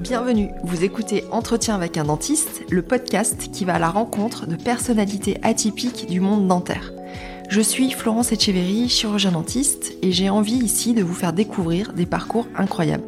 [0.00, 4.54] Bienvenue, vous écoutez Entretien avec un dentiste, le podcast qui va à la rencontre de
[4.54, 6.92] personnalités atypiques du monde dentaire.
[7.48, 12.06] Je suis Florence Etcheverry, chirurgien dentiste, et j'ai envie ici de vous faire découvrir des
[12.06, 13.02] parcours incroyables.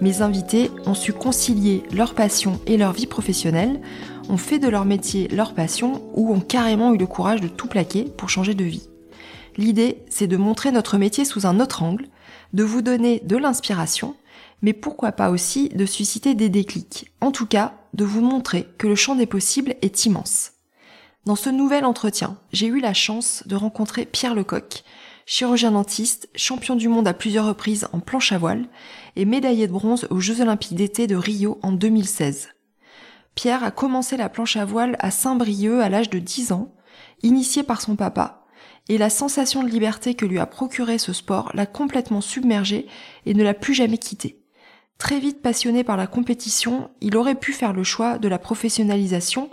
[0.00, 3.82] Mes invités ont su concilier leur passion et leur vie professionnelle,
[4.30, 7.68] ont fait de leur métier leur passion ou ont carrément eu le courage de tout
[7.68, 8.88] plaquer pour changer de vie.
[9.58, 12.06] L'idée, c'est de montrer notre métier sous un autre angle,
[12.54, 14.14] de vous donner de l'inspiration
[14.64, 18.86] mais pourquoi pas aussi de susciter des déclics, en tout cas de vous montrer que
[18.86, 20.52] le champ des possibles est immense.
[21.26, 24.82] Dans ce nouvel entretien, j'ai eu la chance de rencontrer Pierre Lecoq,
[25.26, 28.64] chirurgien dentiste, champion du monde à plusieurs reprises en planche à voile
[29.16, 32.48] et médaillé de bronze aux Jeux olympiques d'été de Rio en 2016.
[33.34, 36.74] Pierre a commencé la planche à voile à Saint-Brieuc à l'âge de 10 ans,
[37.22, 38.46] initié par son papa,
[38.88, 42.86] et la sensation de liberté que lui a procuré ce sport l'a complètement submergé
[43.26, 44.40] et ne l'a plus jamais quitté.
[44.98, 49.50] Très vite passionné par la compétition, il aurait pu faire le choix de la professionnalisation,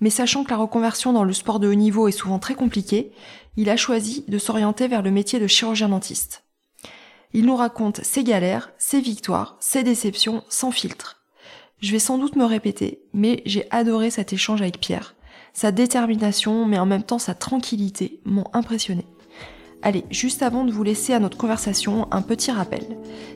[0.00, 3.12] mais sachant que la reconversion dans le sport de haut niveau est souvent très compliquée,
[3.56, 6.44] il a choisi de s'orienter vers le métier de chirurgien dentiste.
[7.32, 11.22] Il nous raconte ses galères, ses victoires, ses déceptions sans filtre.
[11.80, 15.14] Je vais sans doute me répéter, mais j'ai adoré cet échange avec Pierre.
[15.52, 19.06] Sa détermination, mais en même temps sa tranquillité, m'ont impressionné.
[19.86, 22.82] Allez, juste avant de vous laisser à notre conversation, un petit rappel.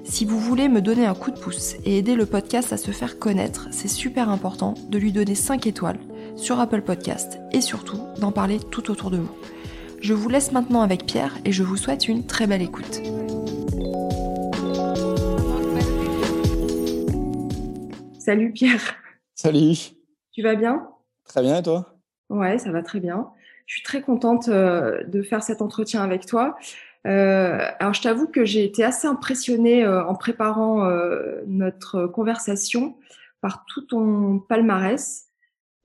[0.02, 2.90] Si vous voulez me donner un coup de pouce et aider le podcast à se
[2.90, 6.00] faire connaître, c'est super important de lui donner 5 étoiles
[6.34, 9.30] sur Apple Podcast et surtout d'en parler tout autour de vous.
[10.00, 13.00] Je vous laisse maintenant avec Pierre et je vous souhaite une très belle écoute.
[18.18, 18.96] Salut Pierre.
[19.36, 19.76] Salut.
[20.32, 20.88] Tu vas bien?
[21.28, 21.94] Très bien et toi?
[22.28, 23.28] Ouais, ça va très bien.
[23.70, 26.56] Je suis très contente euh, de faire cet entretien avec toi.
[27.06, 30.90] Euh, alors, je t'avoue que j'ai été assez impressionnée euh, en préparant
[31.46, 32.96] notre conversation
[33.40, 35.28] par tout ton palmarès.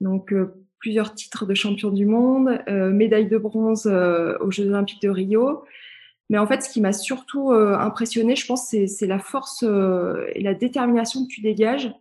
[0.00, 0.34] Donc,
[0.80, 5.62] plusieurs titres de champion du monde, médaille de bronze aux Jeux Olympiques de Rio.
[6.28, 10.54] Mais en fait, ce qui m'a surtout impressionnée, je pense, c'est la force et la
[10.54, 11.92] détermination que tu dégages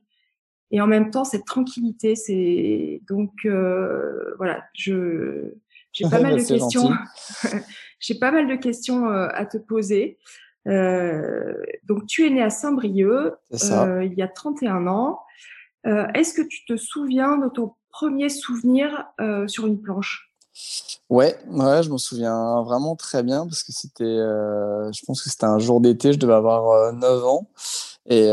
[0.72, 2.16] et en même temps cette tranquillité.
[2.16, 5.54] C'est donc voilà, je
[5.96, 6.92] j'ai pas, mal de questions.
[8.00, 10.18] J'ai pas mal de questions à te poser.
[10.68, 15.20] Euh, donc, tu es né à Saint-Brieuc euh, il y a 31 ans.
[15.86, 19.06] Euh, Est-ce que tu te souviens de ton premier souvenir
[19.48, 20.32] sur une planche?
[21.10, 25.46] Ouais, ouais, je m'en souviens vraiment très bien parce que c'était, je pense que c'était
[25.46, 27.50] un jour d'été, je devais avoir 9 ans
[28.08, 28.32] et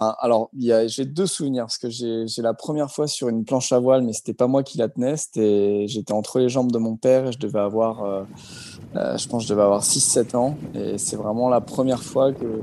[0.00, 0.50] alors,
[0.86, 4.14] j'ai deux souvenirs parce que j'ai la première fois sur une planche à voile, mais
[4.14, 5.16] c'était pas moi qui la tenais.
[5.34, 8.22] J'étais entre les jambes de mon père et je devais avoir, euh,
[8.96, 10.56] euh, je pense, je devais avoir 6-7 ans.
[10.74, 12.62] Et c'est vraiment la première fois que,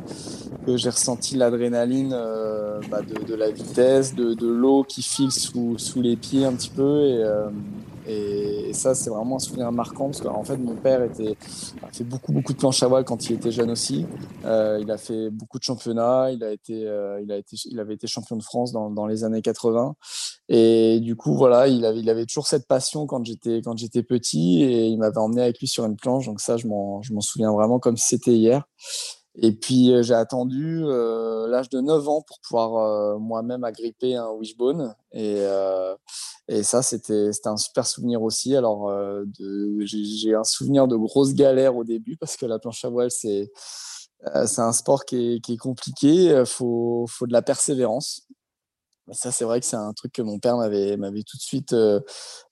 [0.76, 5.78] j'ai ressenti l'adrénaline euh, bah, de, de, la vitesse, de, de l'eau qui file sous,
[5.78, 7.04] sous, les pieds un petit peu.
[7.04, 7.24] Et,
[8.08, 12.32] et, ça, c'est vraiment un souvenir marquant parce qu'en fait, mon père a fait beaucoup,
[12.32, 14.06] beaucoup de planches à voile quand il était jeune aussi.
[14.46, 16.32] Euh, il a fait beaucoup de championnats.
[16.32, 19.08] Il, a été, euh, il, a été, il avait été champion de France dans, dans,
[19.08, 19.96] les années 80.
[20.50, 24.04] Et du coup, voilà, il avait, il avait toujours cette passion quand j'étais, quand j'étais
[24.04, 26.28] petit et il m'avait emmené avec lui sur une planche.
[26.28, 28.64] Donc ça, je m'en, je m'en souviens vraiment comme si c'était hier.
[29.40, 34.16] Et puis euh, j'ai attendu euh, l'âge de 9 ans pour pouvoir euh, moi-même agripper
[34.16, 34.96] un wishbone.
[35.12, 35.44] Et,
[36.48, 38.56] et ça, c'était un super souvenir aussi.
[38.56, 38.92] Alors
[39.82, 43.52] j'ai un souvenir de grosses galères au début parce que la planche à voile, c'est
[44.24, 46.26] un sport qui est, qui est compliqué.
[46.40, 48.28] Il faut, faut de la persévérance.
[49.12, 51.76] ça, c'est vrai que c'est un truc que mon père m'avait tout de suite,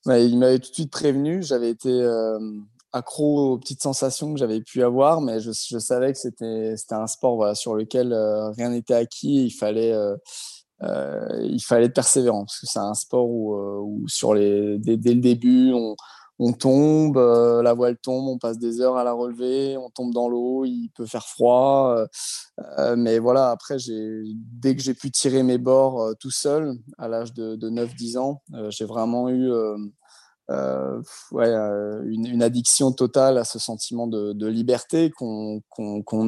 [0.06, 1.44] m'avait tout de suite prévenu.
[1.44, 1.92] J'avais été
[2.96, 7.56] accro aux petites sensations que j'avais pu avoir, mais je, savais que c'était un sport
[7.56, 9.46] sur lequel euh, rien n'était acquis.
[9.46, 10.16] Il fallait, euh,
[10.84, 15.14] euh, il fallait être persévérant parce que c'est un sport où, où sur les, dès,
[15.14, 15.74] le début,
[16.40, 20.30] on, tombe, la voile tombe, on passe des heures à la relever, on tombe dans
[20.30, 21.98] l'eau, il peut faire froid.
[22.96, 23.76] mais voilà, après,
[24.36, 28.42] dès que j'ai pu tirer mes bords tout seul, à l'âge de, de 9-10 ans,
[28.70, 29.52] j'ai vraiment eu
[30.52, 31.02] euh,
[31.32, 35.62] ouais, euh, une, une, addiction totale à ce sentiment de, de liberté qu'on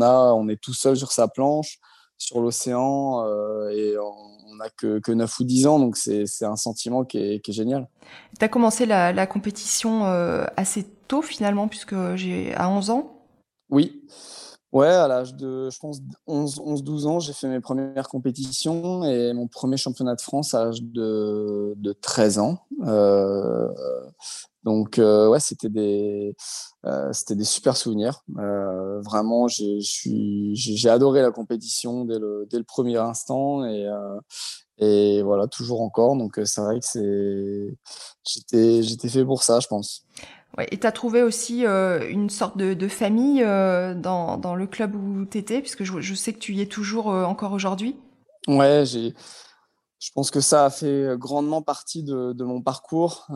[0.01, 0.33] a.
[0.33, 1.79] On est tout seul sur sa planche,
[2.17, 6.55] sur l'océan, euh, et on n'a que, que 9 ou 10 ans, donc c'est un
[6.55, 7.87] sentiment qui est, qui est génial.
[8.39, 13.21] Tu as commencé la, la compétition euh, assez tôt finalement, puisque j'ai à 11 ans?
[13.69, 14.03] Oui.
[14.73, 19.47] Ouais, à l'âge de, je pense, 11-12 ans, j'ai fait mes premières compétitions et mon
[19.47, 22.59] premier championnat de France à l'âge de, de 13 ans.
[22.85, 23.69] Euh,
[24.63, 26.35] Donc ouais, c'était des
[27.13, 28.23] c'était des super souvenirs.
[29.05, 33.87] vraiment, j'ai adoré la compétition dès le dès le premier instant et
[34.79, 36.15] et voilà toujours encore.
[36.17, 37.73] Donc c'est vrai que
[38.25, 40.05] j'étais fait pour ça, je pense.
[40.71, 45.25] Et tu as trouvé aussi euh, une sorte de, famille euh, dans, le club où
[45.25, 47.95] tu étais, puisque je, sais que tu y es toujours euh, encore aujourd'hui.
[48.47, 49.13] Ouais, j'ai,
[49.99, 53.27] je pense que ça a fait grandement partie de, mon parcours.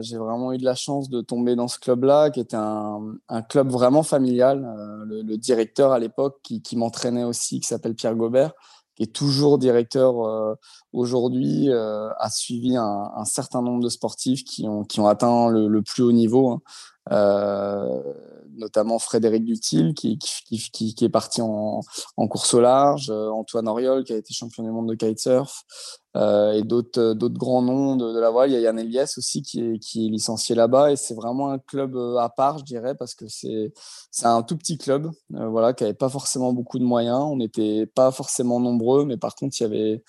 [0.00, 3.70] j'ai vraiment eu de la chance de tomber dans ce club-là, qui était un, club
[3.70, 5.04] vraiment familial.
[5.06, 8.52] Le, directeur à l'époque qui, m'entraînait aussi, qui s'appelle Pierre Gobert,
[9.00, 10.14] est toujours directeur
[10.92, 15.82] aujourd'hui, a suivi un, certain nombre de sportifs qui ont, qui ont atteint le, le
[15.82, 16.50] plus haut niveau.
[16.50, 16.60] Hein.
[17.12, 18.02] Euh,
[18.56, 21.80] notamment Frédéric Dutil qui, qui, qui, qui, est parti en,
[22.16, 25.64] en course au large, Antoine Oriol qui a été champion du monde de kitesurf,
[26.16, 28.50] euh, et d'autres d'autres grands noms de, la voile.
[28.50, 31.50] Il y a Yann Elias aussi qui est, qui est licencié là-bas et c'est vraiment
[31.50, 33.72] un club à part, je dirais, parce que c'est
[34.10, 37.20] c'est un tout petit club, euh, voilà, qui avait pas forcément beaucoup de moyens.
[37.22, 40.02] On n'était pas forcément nombreux, mais par contre il y avait euh,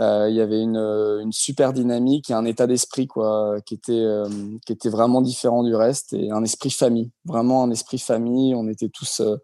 [0.00, 4.28] il y avait une, une, super dynamique et un état d'esprit quoi, qui était, euh,
[4.66, 8.54] qui était vraiment différent du reste et un esprit famille, vraiment un esprit famille.
[8.54, 9.36] On était tous, euh,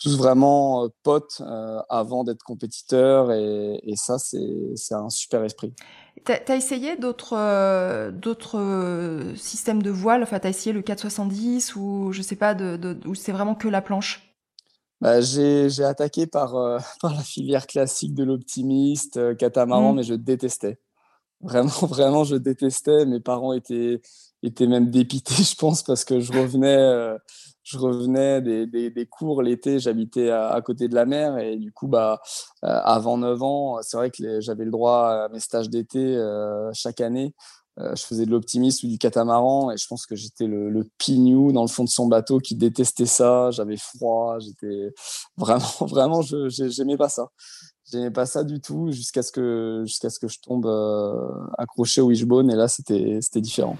[0.00, 1.42] tous vraiment potes
[1.88, 5.74] avant d'être compétiteurs et, ça, c'est un super esprit.
[6.24, 10.22] Tu as, essayé d'autres d'autres systèmes de voile?
[10.22, 12.54] Enfin, tu as essayé le 470 ou je sais pas,
[13.06, 14.27] ou c'est vraiment que la planche?
[15.00, 19.96] Bah, j'ai attaqué par, euh, par la filière classique de l'optimiste, euh, catamaran, mmh.
[19.96, 20.78] mais je détestais.
[21.40, 23.06] Vraiment, vraiment, je détestais.
[23.06, 24.00] Mes parents étaient,
[24.42, 27.16] étaient même dépités, je pense, parce que je revenais, euh,
[27.62, 31.56] je revenais des, des, des cours l'été, j'habitais à, à, côté de la mer, et
[31.56, 32.20] du coup, bah,
[32.62, 36.18] avant 9 ans, c'est vrai que j'avais le droit à mes stages d'été
[36.72, 37.34] chaque année.
[37.80, 41.52] Euh, je faisais de l'optimisme ou du catamaran et je pense que j'étais le, pignou
[41.52, 43.50] dans le fond de son bateau qui détestait ça.
[43.52, 44.92] J'avais froid, j'étais
[45.36, 47.28] vraiment, vraiment, je j'aimais pas ça.
[47.90, 52.06] J'aimais pas ça du tout jusqu'à ce que ce que je tombe euh, accroché au
[52.06, 53.76] wishbone et là c'était c'était différent.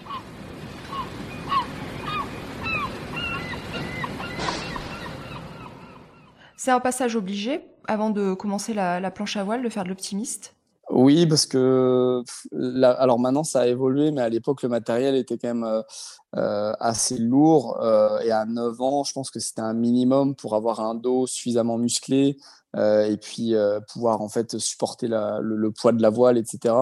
[6.56, 9.88] C'est un passage obligé avant de commencer la, la planche à voile de faire de
[9.88, 10.57] l'optimiste?
[10.90, 12.22] Oui, parce que
[12.82, 15.82] alors maintenant ça a évolué, mais à l'époque le matériel était quand même euh,
[16.36, 20.54] euh, assez lourd euh, et à 9 ans, je pense que c'était un minimum pour
[20.54, 22.38] avoir un dos suffisamment musclé
[22.76, 23.54] et puis
[23.92, 26.74] pouvoir en fait supporter le, poids de la voile, etc.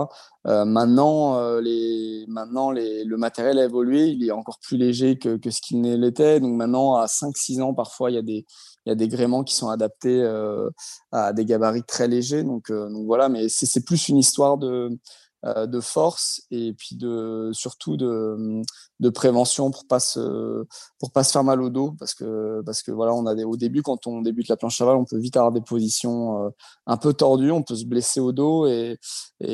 [0.44, 5.60] maintenant, les, maintenant les, le matériel a évolué, il est encore plus léger que, ce
[5.60, 6.40] qu'il l'était.
[6.40, 8.44] Donc maintenant, à 5-6 ans, parfois, il y a des,
[8.86, 10.70] il gréements qui sont adaptés euh,
[11.12, 12.44] à des gabarits très légers.
[12.44, 14.96] Donc, euh, voilà, mais c'est plus une histoire de, euh,
[15.66, 18.62] de force et puis de, surtout de,
[19.10, 20.64] prévention pour pas se,
[20.98, 23.56] pour pas se faire mal au dos parce que, parce que voilà, on a au
[23.56, 26.52] début, quand on débute la planche à on peut vite avoir des positions
[26.86, 28.98] un peu tordues, on peut se blesser au dos et,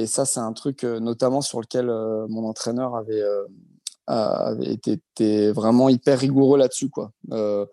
[0.07, 1.87] ça, c'est un truc notamment sur lequel
[2.29, 3.23] mon entraîneur avait,
[4.63, 6.91] été, vraiment hyper rigoureux là-dessus.
[6.91, 7.13] quoi.
[7.33, 7.67] Euh,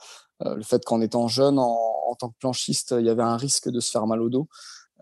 [0.46, 3.70] euh, le fait qu'en étant jeune, en, tant que planchiste, il y avait un risque
[3.70, 4.48] de se faire mal au dos.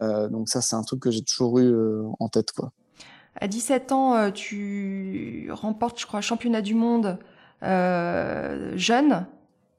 [0.02, 2.52] Euh, donc ça, c'est un truc que j'ai toujours eu euh, en tête.
[2.52, 2.72] Quoi.
[3.40, 7.18] À 17 ans, tu remportes, je crois, championnat du monde
[7.62, 9.26] jeune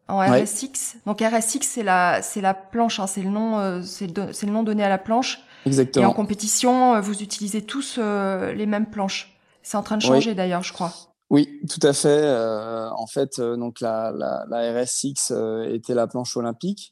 [0.08, 0.96] en RSX.
[1.06, 4.84] Donc RSX, c'est la, c'est la planche, hein, c'est le nom, c'est le, nom donné
[4.84, 5.40] à la planche.
[5.66, 6.04] Exactement.
[6.04, 9.36] Et en compétition, vous utilisez tous les mêmes planches.
[9.62, 10.92] C'est en train de changer d'ailleurs, je crois.
[11.30, 12.08] Oui, tout à fait.
[12.08, 16.90] Euh, en fait, euh, donc la, la, la RSX euh, était la planche olympique.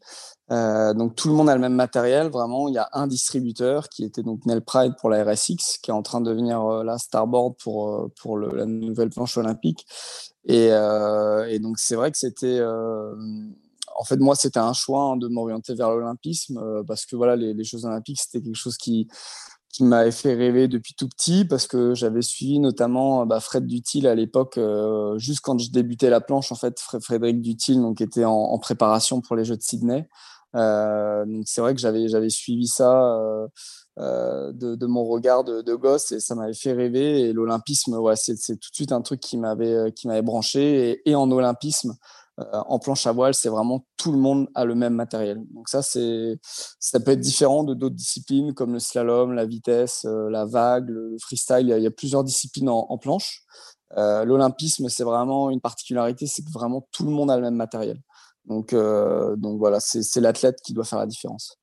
[0.51, 2.29] Euh, donc tout le monde a le même matériel.
[2.29, 5.91] Vraiment, il y a un distributeur qui était donc Nel Pride pour la RSX, qui
[5.91, 9.87] est en train de devenir la Starboard pour pour le, la nouvelle planche olympique.
[10.45, 12.61] Et, et donc c'est vrai que c'était
[13.99, 17.55] en fait, moi, c'était un choix hein, de m'orienter vers l'olympisme parce que voilà, les,
[17.55, 19.09] les Jeux olympiques, c'était quelque chose qui,
[19.77, 24.07] qui m'avait fait rêver depuis tout petit parce que j'avais suivi notamment bah, Fred Dutil
[24.07, 28.25] à l'époque, euh, juste quand je débutais la planche, en fait, Frédéric Dutil donc, était
[28.25, 30.09] en, préparation pour les Jeux de Sydney.
[30.55, 33.19] Euh, c'est vrai que j'avais suivi ça
[33.99, 38.35] euh, de, mon regard de, gosse et ça m'avait fait rêver et l'olympisme ouais c'est
[38.35, 41.95] tout de suite un truc qui m'avait qui branché et, en olympisme
[42.39, 45.43] en planche à voile, c'est vraiment tout le monde a le même matériel.
[45.55, 46.39] Donc ça, c'est,
[46.79, 50.91] ça peut être différent de d'autres disciplines comme le slalom, la vitesse, euh, la vague,
[50.91, 51.73] le freestyle.
[51.75, 53.43] Il y a, plusieurs disciplines en, planche.
[53.97, 57.55] Euh, l'olympisme, c'est vraiment une particularité, c'est que vraiment tout le monde a le même
[57.55, 58.01] matériel.
[58.45, 61.57] Donc, donc voilà, c'est l'athlète qui doit faire la différence.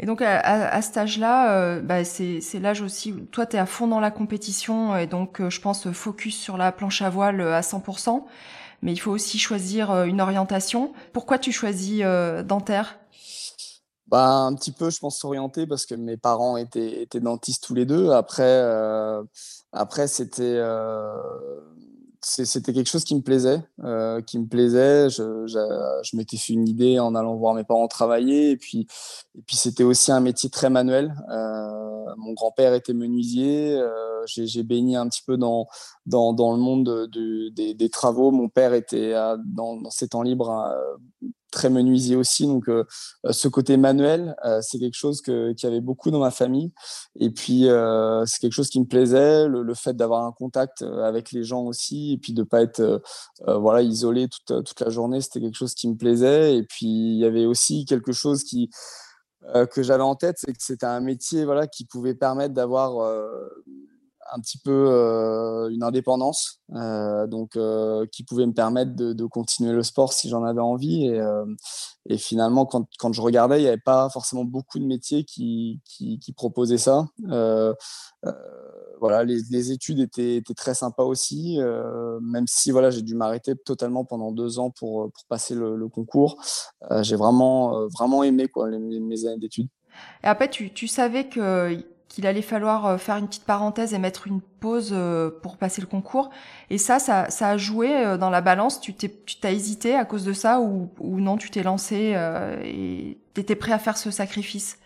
[0.00, 3.86] Et donc à, cet âge-là, bah, c'est l'âge aussi où toi tu es à fond
[3.86, 8.24] dans la compétition et donc je pense focus sur la planche à voile à 100%.
[8.84, 10.92] Mais il faut aussi choisir une orientation.
[11.12, 12.04] Pourquoi tu choisis
[12.44, 12.98] dentaire?
[14.06, 17.86] Bah, un petit peu, je pense, s'orienter parce que mes parents étaient, dentistes tous les
[17.86, 18.10] deux.
[18.10, 19.22] Après, euh,
[19.72, 21.16] après c'était euh,
[22.24, 25.10] c'était quelque chose qui me plaisait, euh, qui me plaisait.
[25.10, 28.86] Je, m'étais fait une idée en allant voir mes parents travailler, et puis,
[29.46, 31.14] puis c'était aussi un métier très manuel.
[31.30, 33.74] Euh, mon grand-père était menuisier.
[33.74, 35.68] Euh, j'ai baigné un petit peu dans
[36.06, 38.30] dans, le monde de, des, travaux.
[38.30, 39.12] Mon père était
[39.44, 40.72] dans, dans, ses temps libres
[41.54, 42.46] très menuisier aussi.
[42.46, 42.84] Donc, euh,
[43.24, 46.32] euh, ce côté manuel, euh, c'est quelque chose que, qu'il y avait beaucoup dans ma
[46.32, 46.72] famille.
[47.18, 47.66] Et puis,
[48.26, 52.12] c'est quelque chose qui me plaisait, le, fait d'avoir un contact avec les gens aussi,
[52.12, 53.02] et puis de pas être
[53.46, 56.56] voilà isolé toute, toute la journée, c'était quelque chose qui me plaisait.
[56.56, 58.70] Et puis, il y avait aussi quelque chose qui
[59.70, 63.14] que j'avais en tête, c'est que c'était un métier voilà qui pouvait permettre d'avoir
[64.32, 69.72] un petit peu euh, une indépendance, euh, donc euh, qui pouvait me permettre de, continuer
[69.72, 71.10] le sport si j'en avais envie.
[72.06, 75.80] Et, finalement, quand, quand, je regardais, il n'y avait pas forcément beaucoup de métiers qui,
[75.84, 77.06] qui, proposaient ça.
[79.00, 81.58] voilà, les, les, études étaient, étaient, très sympas aussi,
[82.20, 86.36] même si voilà, j'ai dû m'arrêter totalement pendant deux ans pour, pour passer le, concours.
[87.00, 89.68] j'ai vraiment, vraiment aimé quoi, mes années d'études.
[90.22, 93.98] Et après, tu, tu savais que qu'il allait falloir euh, faire une petite parenthèse et
[93.98, 96.30] mettre une pause euh, pour passer le concours.
[96.70, 98.80] Et ça, ça, ça a joué euh, dans la balance.
[98.80, 102.16] Tu t'es, tu t'as hésité à cause de ça ou, ou non, tu t'es lancé
[102.64, 104.78] et tu étais prêt à faire ce sacrifice?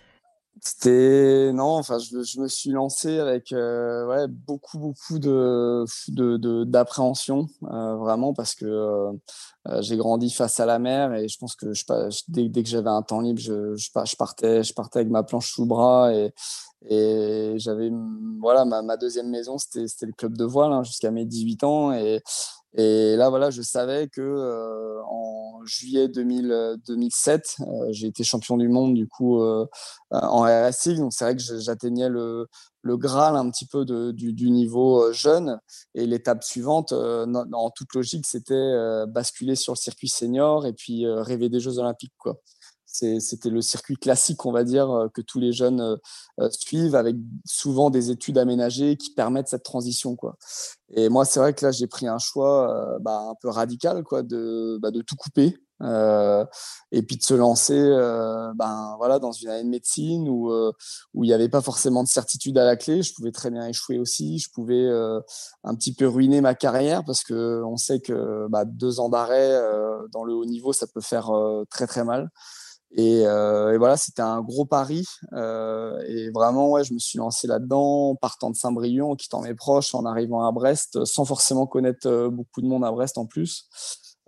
[0.61, 8.35] C'était non, enfin je, je, me suis lancé avec ouais, beaucoup beaucoup de d'appréhension vraiment
[8.35, 9.11] parce que
[9.81, 11.67] j'ai grandi face à la mer et je pense que
[12.29, 15.53] dès, dès que j'avais un temps libre je, je, partais je partais avec ma planche
[15.53, 16.33] sous le bras et
[16.87, 17.91] et j'avais,
[18.41, 21.93] voilà, ma, ma, deuxième maison, c'était le club de voile hein, jusqu'à mes 18 ans.
[22.77, 28.59] Et là, voilà, je savais que euh, en juillet 2000, 2007, euh, j'ai été champion
[28.59, 29.67] du monde du coup euh,
[30.11, 30.97] en RSI.
[30.97, 32.47] Donc c'est vrai que j'atteignais le,
[32.83, 35.59] le Graal un petit peu du, du, niveau jeune.
[35.95, 38.75] Et l'étape suivante, en toute logique, c'était
[39.09, 42.39] basculer sur le circuit senior et puis rêver des Jeux Olympiques, quoi
[43.21, 45.97] c'était le circuit classique, on va dire, euh, que tous les jeunes euh,
[46.41, 50.17] euh, suivent, avec souvent des études aménagées qui permettent cette transition.
[50.17, 50.37] Quoi.
[50.95, 54.23] Et moi, c'est vrai que là, j'ai pris un choix bah, un peu radical, quoi,
[54.23, 55.57] de, bah, de tout couper.
[55.81, 57.81] et puis de se lancer
[58.57, 60.51] ben, voilà, dans une année de médecine où,
[61.15, 63.03] il n'y avait pas forcément de certitude à la clé.
[63.03, 64.39] Je pouvais très bien échouer aussi.
[64.39, 64.89] Je pouvais
[65.65, 69.61] un petit peu ruiner ma carrière parce qu'on sait que bah, deux ans d'arrêt
[70.13, 71.31] dans le haut niveau, ça peut faire
[71.71, 72.31] très très mal.
[72.97, 75.05] Euh, et, voilà, c'était un gros pari.
[75.33, 79.55] Euh, et vraiment, ouais, je me suis lancé là-dedans, partant de Saint-Brieuc, en quittant mes
[79.55, 83.27] proches, en arrivant à Brest, sans forcément connaître euh, beaucoup de monde à Brest en
[83.27, 83.69] plus.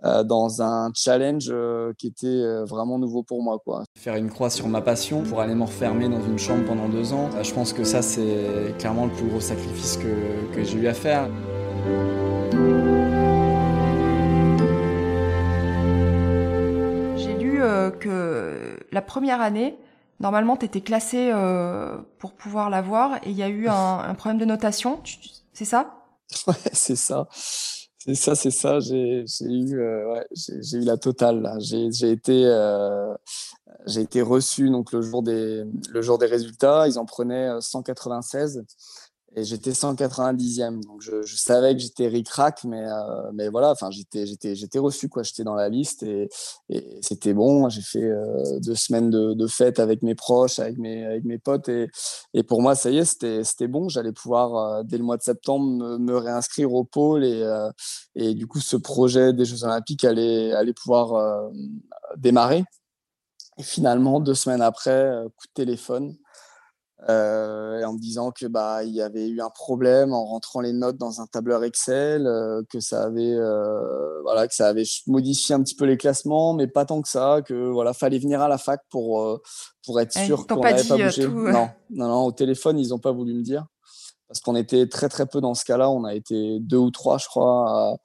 [0.03, 1.53] dans un challenge
[1.99, 3.61] qui était vraiment nouveau pour moi.
[3.95, 7.29] Faire une croix sur ma passion pour aller m'enfermer dans une chambre pendant deux ans,
[7.43, 10.95] je pense que ça, c'est clairement le plus gros sacrifice que, que j'ai eu à
[10.95, 11.29] faire.
[17.99, 19.77] Que la première année,
[20.21, 24.39] normalement, tu étais classé euh, pour pouvoir l'avoir et il y a eu un, problème
[24.39, 25.01] de notation.
[25.53, 25.97] C'est ça?
[26.47, 27.27] Ouais, c'est ça.
[27.97, 28.79] C'est ça, c'est ça.
[28.79, 31.51] J'ai eu, euh, ouais, j'ai eu la totale.
[31.59, 33.13] J'ai été, euh,
[33.85, 36.87] j'ai été reçu donc le jour des, le jour des résultats.
[36.87, 38.63] Ils en prenaient 196
[39.33, 43.89] et j'étais 190e donc je, je savais que j'étais ric-rac mais euh, mais voilà enfin
[43.89, 45.23] j'étais j'étais j'étais reçu quoi.
[45.23, 46.27] J'étais dans la liste et,
[46.67, 47.69] et c'était bon.
[47.69, 51.37] J'ai fait euh, deux semaines de, de fête avec mes proches avec mes avec mes
[51.37, 51.87] potes et,
[52.33, 53.87] et pour moi ça y est c'était c'était bon.
[53.87, 57.41] J'allais pouvoir euh, dès le mois de septembre me, me réinscrire au pôle et
[58.15, 61.49] et du coup ce projet des Jeux Olympiques allait allait pouvoir
[62.17, 62.65] démarrer.
[63.57, 66.17] Et finalement deux semaines après coup de téléphone
[67.09, 70.71] euh, en me disant que bah il y avait eu un problème en rentrant les
[70.71, 75.55] notes dans un tableur Excel, euh, que ça avait euh, voilà que ça avait modifié
[75.55, 78.47] un petit peu les classements, mais pas tant que ça, que voilà fallait venir à
[78.47, 79.41] la fac pour
[79.85, 81.27] pour être sûr qu'on n'avait pas bougé.
[81.27, 83.65] Non, non, non, au téléphone ils ont pas voulu me dire
[84.31, 85.89] parce qu'on était très très peu dans ce cas-là.
[85.89, 87.69] On a été deux ou trois, je crois.
[87.69, 87.95] À,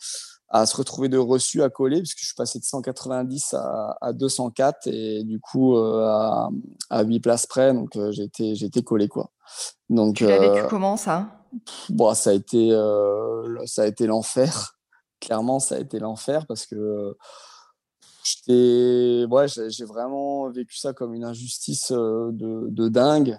[0.48, 4.12] à se retrouver de reçus à coller, puisque je suis passé de 190 à, à
[4.12, 6.48] 204 et du coup euh, à,
[6.90, 9.30] à 8 places près, donc euh, j'ai été collé quoi.
[9.90, 11.32] Donc, tu l'as vécu euh, comment ça?
[11.90, 12.70] bon, ça a été,
[13.66, 14.74] ça a été l'enfer.
[15.20, 17.16] Clairement, ça a été l'enfer parce que
[18.48, 23.38] ouais, j'ai vraiment vécu ça comme une injustice de, de dingue.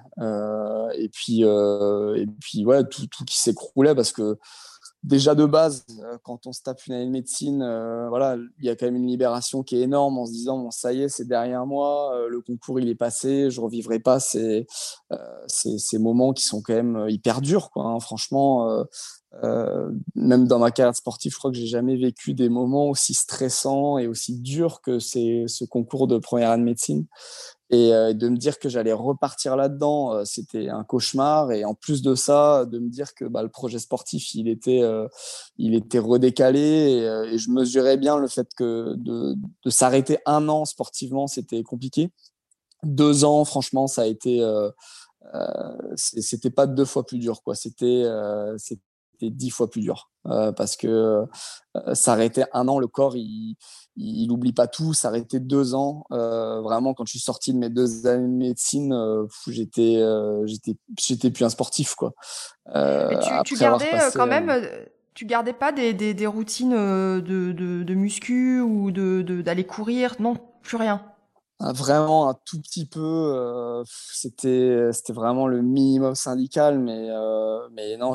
[0.95, 4.39] et puis, et puis ouais, tout, tout qui s'écroulait parce que
[5.07, 8.65] déjà de base, euh, quand on se tape une année de médecine, euh, voilà, il
[8.65, 11.01] y a quand même une libération qui est énorme en se disant bon, ça y
[11.01, 14.67] est, c'est derrière moi, euh, le concours il est passé, je revivrai pas ces,
[15.47, 17.69] ces, moments qui sont quand même hyper durs.
[17.75, 17.99] Hein.
[17.99, 18.85] franchement.
[20.15, 23.97] même dans ma carrière sportive, je crois que j'ai jamais vécu des moments aussi stressants
[23.97, 27.05] et aussi durs que ce concours de première année de médecine.
[27.69, 31.51] Et euh, de me dire que j'allais repartir là-dedans, euh, c'était un cauchemar.
[31.51, 34.81] Et en plus de ça, de me dire que bah, le projet sportif, il était,
[34.81, 35.07] euh,
[35.57, 36.59] il était redécalé.
[36.59, 39.36] Et, je mesurais bien le fait que de,
[39.69, 42.09] s'arrêter un an sportivement, c'était compliqué.
[42.83, 44.41] Deux ans, franchement, ça a été.
[45.95, 48.05] c'était pas deux fois plus dur, c'était
[49.21, 51.24] dix fois plus dur parce que
[51.93, 53.55] s'arrêter un an, le corps, il
[53.97, 54.93] il n'oublie pas tout.
[54.93, 58.95] S'arrêter deux ans, vraiment, quand je suis sorti de mes deux années de médecine,
[59.47, 60.03] j'étais,
[60.45, 62.13] j'étais, j'étais plus un sportif, quoi.
[63.45, 64.51] tu, gardais quand même,
[65.17, 70.15] tu gardais pas des, des, des routines de, de, de, muscu ou de, d'aller courir,
[70.19, 71.01] non, plus rien.
[71.59, 73.83] Ah, vraiment un tout petit peu.
[74.13, 77.09] C'était c'était vraiment le minimum syndical, mais
[77.71, 78.13] mais non,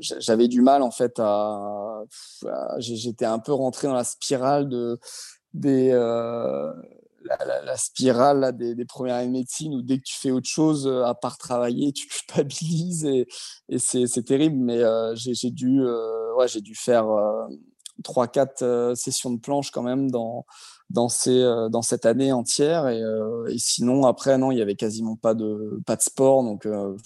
[0.00, 2.02] j'avais du mal en fait à.
[2.78, 4.98] J'étais un peu rentré dans la spirale de
[5.52, 10.88] des la, spirale des, premières années de médecine où dès que tu fais autre chose
[10.88, 13.28] à part travailler, tu culpabilises et,
[13.68, 14.56] et c'est terrible.
[14.56, 14.82] Mais
[15.14, 15.80] j'ai dû
[16.46, 17.06] j'ai dû faire
[18.02, 20.44] trois quatre sessions de planche quand même dans
[20.96, 22.88] euh, dans cette année entière.
[22.88, 26.42] Et, euh, sinon, après, non, il y avait quasiment pas de, pas de sport.
[26.42, 26.96] Donc, euh,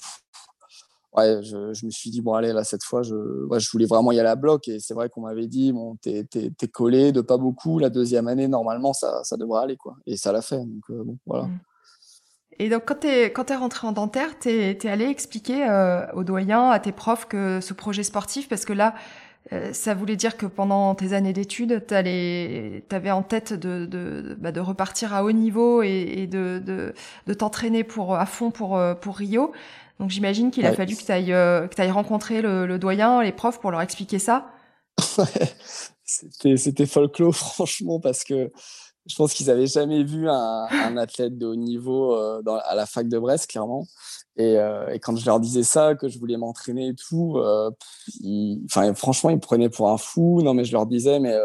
[1.16, 4.20] ouais, je, me suis dit, bon, allez, là, cette fois, je, je voulais vraiment y
[4.20, 4.68] aller à bloc.
[4.68, 7.78] Et c'est vrai qu'on m'avait dit, bon, t'es es, collé de pas beaucoup.
[7.78, 9.76] La deuxième année, normalement, ça, ça devrait aller.
[9.76, 9.96] Quoi.
[10.06, 10.58] Et ça l'a fait.
[10.58, 11.44] Donc, bon, voilà.
[11.44, 11.58] Mmh.
[12.60, 16.04] Et donc, quand tu es, quand es rentré en dentaire, tu es, allé expliquer euh,
[16.12, 18.94] aux doyens, à tes profs, que ce projet sportif, parce que là,
[19.72, 24.52] ça voulait dire que pendant tes années d'études, tu avais en tête de, de, bah
[24.52, 26.94] de, repartir à haut niveau et, et de, de,
[27.26, 29.52] de t'entraîner pour à fond pour, euh, pour Rio.
[30.00, 33.32] Donc j'imagine qu'il a fallu que tu ailles, euh, ailles rencontrer le, le, doyen, les
[33.32, 34.52] profs pour leur expliquer ça.
[36.04, 38.52] c'était, folklore, franchement, parce que
[39.06, 42.84] je pense qu'ils n'avaient jamais vu un, un, athlète de haut niveau dans, à la
[42.84, 43.86] fac de Brest, clairement.
[44.40, 47.70] Euh, et, quand je leur disais ça, que je voulais m'entraîner et tout, euh,
[48.94, 50.42] franchement, ils me prenaient pour un fou.
[50.42, 51.36] Non, mais je leur disais, mais,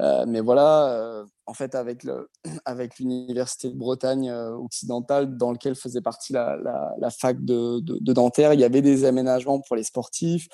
[0.00, 1.74] euh, voilà, en fait,
[2.64, 8.60] avec, l'Université de Bretagne occidentale, dans lequel faisait partie la, fac de, de, dentaire, il
[8.60, 10.48] y avait des aménagements pour les sportifs,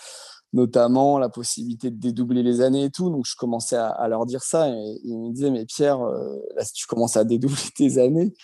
[0.52, 3.08] notamment la possibilité de dédoubler les années et tout.
[3.08, 4.68] Donc, je commençais à, leur dire ça.
[4.68, 8.34] Et ils me disaient, mais Pierre, là, si tu commences à dédoubler tes années,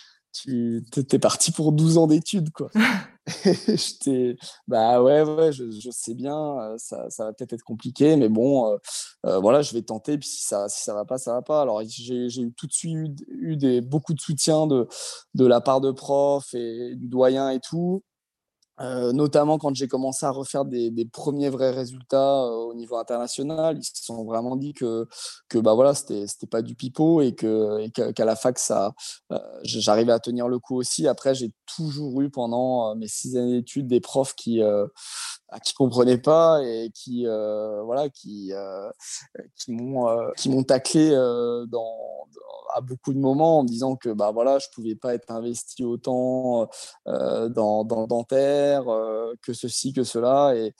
[0.43, 2.69] tu es parti pour 12 ans d'études, quoi.
[3.67, 8.15] J'étais, bah ouais, ouais, je, je sais bien, euh, ça, ça va peut-être être compliqué,
[8.15, 8.77] mais bon, euh,
[9.25, 10.17] euh, voilà, je vais tenter.
[10.17, 11.61] Puis si ça, si ça va pas, ça va pas.
[11.61, 14.87] Alors j'ai eu tout de suite eu, eu, des, beaucoup de soutien de,
[15.33, 18.03] de la part de profs et du doyen et tout.
[18.79, 22.95] Euh, notamment quand j'ai commencé à refaire des, des premiers vrais résultats euh, au niveau
[22.97, 25.07] international, ils se sont vraiment dit que
[25.49, 28.93] que bah voilà c'était c'était pas du pipeau et que qu'à la fac ça
[29.31, 31.07] euh, j'arrivais à tenir le coup aussi.
[31.07, 34.61] Après j'ai toujours eu pendant mes six années d'études des profs qui
[35.63, 38.51] qui comprenaient pas et qui voilà qui
[39.55, 41.11] qui m'ont qui m'ont taclé
[41.69, 42.27] dans
[42.73, 45.83] à beaucoup de moments en me disant que bah voilà je pouvais pas être investi
[45.83, 46.69] autant
[47.07, 50.73] euh, dans, dans dentaire euh, que ceci que cela et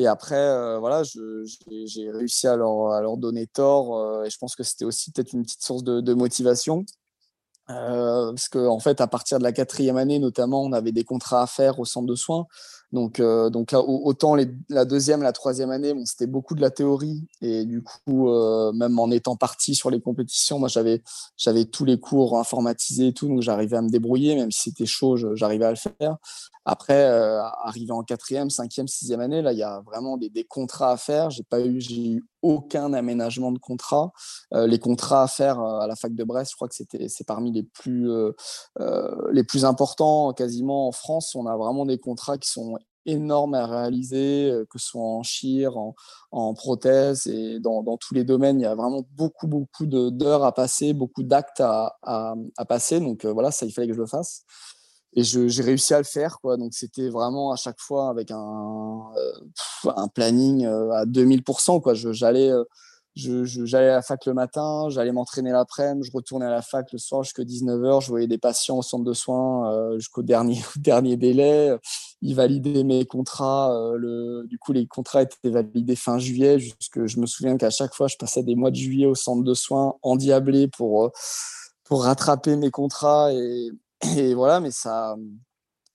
[0.00, 4.22] et après, euh, voilà, j'ai réussi à leur, à leur donner tort.
[4.24, 6.84] et je pense que c'était aussi peut-être une petite source de, de motivation.
[7.66, 11.42] parce qu'en en fait, à partir de la quatrième année, notamment, on avait des contrats
[11.42, 12.46] à faire au centre de soins.
[12.92, 14.34] Donc, euh, donc là, autant
[14.68, 17.22] la deuxième, la troisième année, bon, c'était beaucoup de la théorie.
[17.42, 21.02] Et du coup, euh, même en étant parti sur les compétitions, moi, j'avais,
[21.36, 23.28] j'avais tous les cours informatisés et tout.
[23.28, 26.16] Donc, j'arrivais à me débrouiller, même si c'était chaud, j'arrivais à le faire.
[26.64, 30.44] Après, euh, arrivé en quatrième, cinquième, sixième année, là, il y a vraiment des, des
[30.44, 31.30] contrats à faire.
[31.30, 34.12] J'ai pas eu, j'ai eu aucun aménagement de contrat.
[34.54, 37.52] Euh, les contrats à faire à la fac de Brest, je crois que c'est parmi
[37.52, 38.32] les plus, euh,
[39.32, 41.34] les plus importants quasiment en France.
[41.34, 45.22] On a vraiment des contrats qui sont énorme à réaliser, euh, que ce soit en
[45.22, 45.94] chire, en,
[46.30, 48.60] en prothèse et dans, dans, tous les domaines.
[48.60, 53.00] Il y a vraiment beaucoup, beaucoup d'heures à passer, beaucoup d'actes à, à, passer.
[53.00, 54.44] Donc euh, voilà, ça, il fallait que je le fasse.
[55.18, 56.38] Et j'ai réussi à le faire.
[56.40, 56.56] Quoi.
[56.56, 61.80] Donc c'était vraiment à chaque fois avec un, euh, planning à 2000%.
[61.80, 61.94] Quoi.
[61.94, 62.52] J'allais
[63.18, 66.98] j'allais à la fac le matin, j'allais m'entraîner l'après-midi, je retournais à la fac le
[66.98, 71.16] soir jusqu'à 19h, je voyais des patients au centre de soins euh, jusqu'au dernier, dernier
[71.16, 71.76] délai.
[72.20, 73.72] Ils validaient mes contrats.
[73.74, 76.58] Euh, le, du coup, les contrats étaient validés fin juillet.
[76.58, 79.44] Jusque, je me souviens qu'à chaque fois, je passais des mois de juillet au centre
[79.44, 81.10] de soins endiablé pour, euh,
[81.84, 83.30] pour rattraper mes contrats.
[84.16, 85.16] Et voilà, mais ça,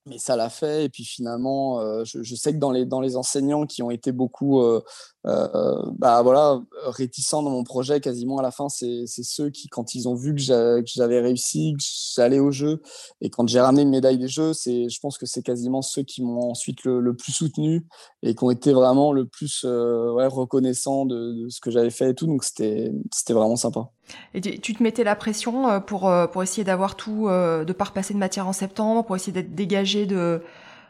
[0.06, 0.86] mais ça l'a fait.
[0.86, 4.12] Et puis finalement, euh, je, sais que dans les, dans les enseignants qui ont été
[4.12, 4.82] beaucoup euh,
[5.26, 9.96] euh, bah, voilà, réticents dans mon projet, quasiment à la fin, c'est ceux qui, quand
[9.96, 11.84] ils ont vu que j'avais réussi, que
[12.16, 12.82] j'allais au jeu,
[13.22, 16.22] et quand j'ai ramené une médaille des Jeux, je pense que c'est quasiment ceux qui
[16.22, 17.88] m'ont ensuite le, le, plus soutenu
[18.22, 22.10] et qui ont été vraiment le plus ouais, reconnaissants de, de, ce que j'avais fait
[22.12, 22.28] et tout.
[22.28, 22.92] Donc c'était
[23.30, 23.90] vraiment sympa.
[24.34, 27.74] Et tu te mettais la pression euh, pour, euh, pour essayer d'avoir tout, euh, de
[27.74, 30.42] pas repasser de matière en septembre, pour essayer d'être dégagé de,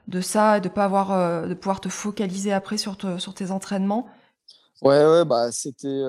[0.07, 4.07] de ça, et de pas avoir, de pouvoir te focaliser après sur, sur tes entraînements?
[4.81, 6.03] Ouais, ouais, bah c'était.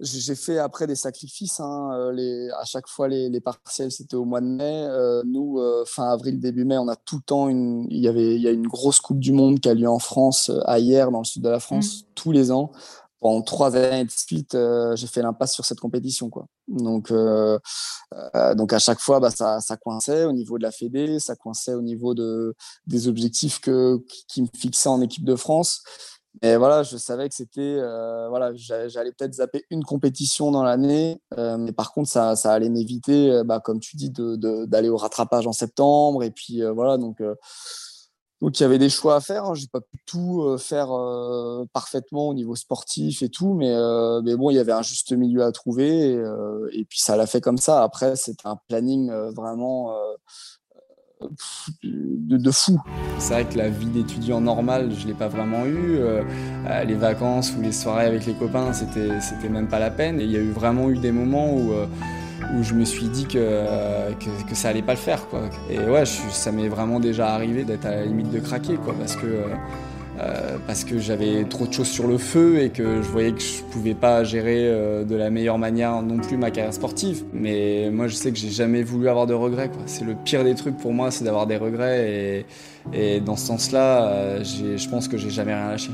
[0.00, 1.60] j'ai fait après des sacrifices.
[1.60, 4.86] Hein, les, à chaque fois, les, les partiels, c'était au mois de mai.
[5.26, 7.86] nous, fin avril, début mai, on a tout le temps une.
[7.90, 9.98] Il y avait, il y a une grosse Coupe du Monde qui a lieu en
[9.98, 12.04] France, à hier, dans le sud de la France, mmh.
[12.14, 12.72] tous les ans
[13.26, 16.30] pendant trois années de suite, euh, j'ai fait l'impasse sur cette compétition.
[16.30, 16.46] Quoi.
[16.68, 17.58] Donc, euh,
[18.36, 21.34] euh, donc à chaque fois, bah, ça, ça, coinçait au niveau de la Fédé, ça
[21.34, 22.54] coinçait au niveau de,
[22.86, 25.82] des objectifs que, qui me fixaient en équipe de France.
[26.40, 27.80] Mais voilà, je savais que c'était,
[28.28, 33.42] voilà, j'allais peut-être zapper une compétition dans l'année, mais par contre, ça, ça allait m'éviter,
[33.44, 36.22] bah, comme tu dis, d'aller de, au rattrapage en septembre.
[36.22, 37.20] Et puis voilà, donc
[38.42, 39.44] donc il y avait des choix à faire.
[39.46, 39.54] Hein.
[39.54, 44.20] J'ai pas pu tout euh, faire euh, parfaitement au niveau sportif et tout, mais, euh,
[44.22, 46.12] mais bon, il y avait un juste milieu à trouver
[46.72, 47.82] et, puis ça l'a fait comme ça.
[47.82, 49.96] Après, c'était un planning vraiment
[51.82, 52.78] de, fou.
[53.18, 55.98] C'est vrai que la vie d'étudiant normal, je l'ai pas vraiment eu.
[56.86, 60.20] les vacances ou les soirées avec les copains, c'était c'était même pas la peine.
[60.20, 61.72] Et il y a eu vraiment eu des moments où
[62.54, 64.12] où je me suis dit que,
[64.48, 65.26] que, ça allait pas le faire.
[65.28, 65.42] Quoi.
[65.70, 69.16] Et ouais, ça m'est vraiment déjà arrivé d'être à la limite de craquer, quoi, parce
[69.16, 69.26] que,
[70.20, 73.62] euh, que j'avais trop de choses sur le feu et que je voyais que je
[73.70, 77.24] pouvais pas gérer euh, de la meilleure manière non plus ma carrière sportive.
[77.32, 79.70] Mais moi, je sais que j'ai jamais voulu avoir de regrets.
[79.86, 82.44] C'est le pire des trucs pour moi, c'est d'avoir des regrets.
[82.92, 85.90] Et, et dans ce sens-là, euh, je pense que j'ai jamais rien lâché.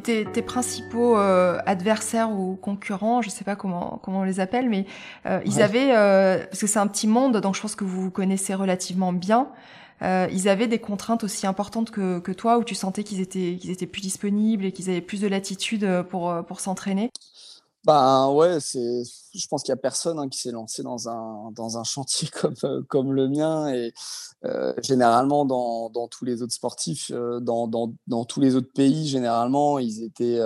[0.00, 4.40] Et tes, tes principaux euh, adversaires ou concurrents, je sais pas comment comment on les
[4.40, 4.86] appelle, mais
[5.26, 8.00] euh, ils avaient euh, parce que c'est un petit monde, donc je pense que vous
[8.04, 9.48] vous connaissez relativement bien.
[10.00, 13.70] ils avaient des contraintes aussi importantes que, que toi, où tu sentais qu'ils étaient qu'ils
[13.70, 17.10] étaient plus disponibles et qu'ils avaient plus de latitude pour pour s'entraîner?
[17.84, 19.02] Bah ouais, c'est.
[19.34, 22.28] Je pense qu'il y a personne hein, qui s'est lancé dans un dans un chantier
[22.40, 23.94] comme euh, comme le mien et
[24.44, 28.70] euh, généralement dans, dans tous les autres sportifs, euh, dans, dans, dans tous les autres
[28.74, 30.40] pays, généralement ils étaient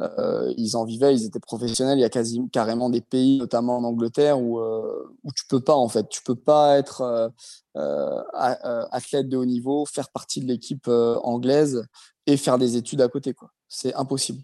[0.00, 1.98] euh, ils en vivaient, ils étaient professionnels.
[1.98, 5.74] Il y a quasi carrément des pays, notamment en Angleterre, où où tu peux pas
[5.74, 7.32] en fait, tu peux pas être
[7.74, 11.84] athlète de haut niveau, faire partie de l'équipe anglaise
[12.26, 13.50] et faire des études à côté quoi.
[13.68, 14.42] C'est impossible.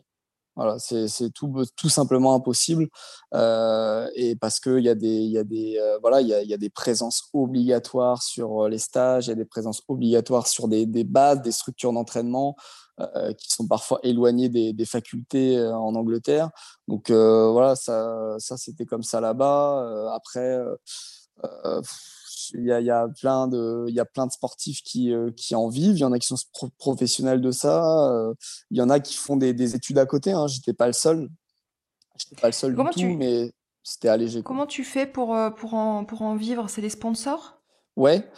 [0.59, 2.89] Voilà, c'est tout, tout simplement impossible.
[3.33, 5.39] Euh, et parce qu'il y a des, y
[5.79, 9.29] euh, voilà, il y a, y a, des présences obligatoires sur euh, les stages, il
[9.29, 12.57] y a des présences obligatoires sur des, des bases, des structures d'entraînement
[12.99, 16.51] euh, qui sont parfois éloignées des, des facultés en Angleterre.
[16.89, 20.13] Donc voilà, ça, ça c'était comme ça là-bas.
[20.13, 20.59] après
[22.55, 25.31] il y a, y, a plein de, il y a plein de sportifs qui, euh,
[25.37, 25.97] qui en vivent.
[25.97, 26.37] Il y en a qui sont
[26.79, 28.11] professionnels de ça.
[28.11, 28.35] Euh,
[28.71, 30.33] il y en a qui font des, des études à côté.
[30.33, 30.47] Hein.
[30.47, 31.29] J'étais pas le seul.
[32.17, 33.13] J'étais pas le seul Comment du tu...
[33.13, 34.43] tout, mais c'était allégé.
[34.43, 36.69] Comment tu fais pour, euh, pour, en, pour en vivre?
[36.69, 37.61] C'est les sponsors?
[37.97, 38.29] Ouais.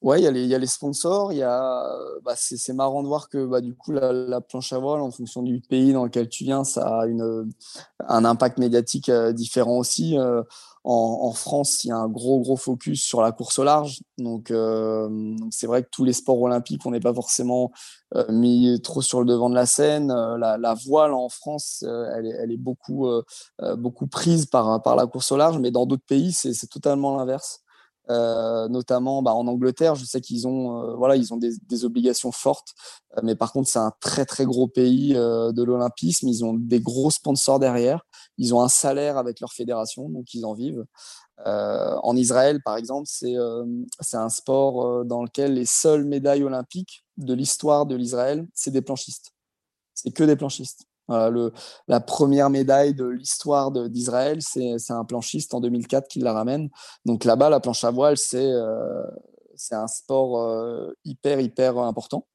[0.00, 1.84] Ouais, il y, a les, y a les sponsors, il y a,
[2.22, 5.10] bah, c'est marrant de voir que bah, du coup la, la, planche à voile, en
[5.10, 7.50] fonction du pays dans lequel tu viens, ça a une,
[8.06, 10.16] un impact médiatique différent aussi.
[10.16, 10.44] Euh,
[10.90, 14.00] en, France, il y a un gros, gros focus sur la course au large.
[14.16, 17.72] Donc, euh, c'est vrai que tous les sports olympiques, on n'est pas forcément
[18.14, 20.10] euh, mis trop sur le devant de la scène.
[20.10, 23.06] Euh, la, voile en France, elle est, elle, est, beaucoup,
[23.76, 27.60] beaucoup prise par, par la course au large, mais dans d'autres pays, c'est totalement l'inverse.
[28.10, 29.94] Euh, notamment bah, en Angleterre.
[29.94, 32.74] Je sais qu'ils ont, euh, voilà, ils ont des, obligations fortes,
[33.16, 36.28] euh, mais par contre, c'est un très très gros pays de l'olympisme.
[36.28, 38.04] Ils ont des gros sponsors derrière.
[38.38, 40.84] Ils ont un salaire avec leur fédération, donc ils en vivent.
[41.46, 43.36] en Israël, par exemple, c'est
[44.16, 49.32] un sport dans lequel les seules médailles olympiques de l'histoire de l'Israël, c'est des planchistes.
[49.94, 50.87] C'est que des planchistes.
[51.08, 51.52] Le,
[51.86, 56.68] la première médaille de l'histoire d'Israël, c'est un planchiste en 2004 qui la ramène.
[57.06, 59.02] Donc là-bas, la planche à voile, c'est euh,
[59.70, 62.26] un sport euh, hyper, hyper important.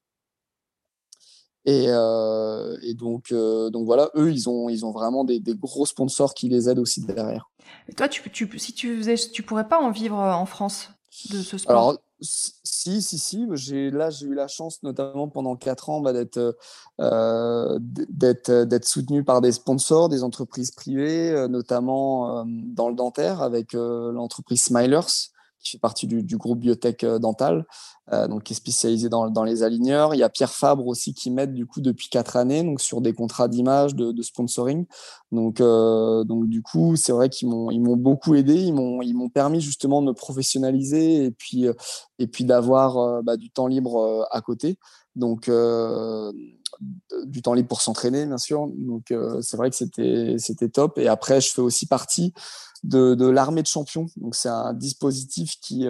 [1.65, 6.33] Et, et donc, donc voilà, eux, ils ont, ils ont vraiment des, des, gros sponsors
[6.33, 7.49] qui les aident aussi derrière.
[7.87, 10.89] Et toi, tu, tu, si tu faisais, tu pourrais pas en vivre en France
[11.29, 11.71] de ce sport?
[11.71, 13.47] Alors, si, si, si.
[13.53, 16.57] J'ai, là, j'ai eu la chance, notamment pendant quatre ans, bah, d'être,
[16.99, 22.95] euh, d'être, d'être soutenu par des sponsors, des entreprises privées, euh, notamment euh, dans le
[22.95, 25.32] dentaire avec l'entreprise Smilers
[25.63, 27.65] qui fait partie du, groupe Biotech Dental,
[28.11, 30.13] donc qui est spécialisé dans, les aligneurs.
[30.13, 33.01] Il y a Pierre Fabre aussi qui m'aide du coup depuis quatre années, donc sur
[33.01, 34.85] des contrats d'image, de, sponsoring.
[35.31, 39.13] Donc, donc du coup, c'est vrai qu'ils m'ont ils m'ont beaucoup aidé, ils m'ont ils
[39.13, 41.65] m'ont permis justement de me professionnaliser et puis
[42.19, 44.77] et puis d'avoir bah, du temps libre à côté.
[45.15, 45.49] Donc
[47.25, 48.67] du temps libre pour s'entraîner, bien sûr.
[48.67, 50.97] Donc, c'est vrai que c'était, c'était top.
[50.97, 52.33] Et après, je fais aussi partie
[52.83, 54.07] de, de l'armée de champions.
[54.17, 55.87] Donc, c'est un dispositif qui,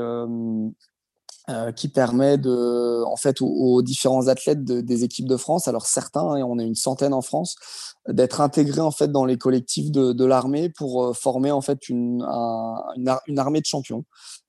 [1.49, 6.38] euh, qui permet de, en fait, aux, différents athlètes des équipes de France, alors certains,
[6.38, 7.58] et on est une centaine en France,
[8.08, 11.89] d'être intégrés en fait dans les collectifs de, de l'armée pour euh, former en fait
[11.89, 12.21] une,
[13.27, 14.06] une, armée de champions.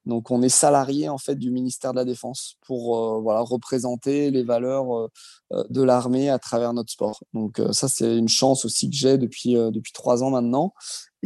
[0.07, 4.30] Donc on est salarié en fait du ministère de la Défense pour euh, voilà représenter
[4.30, 5.09] les valeurs
[5.50, 7.24] de l'armée à travers notre sport.
[7.33, 10.74] Donc ça c'est une chance aussi que j'ai depuis depuis trois ans maintenant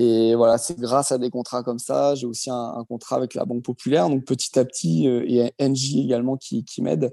[0.01, 2.15] et voilà, c'est grâce à des contrats comme ça.
[2.15, 5.97] J'ai aussi un, contrat avec la Banque Populaire, donc petit à petit, euh, et NJ
[5.97, 7.13] également qui, qui m'aide.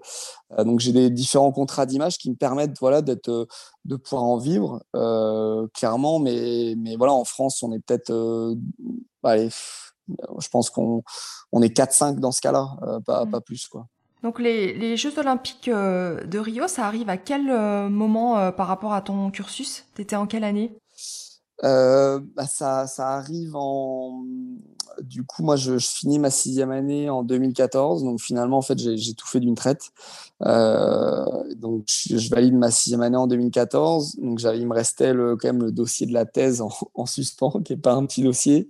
[0.52, 3.48] Euh, donc j'ai des différents contrats d'image qui me permettent voilà d'être, euh,
[3.86, 4.84] de pouvoir en vivre
[5.74, 6.20] clairement.
[6.20, 8.14] Mais mais voilà, en France, on est peut-être,
[9.24, 11.02] allez, je pense qu'on
[11.52, 13.32] on est 4-5 dans ce cas-là, pas, mmh.
[13.32, 13.88] pas plus quoi.
[14.22, 17.46] Donc les, les, Jeux olympiques de Rio, ça arrive à quel
[17.90, 19.86] moment par rapport à ton cursus?
[19.96, 20.78] Tu étais en quelle année?
[21.64, 24.24] Euh, bah ça, ça, arrive en.
[25.02, 28.04] Du coup, moi, je, finis ma sixième année en 2014.
[28.04, 29.92] Donc, finalement, en fait, j'ai tout fait d'une traite.
[30.44, 34.18] Euh, donc, je, valide ma sixième année en 2014.
[34.18, 37.62] Donc, il me restait le, quand même le dossier de la thèse en, en suspens,
[37.64, 38.70] qui est pas un petit dossier.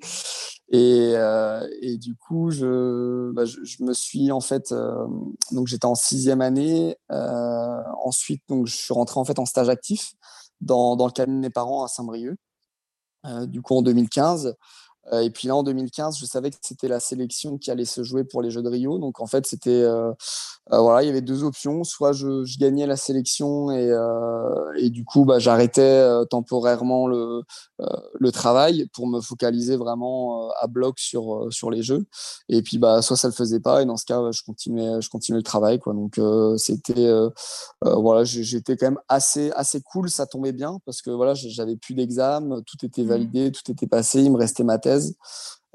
[0.70, 4.74] Et, euh, et du coup, je, bah, je, je, me suis en fait,
[5.52, 6.98] donc j'étais en sixième année.
[7.10, 10.14] Ensuite, donc je suis rentré en fait en stage actif
[10.62, 12.38] dans, dans le cabinet de mes parents à Saint-Brieuc.
[13.26, 14.56] Euh, du coup en 2015.
[15.14, 18.04] Euh, et puis là, en 2015, je savais que c'était la sélection qui allait se
[18.04, 18.98] jouer pour les Jeux de Rio.
[18.98, 20.12] Donc en fait, c'était euh,
[20.70, 21.84] voilà, il y avait deux options.
[21.84, 23.92] Soit je, je gagnais la sélection et,
[24.78, 27.44] et du coup, bah, j'arrêtais temporairement le,
[28.20, 32.06] le travail pour me focaliser vraiment à bloc sur sur les Jeux.
[32.50, 35.10] Et puis bah, soit ça le faisait pas et dans ce cas, je continuais je
[35.10, 35.94] continuais le travail quoi.
[35.94, 36.20] Donc
[36.58, 37.12] c'était
[37.82, 40.10] voilà, j'étais quand même assez assez cool.
[40.10, 43.08] Ça tombait bien parce que voilà, j'avais plus d'examen, tout était mmh.
[43.08, 44.22] validé, tout était passé.
[44.22, 44.95] Il me restait ma thèse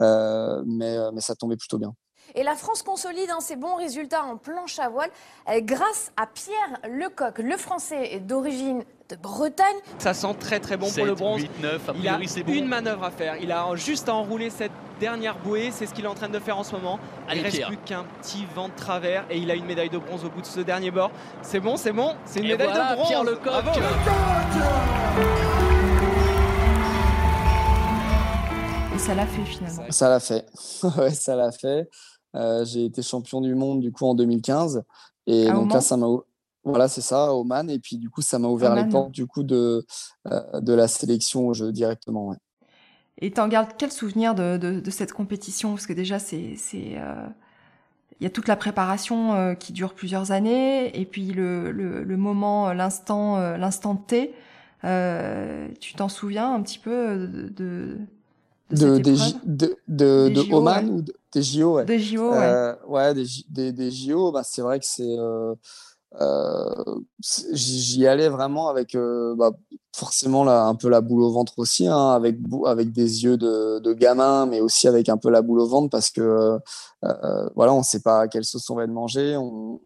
[0.00, 1.94] euh, mais, euh, mais ça tombait plutôt bien.
[2.34, 5.10] Et la France consolide hein, ses bons résultats en planche à voile
[5.48, 9.76] euh, grâce à Pierre Lecoq, le français d'origine de Bretagne.
[9.98, 11.42] Ça sent très très bon pour le bronze.
[11.96, 13.36] il a une manœuvre à faire.
[13.40, 15.70] Il a juste à enrouler cette dernière bouée.
[15.72, 17.00] C'est ce qu'il est en train de faire en ce moment.
[17.32, 19.98] il ne reste plus qu'un petit vent de travers et il a une médaille de
[19.98, 21.10] bronze au bout de ce dernier bord.
[21.42, 22.14] C'est bon, c'est bon.
[22.24, 23.08] C'est une médaille de bronze.
[23.08, 23.64] Pierre Lecoq.
[29.00, 29.82] Ça l'a fait finalement.
[29.90, 30.46] Ça l'a fait.
[30.98, 31.88] ouais, ça l'a fait.
[32.36, 34.84] Euh, j'ai été champion du monde du coup en 2015
[35.26, 36.06] et donc là ça m'a
[36.62, 39.42] voilà c'est ça Oman et puis du coup ça m'a ouvert les portes du coup
[39.42, 39.84] de
[40.28, 42.28] euh, de la sélection au jeu directement.
[42.28, 42.36] Ouais.
[43.18, 45.70] Et t'en gardes quel souvenir de, de, cette compétition?
[45.70, 47.26] Parce que déjà c'est c'est euh,
[48.20, 52.16] il y a toute la préparation qui dure plusieurs années et puis le, le, le
[52.16, 54.34] moment l'instant l'instant T
[54.82, 57.98] tu t'en souviens un petit peu de de,
[58.70, 59.00] des,
[59.44, 61.02] de, de, de Oman ou
[61.32, 61.84] des JO ouais.
[61.84, 62.38] Des JO, ouais.
[62.38, 65.18] Euh, ouais des, des, des, JO, bah, c'est vrai que c'est.
[65.18, 65.54] Euh,
[66.20, 67.00] euh,
[67.52, 69.52] J'y allais vraiment avec bah,
[69.94, 73.78] forcément là, un peu la boule au ventre aussi, hein, avec, avec des yeux de,
[73.78, 76.58] de, gamin, mais aussi avec un peu la boule au ventre parce que
[77.54, 79.36] voilà, on ne sait pas quelle sauce on va manger.
[79.36, 79.80] On,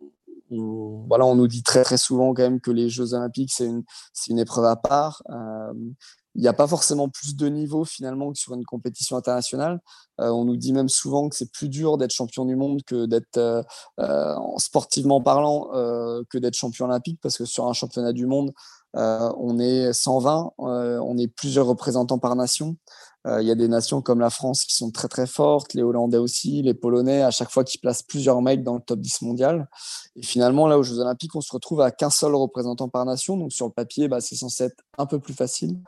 [0.50, 3.66] on, voilà, on nous dit très très souvent quand même que les Jeux Olympiques c'est
[3.66, 3.84] une,
[4.28, 5.22] une épreuve à part.
[5.30, 5.72] Euh,
[6.34, 9.80] il n'y a pas forcément plus de niveau finalement que sur une compétition internationale.
[10.20, 13.06] Euh, on nous dit même souvent que c'est plus dur d'être champion du monde que
[13.06, 13.62] d'être euh,
[14.00, 18.52] euh sportivement parlant euh, que d'être champion olympique parce que sur un championnat du monde,
[18.96, 22.76] euh, on est 120, on est plusieurs représentants par nation.
[23.26, 25.82] Euh, il y a des nations comme la France qui sont très très fortes, les
[25.82, 29.22] Hollandais aussi, les Polonais, à chaque fois qu'ils placent plusieurs mecs dans le top 10
[29.22, 29.68] mondial.
[30.16, 33.36] Et finalement, là aux Jeux Olympiques, on se retrouve à qu'un seul représentant par nation.
[33.38, 35.80] Donc sur le papier, bah, c'est censé être un peu plus facile.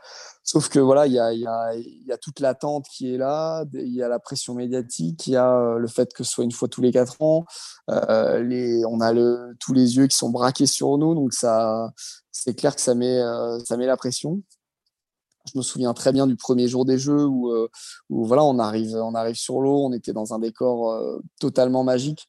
[0.45, 3.65] Sauf que voilà, il y a, y, a, y a, toute l'attente qui est là,
[3.75, 6.45] il y a la pression médiatique, il y a euh, le fait que ce soit
[6.45, 7.45] une fois tous les quatre ans.
[7.91, 11.93] Euh, les, on a le, tous les yeux qui sont braqués sur nous, donc ça,
[12.33, 13.21] c'est clair que ça met,
[13.65, 14.41] ça met la pression.
[15.53, 17.69] Je me souviens très bien du premier jour des Jeux où, euh,
[18.11, 21.85] où voilà, on arrive, on arrive sur l'eau, on était dans un décor euh, totalement
[21.85, 22.29] magique.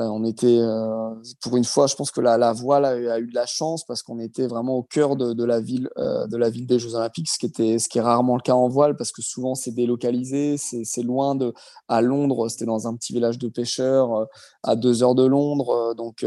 [0.00, 3.28] Euh, on était, euh, pour une fois, je pense que la, la voile a, eu
[3.28, 6.50] de la chance parce qu'on était vraiment au cœur de, la ville, euh, de la
[6.50, 8.96] ville des Jeux Olympiques, ce qui était, ce qui est rarement le cas en voile
[8.96, 11.54] parce que souvent c'est délocalisé, c'est loin de.
[11.86, 14.26] À Londres, c'était dans un petit village de pêcheurs
[14.62, 15.94] à deux heures de Londres.
[15.94, 16.26] donc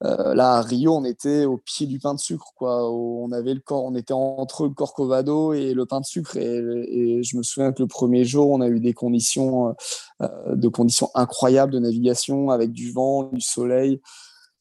[0.00, 2.90] là, à Rio, on était au pied du pain de sucre, quoi.
[2.90, 6.36] On avait le corps, on était entre le Corcovado et le pain de sucre.
[6.36, 6.56] Et,
[6.88, 9.74] et, je me souviens que le premier jour, on a eu des conditions,
[10.20, 12.92] de conditions incroyables de navigation avec du
[13.32, 14.00] du soleil.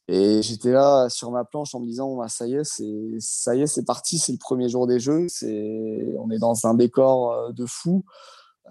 [0.08, 3.56] Et j'étais là sur ma planche en me disant bah, ça y est, c'est ça
[3.56, 6.76] y est, c'est parti, c'est le premier jour des jeux, c'est on est dans un
[6.76, 8.06] décor euh, de fou.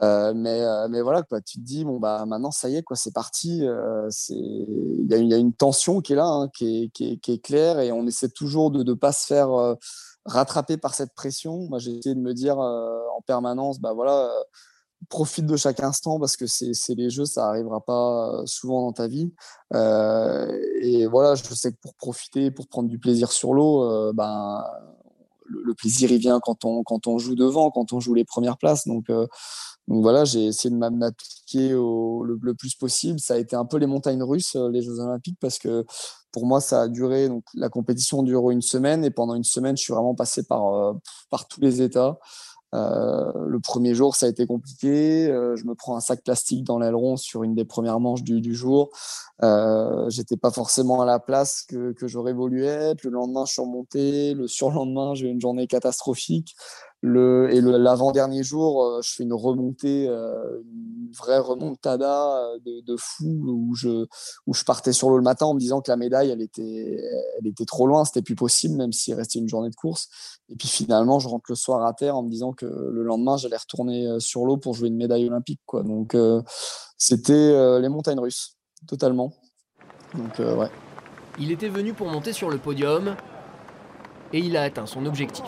[0.02, 2.82] Euh, mais, euh, mais voilà quoi, tu te dis bon bah maintenant ça y est
[2.82, 3.64] quoi, c'est parti.
[4.10, 7.38] c'est il y, y, a une tension qui est là, hein, qui, est, qui, est,
[7.38, 9.50] claire et on essaie toujours de ne pas se faire
[10.24, 11.66] rattraper par cette pression.
[11.68, 14.30] Moi j'ai essayé de me dire en permanence bah voilà
[15.08, 18.92] profite de chaque instant parce que c'est les jeux, ça arrivera pas euh, souvent dans
[18.92, 19.32] ta vie.
[19.74, 20.46] Euh,
[20.80, 24.64] et voilà, je sais que pour profiter, pour prendre du plaisir sur l'eau, euh, ben,
[25.46, 28.58] le, plaisir il vient quand on, quand on joue devant, quand on joue les premières
[28.58, 28.86] places.
[28.86, 29.06] Donc,
[29.86, 33.20] voilà, j'ai essayé de m'appliquer le, le, plus possible.
[33.20, 35.84] Ça a été un peu les montagnes russes, les Jeux Olympiques, parce que
[36.32, 37.28] pour moi, ça a duré.
[37.28, 40.94] Donc la compétition dure une semaine et pendant une semaine, je suis vraiment passé par,
[41.28, 42.18] par tous les états.
[42.74, 45.28] Euh, le premier jour, ça a été compliqué.
[45.28, 48.54] Euh, je me prends un sac plastique dans l'aileron sur une des premières manches du,
[48.54, 48.90] jour.
[49.42, 53.04] Euh, J'étais pas forcément à la place que, que j'aurais voulu être.
[53.04, 54.34] Le lendemain, je suis remonté.
[54.34, 56.56] Le surlendemain, j'ai eu une journée catastrophique.
[57.06, 63.26] Et l'avant-dernier jour, euh, je fais une remontée, euh, une vraie remontada euh, de, fou
[63.26, 64.06] où je,
[64.64, 66.98] partais sur l'eau le matin en me disant que la médaille, elle était,
[67.38, 70.08] elle était trop loin, c'était plus possible, même s'il restait une journée de course.
[70.48, 73.36] Et puis finalement, je rentre le soir à terre en me disant que le lendemain,
[73.36, 75.60] j'allais retourner sur l'eau pour jouer une médaille olympique.
[75.72, 76.16] Donc,
[76.96, 79.34] c'était les montagnes russes, totalement.
[81.38, 83.14] Il était venu pour monter sur le podium
[84.32, 85.44] et il a atteint son objectif.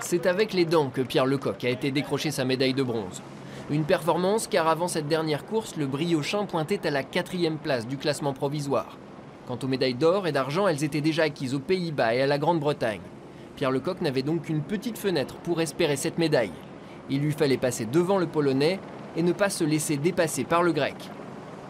[0.00, 3.22] C'est avec les dents que Pierre Lecoq a été décroché sa médaille de bronze.
[3.70, 7.96] Une performance car avant cette dernière course, le Briochin pointait à la quatrième place du
[7.96, 8.98] classement provisoire.
[9.46, 12.38] Quant aux médailles d'or et d'argent, elles étaient déjà acquises aux Pays-Bas et à la
[12.38, 13.00] Grande-Bretagne.
[13.56, 16.52] Pierre Lecoq n'avait donc qu'une petite fenêtre pour espérer cette médaille.
[17.10, 18.80] Il lui fallait passer devant le Polonais
[19.16, 20.96] et ne pas se laisser dépasser par le Grec.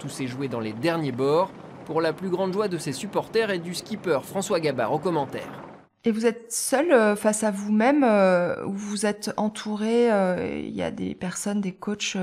[0.01, 1.51] Tout s'est joué dans les derniers bords,
[1.85, 5.65] pour la plus grande joie de ses supporters et du skipper François Gabard au commentaire.
[6.07, 10.75] Et vous êtes seul euh, face à vous-même euh, ou vous êtes entouré euh, Il
[10.75, 12.19] y a des personnes, des coachs,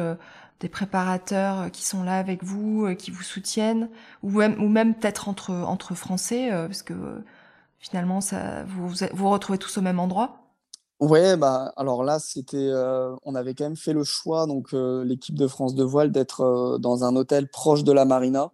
[0.60, 3.90] des préparateurs qui sont là avec vous, qui vous soutiennent,
[4.22, 6.94] ou même, peut-être entre Français, parce que
[7.80, 8.20] finalement,
[8.68, 10.38] vous vous retrouvez tous au même endroit?
[11.00, 12.72] Ouais, bah alors là, c'était,
[13.24, 17.04] on avait quand même fait le choix, donc l'équipe de France de voile, d'être dans
[17.04, 18.52] un hôtel proche de la marina.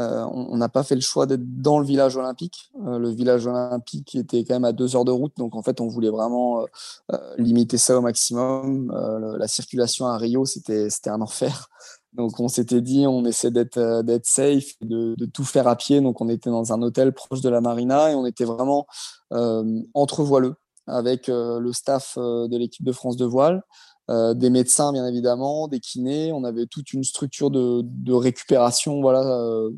[0.00, 2.70] Euh, on n'a pas fait le choix d'être dans le village olympique.
[2.84, 5.80] Euh, le village olympique était quand même à deux heures de route, donc en fait,
[5.80, 6.66] on voulait vraiment
[7.12, 8.92] euh, limiter ça au maximum.
[9.38, 11.68] la circulation à Rio, c'était un enfer.
[12.14, 16.00] Donc on s'était dit, on essaie d'être d'être safe, de, tout faire à pied.
[16.00, 18.86] Donc on était dans un hôtel proche de la marina et on était vraiment
[19.94, 20.54] entre voileux
[20.86, 23.64] avec le staff de l'équipe de France de voile.
[24.10, 26.32] Euh, des médecins bien évidemment, des kinés.
[26.32, 29.70] On avait toute une structure de, de récupération voilà, euh,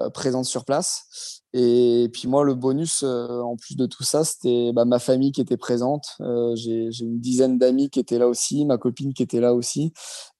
[0.00, 1.40] euh présente sur place.
[1.56, 5.40] Et puis moi, le bonus, en plus de tout ça, c'était bah, ma famille qui
[5.40, 6.16] était présente.
[6.56, 9.92] J'ai une dizaine d'amis qui étaient là aussi, ma copine qui était là aussi.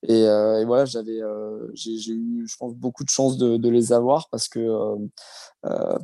[0.03, 0.25] Et,
[0.65, 1.21] voilà, j'avais,
[1.73, 4.67] j'ai eu, je pense, beaucoup de chance de, les avoir parce que,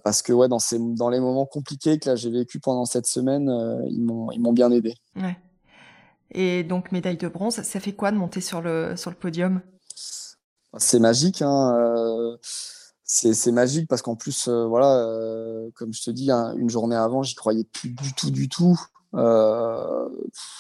[0.05, 3.05] parce que ouais, dans, ces, dans les moments compliqués que là j'ai vécu pendant cette
[3.05, 3.51] semaine,
[3.89, 4.95] ils m'ont bien aidé.
[6.33, 9.61] Et donc médaille de bronze, ça fait quoi de monter sur le, sur podium?
[10.77, 11.41] C'est magique.
[11.41, 12.37] Hein, euh,
[13.03, 16.95] c'est magique parce qu'en plus, euh, voilà, euh, comme je te dis, hein, une journée
[16.95, 18.79] avant, j'y croyais plus du tout, du tout.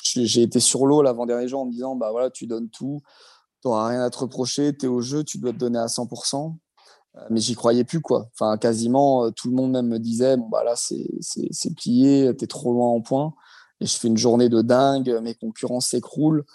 [0.03, 3.01] J'ai été sur l'eau l'avant-dernier jour en me disant, bah voilà, tu donnes tout,
[3.61, 5.87] tu n'auras rien à te reprocher, tu es au jeu, tu dois te donner à
[5.87, 6.57] 100%.
[7.29, 8.29] Mais j'y croyais plus, quoi.
[8.59, 12.87] Quasiment tout le monde même me disait, bah là, c'est plié, tu es trop loin
[12.87, 13.33] en point.
[13.81, 16.45] Et je fais une journée de dingue, mes concurrents s'écroulent.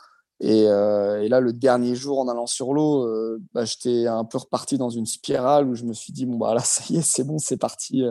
[0.41, 3.07] Et, et, là, le dernier jour en allant sur l'eau,
[3.53, 6.55] bah, j'étais un peu reparti dans une spirale où je me suis dit, bon, bah
[6.55, 8.05] là, ça y est, c'est bon, c'est parti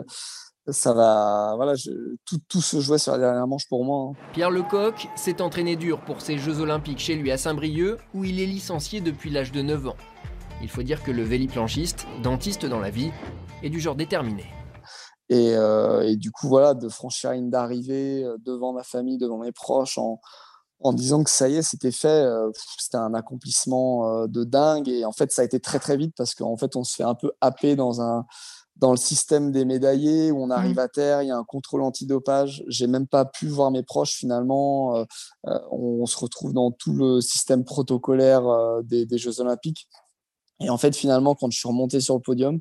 [0.72, 1.74] ça va, voilà,
[2.24, 4.10] tout, tout, se jouait sur la dernière manche pour moi.
[4.10, 4.30] Hein.
[4.32, 8.40] Pierre Lecoq s'est entraîné dur pour ses Jeux Olympiques chez lui à Saint-Brieuc, où il
[8.40, 9.96] est licencié depuis l'âge de 9 ans.
[10.62, 13.10] Il faut dire que le véliplanchiste, dentiste dans la vie,
[13.62, 14.44] est du genre déterminé.
[15.28, 19.38] Et, euh, et du coup, voilà, de franchir une d'arrivée euh, devant ma famille, devant
[19.38, 20.20] mes proches, en,
[20.80, 24.88] en disant que ça y est, c'était fait, euh, c'était un accomplissement de dingue.
[24.88, 27.02] Et en fait, ça a été très très vite parce qu'en fait, on se fait
[27.02, 28.26] un peu happer dans un
[28.76, 30.80] dans le système des médaillés où on arrive mmh.
[30.80, 32.62] à terre, il y a un contrôle antidopage.
[32.68, 34.96] J'ai même pas pu voir mes proches finalement.
[34.96, 35.04] Euh,
[35.70, 39.88] on, se retrouve dans tout le système protocolaire euh, des, Jeux Olympiques.
[40.60, 42.60] Et en fait, finalement, quand je suis remonté sur le podium,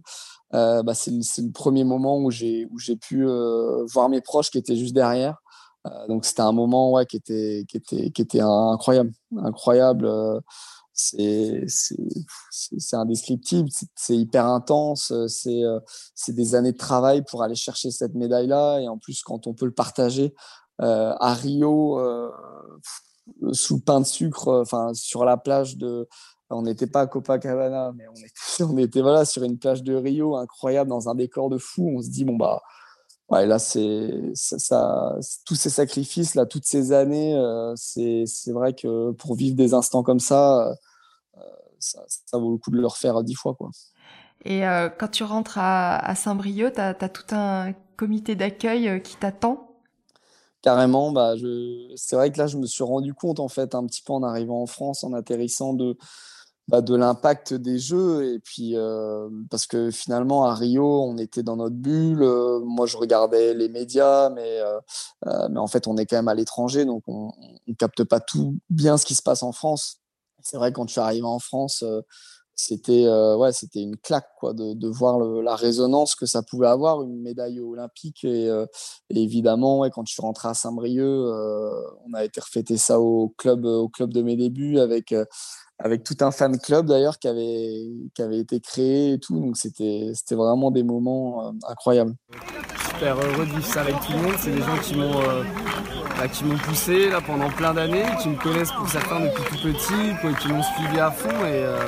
[0.51, 2.67] bah, c'est le, premier moment où j'ai
[3.01, 3.25] pu
[3.91, 5.37] voir mes proches qui étaient juste derrière.
[6.07, 10.41] donc c'était un moment ouais, qui était incroyable, incroyable
[10.95, 11.65] c'est
[12.93, 15.27] indescriptible, c'est hyper intense, euh,
[16.15, 18.79] c'est des années de travail pour aller chercher cette médaille-là.
[18.79, 20.33] Et en plus, quand on peut le partager
[20.81, 22.29] euh, à Rio, euh,
[23.51, 26.07] sous pain de sucre, enfin sur la plage de.
[26.49, 29.95] On n'était pas à Copacabana, mais on était, on était voilà, sur une plage de
[29.95, 31.91] Rio incroyable, dans un décor de fou.
[31.97, 32.61] On se dit, bon, bah,
[33.29, 35.15] ouais, là, c'est ça,
[35.45, 40.03] tous ces sacrifices, là, toutes ces années, euh, c'est vrai que pour vivre des instants
[40.03, 41.41] comme ça, euh,
[41.79, 43.55] ça, ça, vaut le coup de le refaire dix fois.
[43.55, 43.69] Quoi.
[44.43, 49.15] Et euh, quand tu rentres à, à Saint-Brieuc, tu as, tout un comité d'accueil qui
[49.15, 49.71] t'attend?
[50.61, 51.33] Carrément, bah,
[51.95, 54.23] c'est vrai que là, je me suis rendu compte, en fait, un petit peu en
[54.23, 55.97] arrivant en France, en atterrissant de,
[56.67, 58.33] bah, de l'impact des jeux.
[58.33, 62.23] Et puis, euh, parce que finalement, à Rio, on était dans notre bulle.
[62.23, 64.79] Euh, moi, je regardais les médias, mais, euh,
[65.49, 67.31] mais en fait, on est quand même à l'étranger, donc on
[67.67, 69.99] ne capte pas tout bien ce qui se passe en France.
[70.41, 71.83] C'est vrai, quand je suis arrivé en France,
[72.55, 77.01] c'était ouais, c'était une claque quoi, de, de voir la résonance que ça pouvait avoir,
[77.01, 78.23] une médaille olympique.
[78.23, 78.47] Et,
[79.09, 81.03] évidemment, ouais, quand je suis rentré à Saint-Brieuc,
[82.05, 85.15] on a été refêter ça au club, au club de mes débuts avec
[85.79, 89.39] avec tout un fan club d'ailleurs qui avait, été créé et tout.
[89.39, 92.13] Donc c'était vraiment des moments euh, incroyables.
[92.89, 94.35] Super heureux de vivre ça avec tout le monde.
[94.39, 95.43] C'est des gens qui m'ont euh,
[96.17, 99.67] bah, qui m'ont poussé là pendant plein d'années, qui me connaissent pour certains depuis tout
[99.67, 101.29] petit, qui m'ont suivi à fond.
[101.45, 101.79] Et, euh,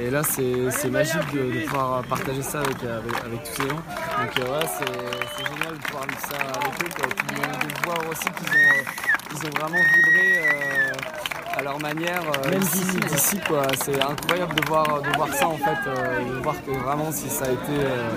[0.00, 3.76] et là, c'est magique de, pouvoir partager ça avec, avec, tous ces gens.
[3.76, 7.68] Donc ouais, c'est génial de pouvoir vivre ça avec eux.
[7.68, 12.22] De voir aussi qu'ils ont, ont vraiment vibré à leur manière.
[12.22, 13.62] Euh, Même d'ici, quoi.
[13.82, 17.28] C'est incroyable de voir, de voir ça en fait, euh, de voir que vraiment si
[17.28, 17.72] ça a été.
[17.72, 18.10] Euh,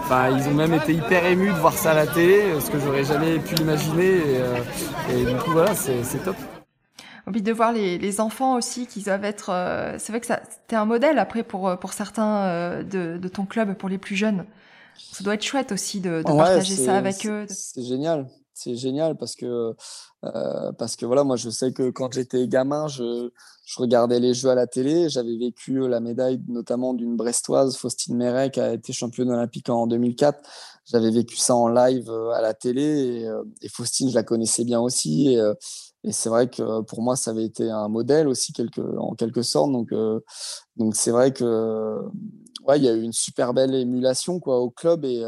[0.00, 2.78] enfin, ils ont même été hyper émus de voir ça à la télé, ce que
[2.78, 4.20] j'aurais jamais pu imaginer.
[5.10, 6.36] Et, du coup, voilà, c'est top.
[7.26, 9.52] Envie de voir les, les, enfants aussi qui doivent être.
[9.98, 13.74] c'est vrai que ça, c'était un modèle après pour pour certains de, de, ton club,
[13.74, 14.46] pour les plus jeunes.
[15.12, 17.46] Ça doit être chouette aussi de, de partager ça avec eux.
[17.48, 18.26] C'est génial
[18.58, 19.74] c'est génial parce que
[20.24, 23.30] euh, parce que voilà moi je sais que quand j'étais gamin je,
[23.76, 25.08] regardais les jeux à la télé.
[25.08, 29.86] J'avais vécu la médaille notamment d'une brestoise Faustine Méret qui a été championne olympique en
[29.86, 30.40] 2004
[30.86, 34.64] j'avais vécu ça en live euh, à la télé et, euh, Faustine je la connaissais
[34.64, 35.36] bien aussi.
[36.04, 38.52] Et, c'est vrai que pour moi ça avait été un modèle aussi
[38.98, 39.70] en quelque sorte.
[39.72, 39.92] Donc
[40.76, 42.00] donc c'est vrai que
[42.66, 45.22] ouais il y a eu une super belle émulation quoi au club et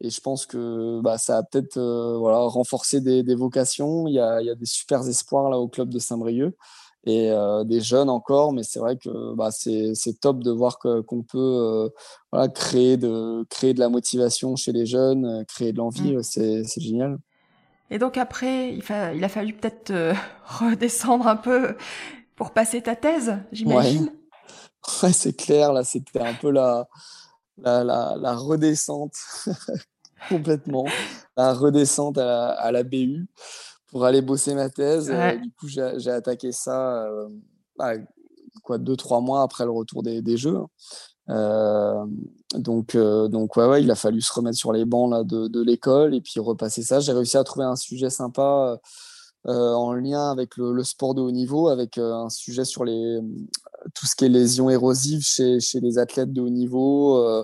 [0.00, 4.06] et je pense que bah, ça a peut-être euh, voilà, renforcé des, des, vocations.
[4.06, 6.56] Il y, a, il y, a, des super espoirs là au club de Saint-Brieuc
[7.04, 11.22] et euh, des jeunes encore, mais c'est vrai que bah, c'est top de voir qu'on
[11.22, 11.88] peut euh,
[12.32, 16.22] voilà, créer, de, créer de la motivation chez les jeunes, créer de l'envie, mmh.
[16.22, 17.18] c'est génial.
[17.90, 18.82] Et donc après, il,
[19.16, 19.92] il a fallu peut-être
[20.60, 21.74] redescendre un peu
[22.36, 24.04] pour passer ta thèse, j'imagine.
[24.04, 26.86] Ouais, ouais c'est clair, là c'était un peu la,
[27.58, 29.14] la, la, la redescente
[30.28, 30.86] complètement,
[31.36, 33.26] la redescente à la, BU
[33.88, 35.10] pour aller bosser ma thèse.
[35.10, 37.28] Euh, du coup, j'ai attaqué ça euh,
[37.76, 37.94] bah,
[38.62, 40.58] quoi, deux, trois mois après le retour des, des Jeux.
[41.28, 42.04] Euh,
[42.54, 45.62] donc, donc ouais, ouais, il a fallu se remettre sur les bancs là, de, de
[45.62, 47.00] l'école et puis repasser ça.
[47.00, 48.78] J'ai réussi à trouver un sujet sympa
[49.46, 53.20] euh, en lien avec le, sport de haut niveau, avec euh, un sujet sur les,
[53.94, 57.42] tout ce qui est lésions érosives chez, chez les athlètes de haut niveau, euh,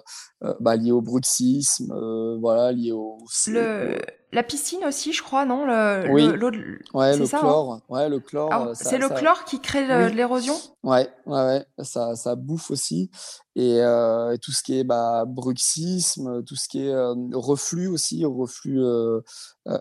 [0.61, 1.93] bah, lié au bruxisme,
[2.41, 3.19] voilà, lié au.
[3.47, 3.99] Le,
[4.33, 6.27] la piscine aussi, je crois, non le, Oui.
[6.27, 7.73] le, ouais, le ça, chlore.
[7.75, 8.53] hein ouais, le chlore.
[8.53, 10.11] Euh, ça- c'est le ça- chlore qui crée Oui.
[10.11, 10.55] de l'érosion?
[10.83, 13.11] Ouais, ouais, ouais, ça, ça bouffe aussi.
[13.55, 17.87] Et, euh, et tout ce qui est bah, bruxisme, tout ce qui est euh, reflux
[17.89, 19.21] aussi, reflux euh,
[19.69, 19.79] euh,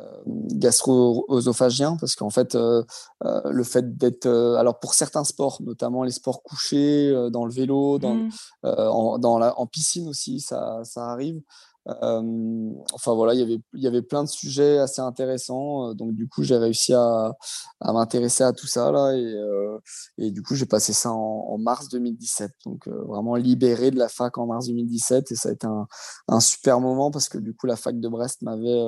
[0.86, 2.84] gastro-œsophagien, parce qu'en fait, euh,
[3.26, 4.26] euh, le fait d'être.
[4.26, 8.30] euh, alors, pour certains sports, notamment les sports couchés, euh, dans le vélo, dans, Mm.
[8.66, 11.42] euh, en, dans la, en piscine aussi, ça, ça arrive.
[11.88, 15.94] Euh, enfin voilà, il y avait, il y avait plein de sujets assez intéressants.
[15.94, 17.32] Donc du coup, j'ai réussi à,
[17.80, 19.14] à m'intéresser à tout ça là.
[19.16, 19.78] Et, euh,
[20.18, 22.52] et du coup, j'ai passé ça en, en mars 2017.
[22.66, 25.32] Donc euh, vraiment libéré de la fac en mars 2017.
[25.32, 25.86] Et ça a été un,
[26.28, 28.84] un super moment parce que du coup, la fac de Brest m'avait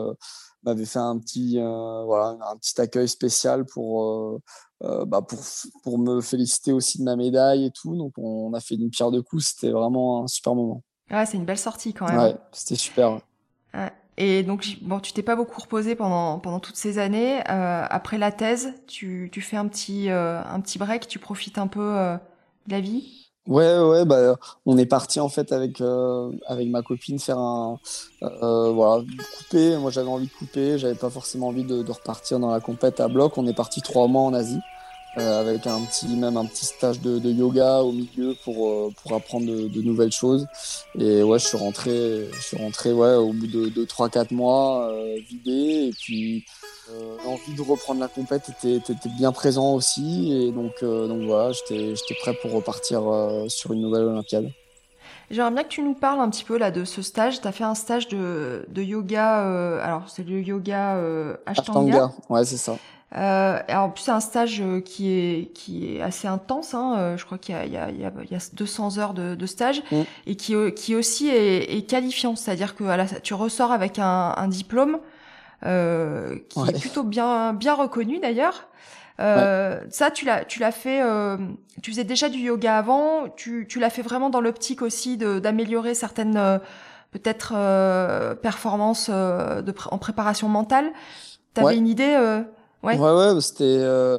[0.64, 4.40] m'avait fait un petit, voilà, un petit accueil spécial pour,
[4.84, 5.40] euh, bah, pour,
[5.84, 7.96] pour me féliciter aussi de ma médaille et tout.
[7.96, 9.46] Donc on, a fait une pierre de coups.
[9.46, 10.84] C'était vraiment un super moment.
[11.12, 12.20] Ouais, c'est une belle sortie quand même.
[12.20, 13.20] Ouais, c'était super.
[13.74, 13.92] ouais.
[14.20, 17.40] Et donc, bon, tu t'es pas beaucoup reposé pendant, pendant toutes ces années.
[17.50, 21.60] Euh, après la thèse, tu, tu fais un petit, euh, un petit break, tu profites
[21.60, 22.18] un peu
[22.66, 23.27] de la vie?
[23.48, 24.36] Ouais, ouais, bah,
[24.66, 27.80] on est parti en fait avec, euh, avec ma copine faire un.
[28.24, 29.06] euh, voilà,
[29.38, 29.78] couper.
[29.78, 33.00] Moi j'avais envie de couper, j'avais pas forcément envie de, de repartir dans la compète
[33.00, 33.38] à bloc.
[33.38, 34.60] On est parti trois mois en Asie.
[35.20, 38.94] Euh, avec un petit, même un petit stage de, de yoga au milieu pour, euh,
[39.02, 40.48] pour apprendre de, de nouvelles choses.
[40.98, 44.90] Et ouais, je suis rentré, je suis rentré ouais, au bout de, de 3-4 mois,
[44.92, 45.90] euh, vidé.
[45.90, 46.46] Et puis,
[46.92, 50.34] euh, l'envie de reprendre la compète était, était, bien présent aussi.
[50.34, 53.02] Et donc, donc voilà, j'étais j'étais prêt pour repartir
[53.48, 54.52] sur une nouvelle Olympiade.
[55.30, 57.42] J'aimerais bien que tu nous parles un petit peu là de ce stage.
[57.42, 59.80] Tu as fait un stage de, de yoga.
[59.84, 61.02] alors, c'est le yoga
[61.46, 62.06] Ashtanga.
[62.06, 62.78] Ashtanga, ouais, c'est ça.
[63.16, 66.74] Euh, et en plus, c'est un stage euh, qui est, qui est assez intense.
[66.74, 66.96] Hein.
[66.98, 68.40] euh, Je crois qu'il y a, il y, a, il y, a, il y a
[68.54, 70.02] 200 heures de, de stage Mm.
[70.26, 72.36] et qui, euh, qui aussi est, est qualifiant.
[72.36, 75.00] C'est-à-dire que à la- tu ressors avec un, un diplôme
[75.66, 76.70] euh, qui Ouais.
[76.70, 78.68] est plutôt bien, bien reconnu d'ailleurs.
[79.20, 81.02] Euh, Ça, tu l'as, tu l'as fait.
[81.02, 81.38] Euh,
[81.82, 83.30] tu faisais déjà du yoga avant.
[83.36, 86.60] Tu, tu l'as fait vraiment dans l'optique aussi de- d'améliorer certaines
[87.12, 90.92] peut-être euh, performances de en préparation mentale.
[91.56, 91.78] T'avais Ouais.
[91.78, 92.44] une idée euh,
[92.84, 92.98] Ouais.
[92.98, 93.64] Ouais, ouais, c'était.
[93.64, 94.18] euh,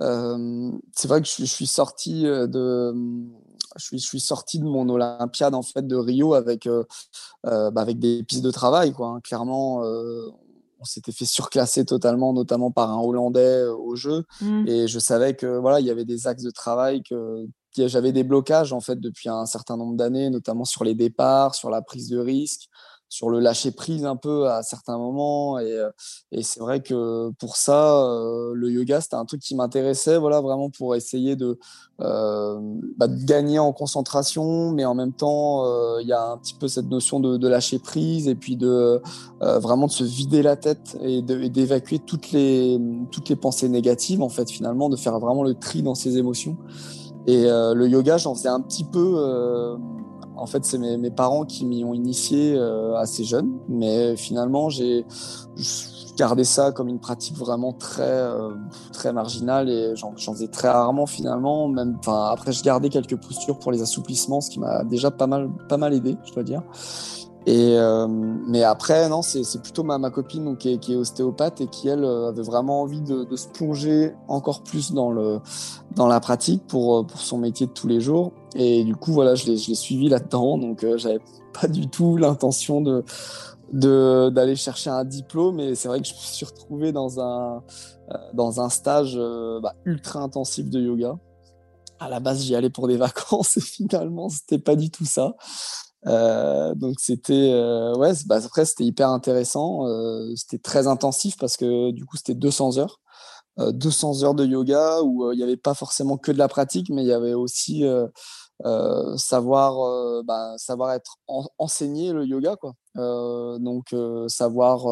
[0.00, 2.94] euh, c'est vrai que je, suis- je suis sorti euh, de.
[3.76, 6.84] Je suis, je suis sorti de mon Olympiade en fait de Rio avec euh,
[7.44, 9.08] bah, avec des pistes de travail quoi.
[9.08, 9.20] hein.
[9.22, 10.28] Clairement, euh,
[10.80, 14.24] on s'était fait surclasser totalement, notamment par un Hollandais au jeu.
[14.40, 14.66] Mm.
[14.68, 17.46] Et je savais que voilà, il y avait des axes de travail que
[17.76, 21.54] que j'avais des blocages en fait depuis un certain nombre d'années, notamment sur les départs,
[21.54, 22.68] sur la prise de risque,
[23.16, 25.58] sur le lâcher prise un peu à certains moments.
[25.58, 25.90] Et, euh,
[26.32, 30.42] et c'est vrai que pour ça, euh, le yoga c'était un truc qui m'intéressait, voilà,
[30.42, 31.58] vraiment pour essayer de,
[32.02, 32.60] euh,
[32.98, 35.64] bah, gagner en concentration, mais en même temps,
[35.98, 39.00] il y a un petit peu cette notion de, de lâcher prise et puis de
[39.40, 42.78] vraiment de se vider la tête et d'évacuer toutes les
[43.10, 46.58] toutes les pensées négatives en fait finalement, de faire vraiment le tri dans ses émotions.
[47.26, 49.78] Et le yoga, j'en faisais un petit peu.
[50.36, 55.04] En fait, c'est mes, parents qui m'y ont initié euh, assez jeune, mais finalement, j'ai
[56.16, 58.50] gardé ça comme une pratique vraiment très euh,
[58.92, 61.68] très marginale et j'en j'en faisais très rarement finalement.
[61.68, 65.26] Même, enfin, après, je gardais quelques postures pour les assouplissements, ce qui m'a déjà pas
[65.26, 66.62] mal pas mal aidé, je dois dire.
[67.46, 70.96] Et euh, mais après, non, c'est plutôt ma, ma copine donc, qui, est, qui est
[70.96, 75.12] ostéopathe et qui, elle, euh, avait vraiment envie de, de se plonger encore plus dans,
[75.12, 75.38] le,
[75.94, 78.32] dans la pratique pour, euh, pour son métier de tous les jours.
[78.56, 80.58] Et du coup, voilà, je l'ai suivi là-dedans.
[80.58, 81.20] Donc, euh, j'avais
[81.58, 83.04] pas du tout l'intention de
[83.72, 85.60] d'aller chercher un diplôme.
[85.60, 87.62] Et c'est vrai que je me suis retrouvé dans un,
[88.10, 89.16] euh, dans un stage
[89.60, 91.16] bah, ultra intensif de yoga.
[91.98, 95.34] À la base, j'y allais pour des vacances et finalement, c'était pas du tout ça.
[96.06, 101.56] Euh, donc c'était euh, ouais bah, après c'était hyper intéressant euh, c'était très intensif parce
[101.56, 103.00] que du coup c'était 200 heures
[103.58, 106.90] euh, 200 heures de yoga où il n'y avait pas forcément que de la pratique
[106.90, 107.82] mais il y avait aussi
[109.16, 112.74] savoir euh, bah, savoir être en- enseigné le yoga quoi.
[113.58, 113.94] Donc
[114.28, 114.86] savoir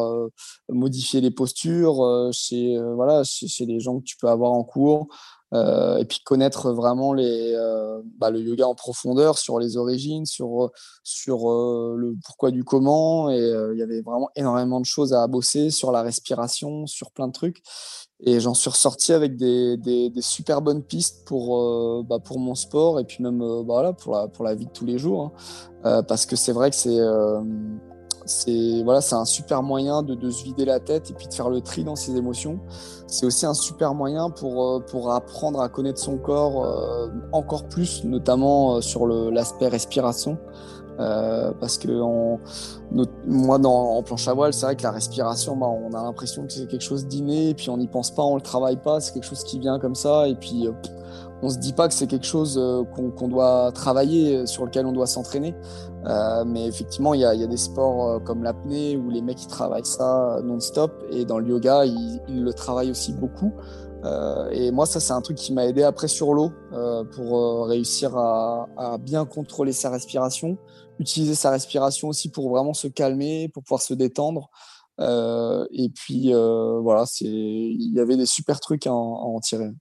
[0.69, 5.07] modifier les postures chez voilà chez les gens que tu peux avoir en cours
[5.55, 10.71] euh, et puis connaître vraiment euh, bah, le yoga en profondeur sur les origines, sur,
[11.03, 13.29] sur euh, le pourquoi du comment.
[13.29, 17.27] Et il y avait vraiment énormément de choses à bosser sur la respiration, sur plein
[17.27, 17.61] de trucs.
[18.21, 23.03] Et j'en suis ressorti avec des, super bonnes pistes pour, bah, pour mon sport et
[23.03, 25.33] puis même bah, voilà, pour, la, pour la vie de tous les jours.
[25.83, 26.03] Hein.
[26.03, 26.99] Parce que c'est vrai que c'est
[28.25, 31.49] c'est voilà, c'est un super moyen de, se vider la tête et puis de faire
[31.49, 32.59] le tri dans ses émotions.
[33.07, 38.03] C'est aussi un super moyen pour, pour apprendre à connaître son corps euh, encore plus,
[38.03, 40.37] notamment euh, sur l'aspect respiration.
[40.97, 41.91] parce que
[43.27, 46.45] moi, dans, en planche à voile, c'est vrai que la respiration, bah, on a l'impression
[46.47, 48.99] que c'est quelque chose d'inné, et puis on n'y pense pas, on le travaille pas,
[49.01, 50.67] c'est quelque chose qui vient comme ça, et puis
[51.45, 52.59] on se dit pas que c'est quelque chose
[52.95, 55.55] qu'on doit travailler, sur lequel on doit s'entraîner.
[56.45, 60.91] mais effectivement, il y, a, des sports comme l'apnée où les mecs travaillent ça non-stop,
[61.11, 63.51] et dans le yoga, ils, le travaillent aussi beaucoup.
[64.05, 67.37] Euh, et moi, ça, c'est un truc qui m'a aidé après sur l'eau euh, pour
[67.37, 70.57] euh, réussir à, bien contrôler sa respiration,
[70.99, 74.49] utiliser sa respiration aussi pour vraiment se calmer, pour pouvoir se détendre.
[74.99, 79.71] et puis voilà, il y avait des super trucs à en, tirer.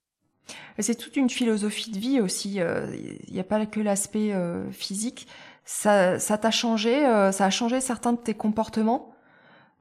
[0.79, 2.57] C'est toute une philosophie de vie aussi.
[2.57, 4.35] Il n'y a pas que l'aspect
[4.73, 5.29] physique.
[5.65, 7.01] Ça, ça t'a changé,
[7.33, 9.15] ça a changé certains de tes comportements?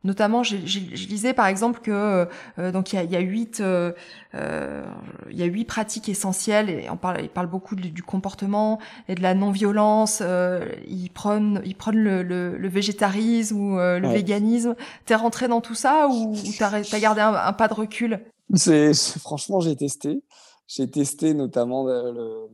[0.03, 2.27] Notamment, je, je, je, lisais par exemple que
[2.59, 3.93] euh, donc il y a, y a huit euh,
[4.35, 4.83] euh,
[5.31, 9.15] il y a huit pratiques essentielles et on parle il parle beaucoup du, comportement et
[9.15, 10.19] de la non-violence.
[10.21, 14.75] Euh, ils prennent ils prennent le, le, le végétarisme ou euh, le véganisme.
[15.05, 18.19] T'es rentré dans tout ça ou, ou t'as as gardé un, pas de recul?
[18.55, 20.21] C'est franchement j'ai testé.
[20.67, 22.47] J'ai testé notamment le,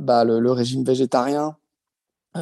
[0.00, 1.56] bah, le, le régime végétarien.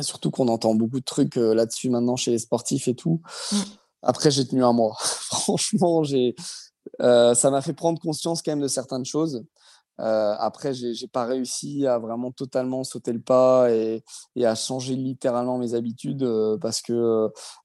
[0.00, 3.20] Surtout qu'on entend beaucoup de trucs là-dessus maintenant chez les sportifs et tout.
[3.52, 3.56] Mm.
[4.02, 4.96] Après, j'ai tenu un mois.
[5.00, 6.34] Franchement, j'ai,
[7.00, 9.44] euh, ça m'a fait prendre conscience quand même de certaines choses.
[10.00, 14.02] Euh, après, j'ai, j'ai pas réussi à vraiment totalement sauter le pas et,
[14.34, 16.92] et à changer littéralement mes habitudes euh, parce que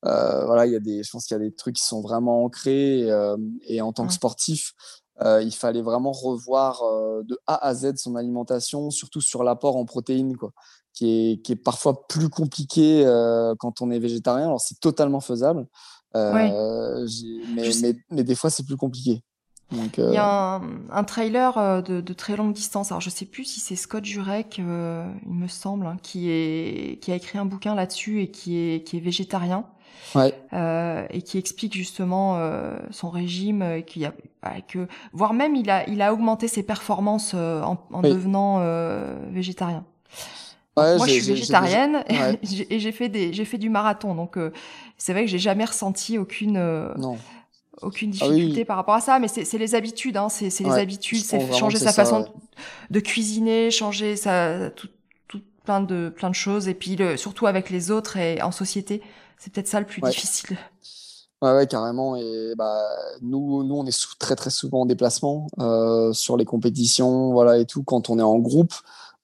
[0.05, 2.01] euh, voilà, il y a des, je pense qu'il y a des trucs qui sont
[2.01, 3.35] vraiment ancrés et,
[3.67, 4.73] et en tant que sportif,
[5.23, 6.83] il fallait vraiment revoir
[7.23, 10.51] de A à Z son alimentation, surtout sur l'apport en protéines, quoi,
[10.93, 13.03] qui est, qui est parfois plus compliqué
[13.59, 14.45] quand on est végétarien.
[14.47, 15.67] Alors c'est totalement faisable.
[16.15, 17.07] Euh,
[17.53, 17.69] mais,
[18.09, 19.23] mais, des fois, c'est plus compliqué.
[19.71, 20.59] Donc, Il y a euh,
[20.91, 22.91] un, trailer euh, de, de, très longue distance.
[22.91, 27.11] Alors, je sais plus si c'est Scott Jurek, il me semble, hein, qui, est, qui
[27.11, 29.65] a écrit un bouquin là-dessus et qui est, qui est végétarien.
[30.15, 30.33] Ouais.
[30.53, 34.17] Euh, et qui explique justement euh, son régime et qui a bah,
[34.67, 38.59] que voire même il a il a augmenté ses performances en, en devenant
[39.31, 39.83] végétarien.
[40.77, 42.03] Ouais, moi, je suis végétarienne
[42.69, 44.51] et j'ai fait des, j'ai fait du marathon, donc euh,
[44.97, 46.93] c'est vrai que j'ai jamais ressenti aucune, euh,
[47.81, 49.17] aucune ah difficulté par rapport à ça.
[49.17, 52.31] Mais c'est les habitudes, hein, c'est les habitudes, c'est changer sa façon
[52.91, 54.89] de cuisiner, changer sa tout,
[55.27, 58.51] tout, plein de plein de choses, et puis le, surtout avec les autres et en
[58.51, 59.01] société,
[59.39, 60.57] c'est peut-être ça le plus difficile.
[61.41, 62.15] Ouais, ouais, carrément.
[62.15, 62.81] Et bah,
[63.21, 67.65] nous, nous, on est très, très souvent en déplacement euh, sur les compétitions, voilà, et
[67.65, 67.83] tout.
[67.83, 68.73] Quand on est en groupe,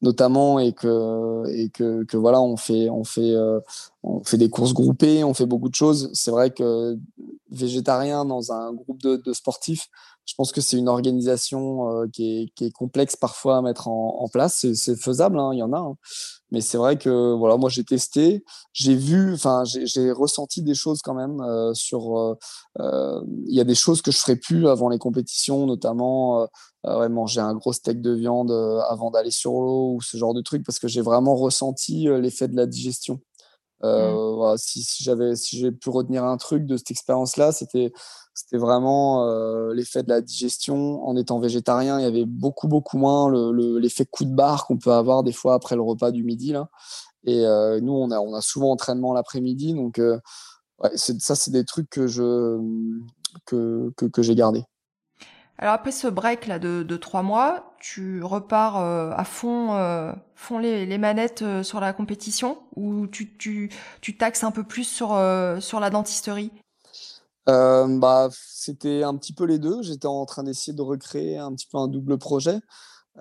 [0.04, 3.60] notamment et que et que, que voilà on fait on fait euh,
[4.04, 6.98] on fait des courses groupées on fait beaucoup de choses c'est vrai que
[7.50, 9.88] végétarien dans un groupe de, de sportifs
[10.26, 13.88] je pense que c'est une organisation euh, qui, est, qui, est, complexe parfois à mettre
[13.88, 15.96] en, en place c'est faisable hein, il y en a hein.
[16.54, 19.36] Mais c'est vrai que voilà moi j'ai testé j'ai vu
[19.84, 22.38] j'ai ressenti des choses quand même euh, sur
[22.80, 26.48] il y a des choses que je ferais plus avant les compétitions notamment
[26.86, 30.34] euh, manger un gros steak de viande euh, avant d'aller sur l'eau ou ce genre
[30.34, 33.22] de truc parce que j'ai vraiment ressenti euh, l'effet de la digestion.
[33.84, 37.52] Euh, voilà, si, si j'avais si j'ai pu retenir un truc de cette expérience là
[37.52, 37.92] c'était
[38.34, 41.06] c'était vraiment euh, l'effet de la digestion.
[41.06, 43.30] En étant végétarien il y avait beaucoup beaucoup moins
[43.82, 46.54] l'effet le, coup de barre qu'on peut avoir des fois après le repas du midi
[46.54, 46.70] là.
[47.26, 51.66] Et euh, nous on a on a souvent entraînement l'après-midi donc ouais, ça c'est des
[51.66, 52.60] trucs que je
[53.46, 54.64] que, que, que j'ai gardé
[55.64, 60.60] alors après ce break là de, trois mois, tu repars euh, à fond, euh, fond
[60.60, 65.18] les, manettes euh, sur la compétition ou tu, tu, tu taxes un peu plus sur,
[65.62, 66.52] sur la dentisterie?
[67.48, 69.82] Bah, C'était un petit peu les deux.
[69.84, 72.60] J'étais en train d'essayer de recréer un petit peu un double projet.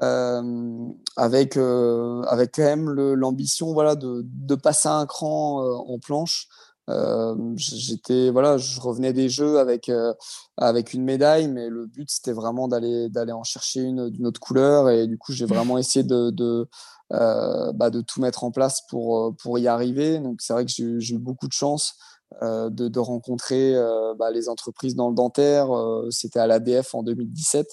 [0.01, 6.49] avec avec quand même l'ambition voilà de, de passer un cran en planche
[6.91, 10.13] euh, j'étais voilà, je revenais des jeux avec euh,
[10.57, 14.41] avec une médaille, mais le but c'était vraiment d'aller d'aller en chercher une d'une autre
[14.41, 16.69] couleur et du coup j'ai vraiment essayé de de,
[17.13, 20.19] euh, bah, de tout mettre en place pour pour y arriver.
[20.19, 21.95] Donc c'est vrai que j'ai eu beaucoup de chance.
[22.41, 23.75] De, de, rencontrer
[24.19, 25.69] bah, les entreprises dans le dentaire.
[26.09, 27.67] C'était à l'ADF en 2017.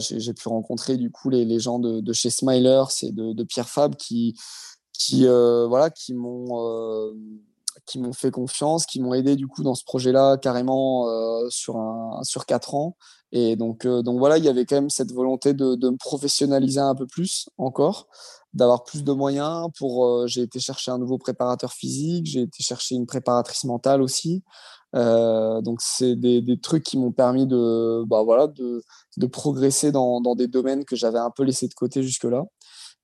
[0.00, 3.44] J'ai pu rencontrer du coup les, les gens de, de chez Smiler, c'est de, de,
[3.44, 4.36] Pierre Fab qui
[4.92, 6.48] qui voilà qui m'ont
[7.90, 11.76] qui m'ont fait confiance, qui m'ont aidé du coup dans ce projet-là carrément euh, sur
[11.76, 12.96] un sur quatre ans.
[13.32, 15.96] Et donc euh, donc voilà, il y avait quand même cette volonté de, de me
[15.96, 18.06] professionnaliser un peu plus encore,
[18.54, 19.68] d'avoir plus de moyens.
[19.76, 24.02] Pour euh, j'ai été chercher un nouveau préparateur physique, j'ai été chercher une préparatrice mentale
[24.02, 24.44] aussi.
[24.94, 28.82] donc c'est des, des, trucs qui m'ont permis de bah voilà de,
[29.16, 32.44] de progresser dans, dans des domaines que j'avais un peu laissé de côté jusque là.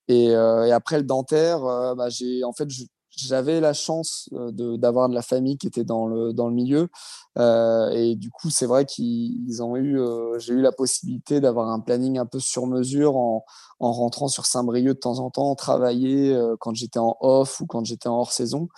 [0.09, 1.61] Et, après le dentaire,
[1.97, 2.84] bah, j'ai en fait je,
[3.17, 6.89] j'avais la chance d'avoir de, la famille qui était dans le, dans le milieu.
[7.37, 9.99] et du coup, c'est vrai qu'ils ont eu,
[10.39, 13.45] j'ai eu la possibilité d'avoir un planning un peu sur mesure en,
[13.81, 17.85] en rentrant sur Saint-Brieuc de temps en temps, travailler quand j'étais en off ou quand
[17.85, 18.69] j'étais en hors saison.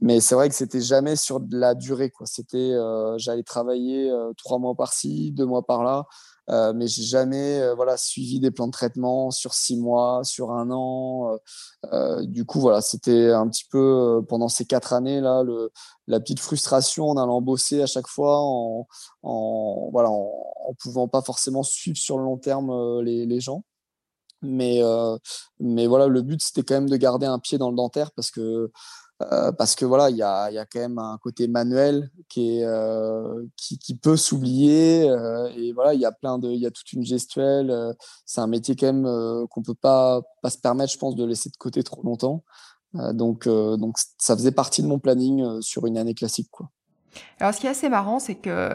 [0.00, 2.12] Mais c'est vrai que c'était jamais sur de la durée.
[2.24, 2.74] C'était,
[3.18, 6.06] j'allais travailler trois mois par-ci, deux mois par-là.
[6.50, 10.50] Euh, mais j'ai jamais euh, voilà suivi des plans de traitement sur six mois, sur
[10.50, 11.38] un an.
[11.92, 15.70] Euh, du coup, voilà, c'était un petit peu pendant ces quatre années là, le,
[16.08, 18.86] la petite frustration en allant bosser à chaque fois, en,
[19.22, 23.64] en voilà, en, pouvant pas forcément suivre sur le long terme les, les gens.
[24.44, 24.80] Mais,
[25.60, 28.32] mais voilà, le but c'était quand même de garder un pied dans le dentaire parce
[28.32, 28.72] que
[29.30, 32.58] euh, parce que voilà, il y a, y a, quand même un côté manuel qui,
[32.58, 35.08] est, euh, qui, peut s'oublier.
[35.08, 37.94] Euh, et voilà, il y a plein de, il y a toute une gestuelle.
[38.26, 41.50] c'est un métier quand même qu'on peut pas, pas se permettre, je pense, de laisser
[41.50, 42.42] de côté trop longtemps.
[42.94, 46.50] donc, donc, ça faisait partie de mon planning sur une année classique.
[47.38, 48.70] Alors, ce qui est assez marrant, c'est que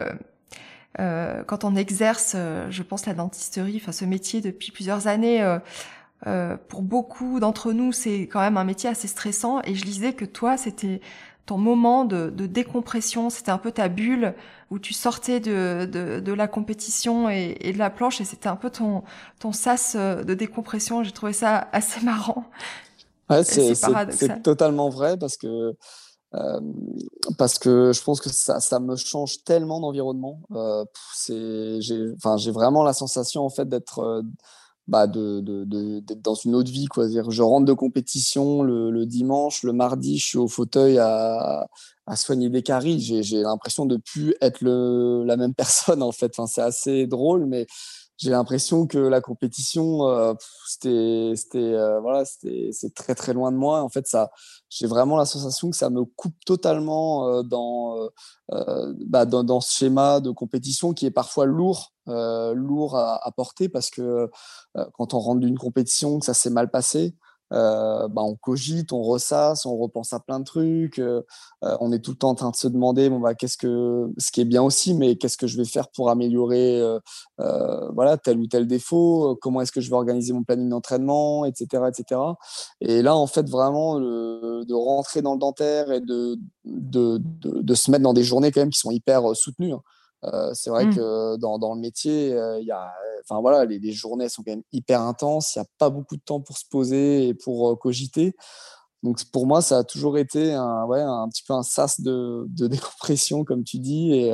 [0.96, 5.58] quand on exerce, je pense, la dentisterie, enfin ce métier depuis plusieurs années,
[6.26, 9.60] euh, pour beaucoup d'entre nous, c'est quand même un métier assez stressant.
[9.62, 11.00] Et je lisais que toi, c'était
[11.46, 14.34] ton moment de, de décompression, c'était un peu ta bulle
[14.70, 18.50] où tu sortais de, de, de la compétition et, et, de la planche, et c'était
[18.50, 19.02] un peu ton,
[19.38, 21.02] ton sas euh, de décompression.
[21.02, 22.44] J'ai trouvé ça assez marrant.
[23.30, 25.74] Ouais, c'est totalement vrai parce que
[26.34, 26.60] euh,
[27.38, 30.40] parce que je pense que ça, ça me change tellement d'environnement.
[30.52, 30.84] Euh,
[31.26, 34.22] j'ai, enfin, j'ai vraiment la sensation en fait d'être
[34.88, 35.40] bah de,
[36.00, 36.86] d'être dans une autre vie.
[36.86, 37.06] Quoi.
[37.08, 41.68] je rentre de compétition le, le, dimanche, le mardi, je suis au fauteuil à,
[42.06, 43.00] à soigner des caries.
[43.00, 46.32] J'ai, j'ai l'impression de plus être le, la même personne en fait.
[46.36, 47.66] Enfin, c'est assez drôle, mais
[48.18, 50.34] j'ai l'impression que la compétition, euh,
[50.66, 53.80] c'était, c'était, euh, voilà, c'était, c'est très très loin de moi.
[53.82, 54.32] En fait, ça,
[54.68, 57.96] j'ai vraiment la sensation que ça me coupe totalement euh, dans,
[58.52, 63.30] euh, bah, dans, dans, ce schéma de compétition qui est parfois lourd, lourd à, à,
[63.30, 64.30] porter parce que
[64.94, 67.14] quand on rentre d'une compétition, que ça s'est mal passé,
[67.52, 70.98] euh, bah, on cogite, on ressasse, on repense à plein de trucs.
[70.98, 71.22] Euh,
[71.64, 74.12] euh, on est tout le temps en train de se demander, bon bah qu'est-ce que,
[74.18, 76.82] ce qui est bien aussi, mais qu'est-ce que je vais faire pour améliorer,
[77.38, 79.38] voilà, tel ou tel défaut.
[79.40, 82.20] Comment est-ce que je vais organiser mon planning d'entraînement, etc., etc.
[82.80, 87.90] Et là, en fait, vraiment, de rentrer dans le dentaire et de de, de, se
[87.90, 89.72] mettre dans des journées quand même qui sont hyper soutenues.
[89.72, 89.82] Hein.
[90.24, 90.94] Euh, c'est vrai mmh.
[90.96, 92.92] que dans, dans, le métier, il y a,
[93.22, 95.54] enfin voilà, les, les, journées sont quand même hyper intenses.
[95.54, 98.34] Il n'y a pas beaucoup de temps pour se poser et pour cogiter.
[99.02, 102.46] Donc pour moi, ça a toujours été un, ouais, un petit peu un sas de,
[102.48, 104.12] de décompression, comme tu dis.
[104.12, 104.32] Et,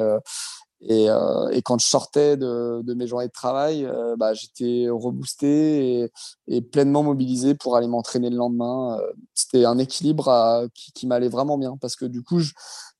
[0.86, 4.88] et, euh, et, quand je sortais de, de mes journées de travail, euh, bah, j'étais
[4.90, 6.12] reboosté et,
[6.46, 8.98] et, pleinement mobilisé pour aller m'entraîner le lendemain.
[9.32, 12.40] C'était un équilibre à, qui, qui m'allait vraiment bien parce que du coup,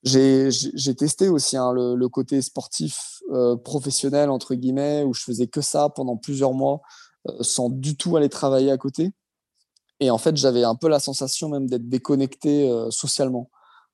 [0.03, 5.47] j'ai testé aussi hein, le, le, côté sportif euh, professionnel entre guillemets où je faisais
[5.47, 6.81] que ça pendant plusieurs mois
[7.29, 9.13] euh, sans du tout aller travailler à côté.
[10.01, 13.51] Et en fait, j'avais un peu la sensation même d'être déconnecté euh, socialement,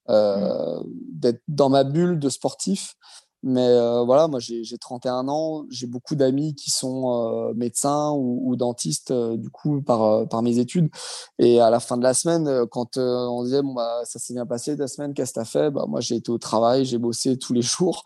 [0.09, 0.83] mmh.
[1.13, 2.97] d'être dans ma bulle de sportif
[3.43, 8.55] mais euh, voilà, moi j'ai 31 ans, j'ai beaucoup d'amis qui sont euh, médecins ou,
[8.57, 10.91] dentistes euh, du coup par, par mes études.
[11.39, 14.47] Et à la fin de la semaine, quand on disait bon bah ça s'est bien
[14.47, 15.71] passé ta semaine, qu'est-ce que t'as fait?
[15.71, 18.05] Bah moi j'ai été au travail, j'ai bossé tous les jours.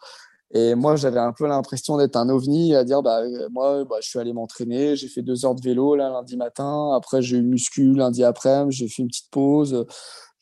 [0.53, 4.09] Et moi j'avais un peu l'impression d'être un ovni à dire bah moi bah, je
[4.09, 7.43] suis allé m'entraîner, j'ai fait deux heures de vélo là lundi matin, après j'ai eu
[7.43, 9.85] muscu lundi après, j'ai fait une petite pause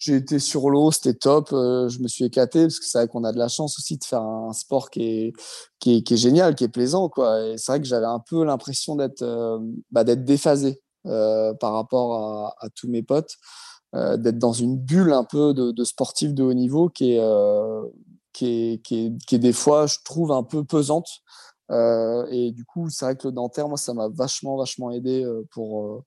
[0.02, 1.52] j'ai été sur l'eau, c'était top.
[1.52, 3.96] Euh, je me suis éclaté parce que c'est vrai qu'on a de la chance aussi
[3.98, 5.32] de faire un sport qui est,
[5.78, 7.08] qui est, qui est génial, qui est plaisant.
[7.08, 7.40] Quoi.
[7.46, 9.60] Et c'est vrai que j'avais un peu l'impression d'être euh,
[9.92, 13.36] bah, d'être déphasé euh, par rapport à, tous mes potes,
[13.94, 17.22] euh, d'être dans une bulle un peu de, de sportif de haut niveau qui est,
[18.32, 21.08] qui, est, qui, est, des fois, je trouve, un peu pesante.
[21.70, 26.02] et du coup, c'est vrai que le dentaire, moi, ça m'a vachement, vachement aidé pour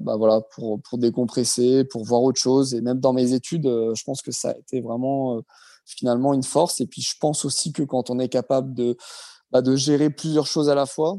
[0.00, 2.74] bah voilà, pour, pour décompresser, pour voir autre chose.
[2.74, 5.40] Et même dans mes études, euh, je pense que ça a été vraiment euh,
[5.86, 6.80] finalement une force.
[6.80, 8.96] Et puis je pense aussi que quand on est capable de,
[9.50, 11.18] bah, de gérer plusieurs choses à la fois,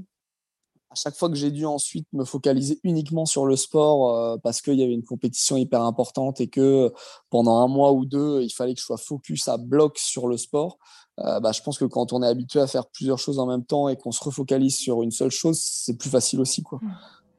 [0.89, 4.73] à chaque fois que j'ai dû ensuite me focaliser uniquement sur le sport parce qu'il
[4.73, 6.91] y avait une compétition hyper importante et que
[7.29, 10.35] pendant un mois ou deux, il fallait que je sois focus à bloc sur le
[10.35, 10.79] sport,
[11.15, 13.87] bah, je pense que quand on est habitué à faire plusieurs choses en même temps
[13.87, 16.61] et qu'on se refocalise sur une seule chose, c'est plus facile aussi.
[16.61, 16.81] Quoi.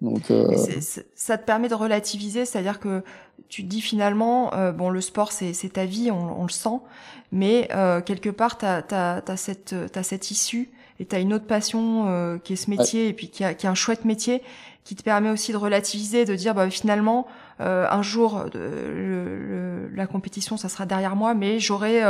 [0.03, 0.48] Donc, euh...
[1.14, 3.05] ça te permet de relativiser, c'est-à-dire que
[3.48, 6.80] tu te dis finalement, euh, bon, le sport c'est ta vie, on, on, le sent,
[7.30, 11.46] mais euh, quelque part, tu as, cette, as cette issue et tu as une autre
[11.46, 14.42] passion qui est ce métier et puis qui, a, qui est un chouette métier
[14.82, 17.28] qui te permet aussi de relativiser, de dire bah, finalement
[17.61, 22.03] un jour le, la compétition ça sera derrière moi, mais j'aurai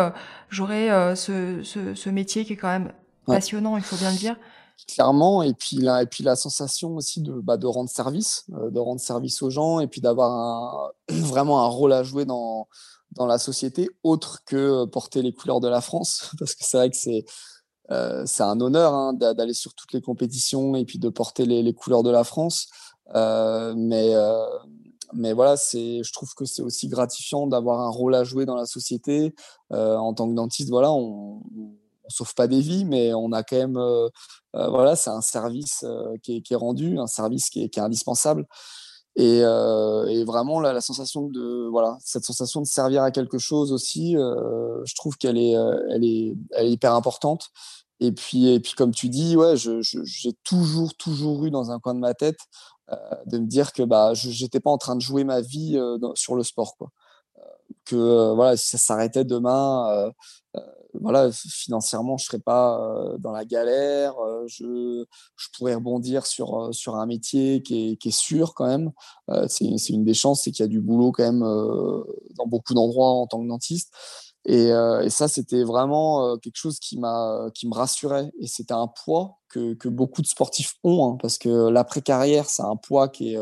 [0.49, 2.93] j'aurai ce, ce, ce, métier qui est quand même
[3.26, 4.36] passionnant, il faut bien le dire
[4.87, 8.70] clairement et puis la, et puis la sensation aussi de, bah, de rendre service euh,
[8.70, 12.68] de rendre service aux gens et puis d'avoir vraiment un rôle à jouer dans,
[13.12, 16.91] dans la société autre que porter les couleurs de la France parce que c'est vrai
[16.91, 17.24] que c'est
[17.91, 21.74] euh, un honneur hein, d'aller sur toutes les compétitions et puis de porter les, les
[21.74, 22.68] couleurs de la France
[23.14, 24.47] euh, mais euh,
[25.12, 28.66] mais voilà, je trouve que c'est aussi gratifiant d'avoir un rôle à jouer dans la
[28.66, 29.35] société.
[29.72, 31.43] Euh, en tant que dentiste, voilà, on,
[32.05, 34.09] on sauve pas des vies, mais on a quand même, euh,
[34.57, 38.46] euh, voilà, c'est un service euh, qui est, rendu, un service qui est, indispensable.
[39.16, 39.42] Et,
[40.24, 45.16] vraiment, la sensation de, voilà, cette sensation de servir à quelque chose aussi, je trouve
[45.18, 45.53] qu'elle est,
[45.90, 46.34] elle est,
[46.70, 47.48] hyper importante.
[48.00, 51.94] Et puis, et puis, comme tu dis, ouais, j'ai toujours, toujours eu dans un coin
[51.94, 52.38] de ma tête
[53.26, 55.78] de me dire que bah, je n'étais pas en train de jouer ma vie
[56.14, 56.76] sur le sport.
[56.78, 56.88] Quoi.
[57.84, 60.11] que voilà, si ça s'arrêtait demain,
[61.01, 64.14] voilà, financièrement, je serais pas euh, dans la galère.
[64.20, 65.05] Euh, je,
[65.36, 68.93] je pourrais rebondir sur, euh, sur un métier qui est, qui est sûr quand même.
[69.49, 71.40] c'est une des chances, c'est qu'il y a du boulot quand même
[72.36, 73.93] dans beaucoup d'endroits en tant que dentiste.
[74.45, 74.70] Et,
[75.09, 76.99] ça, c'était vraiment quelque chose qui,
[77.55, 78.30] qui me rassurait.
[78.40, 82.62] Et c'était un poids que, que, beaucoup de sportifs ont, hein, parce que l'après-carrière, c'est
[82.62, 83.40] un poids qui est,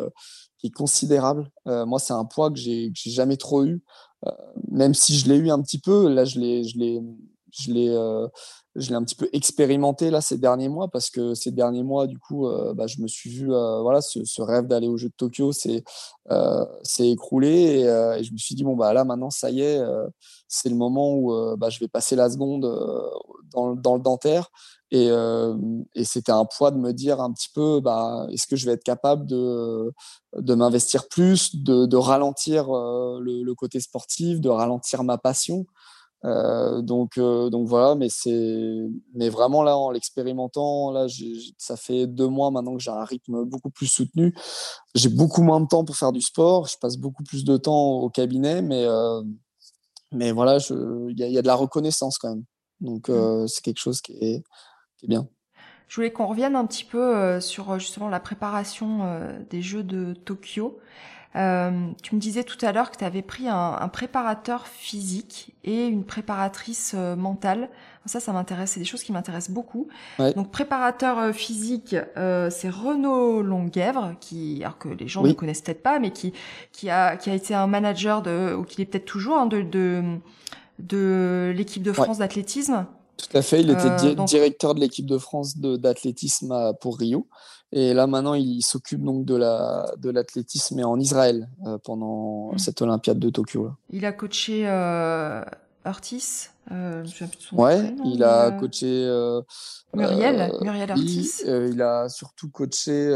[0.59, 1.51] qui est considérable.
[1.67, 3.83] moi, c'est un poids que j'ai, que j'ai jamais trop eu.
[4.71, 7.01] même si je l'ai eu un petit peu, là, je l'ai, je l'ai,
[7.53, 8.29] je l'ai euh,
[8.77, 12.07] je l'ai un petit peu expérimenté là ces derniers mois parce que ces derniers mois
[12.07, 15.09] du coup euh, bah, je me suis vu euh, voilà ce, rêve d'aller aux Jeux
[15.09, 15.85] de Tokyo c'est
[16.83, 19.81] c'est écroulé et, je me suis dit bon bah là maintenant ça y est
[20.47, 22.63] c'est le moment où bah, je vais passer la seconde
[23.53, 24.49] dans, le dentaire
[24.93, 25.11] et,
[26.05, 28.85] c'était un poids de me dire un petit peu bah, est-ce que je vais être
[28.85, 29.93] capable de,
[30.37, 35.67] de m'investir plus de, ralentir le, le, côté sportif de ralentir ma passion
[36.25, 38.77] euh, donc, euh, donc voilà, mais c'est,
[39.15, 41.07] mais vraiment là, en l'expérimentant, là,
[41.57, 44.35] ça fait deux mois maintenant que j'ai un rythme beaucoup plus soutenu.
[44.95, 46.67] J'ai beaucoup moins de temps pour faire du sport.
[46.67, 49.23] Je passe beaucoup plus de temps au cabinet, mais, euh,
[50.13, 52.45] mais voilà, il y, y, a de la reconnaissance quand même.
[52.81, 53.47] Donc mmh.
[53.47, 54.43] c'est quelque chose qui est,
[54.97, 55.29] qui est bien.
[55.89, 59.01] Je voulais qu'on revienne un petit peu sur justement la préparation
[59.51, 60.79] des Jeux de Tokyo.
[61.37, 65.55] Euh, tu me disais tout à l'heure que tu avais pris un, un, préparateur physique
[65.63, 67.69] et une préparatrice euh, mentale.
[68.07, 69.87] Ça, ça m'intéresse, c'est des choses qui m'intéressent beaucoup.
[70.19, 70.33] Ouais.
[70.35, 75.61] Donc, préparateur euh, physique, euh, c'est Renaud Longuèvre, qui, alors que les gens ne connaissent
[75.61, 76.33] peut-être pas, mais qui,
[76.73, 79.63] qui, a, qui a été un manager de, ou qui est peut-être toujours, hein, de,
[79.63, 80.03] de,
[80.81, 82.87] de l'équipe de France d'athlétisme.
[83.29, 87.27] Tout à fait, il était directeur de l'équipe de France d'athlétisme pour Rio.
[87.73, 92.59] Et là, maintenant, il s'occupe donc de la de l'athlétisme en Israël euh, pendant mmh.
[92.59, 93.71] cette Olympiade de Tokyo.
[93.93, 95.43] Il a coaché euh,
[95.85, 96.51] Ortiz.
[96.73, 99.41] Euh, je de son ouais, il a euh, coaché euh,
[99.95, 101.43] Muriel, Muriel Ortiz.
[101.45, 103.09] Il, il, a surtout coaché,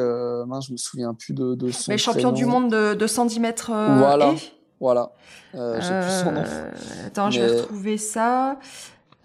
[0.47, 1.91] mince, je me souviens plus de, de son.
[1.91, 3.71] Mais champion du monde de, de 110 mètres.
[3.71, 4.37] voilà, et
[4.81, 5.13] voilà.
[5.53, 6.45] J'ai plus son nom.
[7.07, 8.59] Attends, je vais retrouver ça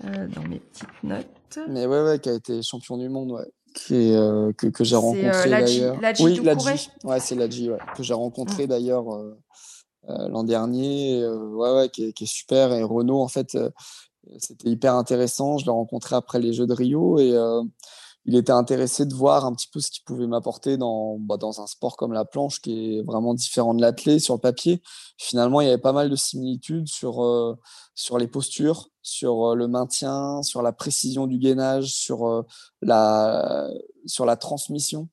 [0.03, 1.59] dans mes petites notes.
[1.67, 4.83] Mais ouais, ouais, qui a été champion du monde, ouais qui est, euh, que, que
[4.83, 5.97] j'ai euh, rencontré d'ailleurs.
[6.19, 6.89] Oui, Ladji.
[7.03, 8.67] Ouais, c'est Ladji, ouais, que j'ai rencontré mm.
[8.67, 9.37] d'ailleurs euh,
[10.07, 11.25] l'an dernier.
[11.27, 12.73] ouais, ouais, qui est, qui est, super.
[12.73, 13.57] Et Renault, en fait,
[14.37, 15.57] c'était hyper intéressant.
[15.57, 17.33] Je l'ai rencontré après les Jeux de Rio et
[18.25, 21.61] il était intéressé de voir un petit peu ce qu'il pouvait m'apporter dans, bah, dans
[21.61, 24.81] un sport comme la planche qui est vraiment différent de l'athlé sur le papier.
[25.17, 27.57] Finalement, il y avait pas mal de similitudes sur,
[27.95, 32.45] sur les postures, sur le maintien, sur la précision du gainage, sur,
[32.81, 33.69] la,
[34.05, 35.07] sur la transmission.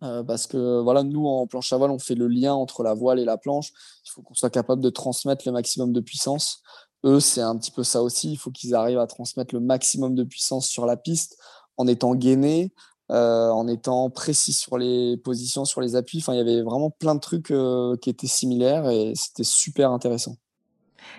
[0.00, 3.18] parce que voilà, nous en planche à voile, on fait le lien entre la voile
[3.18, 3.72] et la planche.
[4.04, 6.62] Il faut qu'on soit capable de transmettre le maximum de puissance.
[7.04, 8.32] Eux, c'est un petit peu ça aussi.
[8.32, 11.38] Il faut qu'ils arrivent à transmettre le maximum de puissance sur la piste
[11.78, 12.72] en étant gainé,
[13.10, 16.18] euh, en étant précis sur les positions, sur les appuis.
[16.18, 19.90] Enfin, il y avait vraiment plein de trucs euh, qui étaient similaires et c'était super
[19.90, 20.36] intéressant.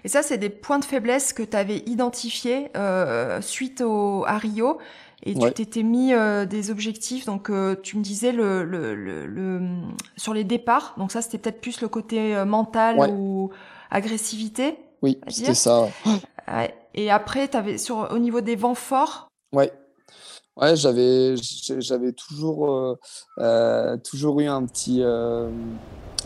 [0.04, 4.38] Et ça, c'est des points de faiblesse que tu avais identifiés euh, suite au, à
[4.38, 4.78] Rio.
[5.24, 6.14] Et tu t'étais mis
[6.48, 7.26] des objectifs.
[7.26, 7.52] Donc,
[7.84, 9.62] tu me disais le, le, le,
[10.16, 10.96] sur les départs.
[10.98, 13.50] Donc ça, c'était peut-être plus le côté mental ou
[13.92, 14.78] agressivité.
[15.02, 15.90] Oui, c'était ça.
[16.94, 19.28] Et après, avais sur au niveau des vents forts.
[19.52, 19.74] Ouais.
[20.62, 21.36] Ouais, j'avais,
[21.78, 23.00] j'avais toujours, euh,
[23.38, 25.50] euh, toujours eu un petit, euh,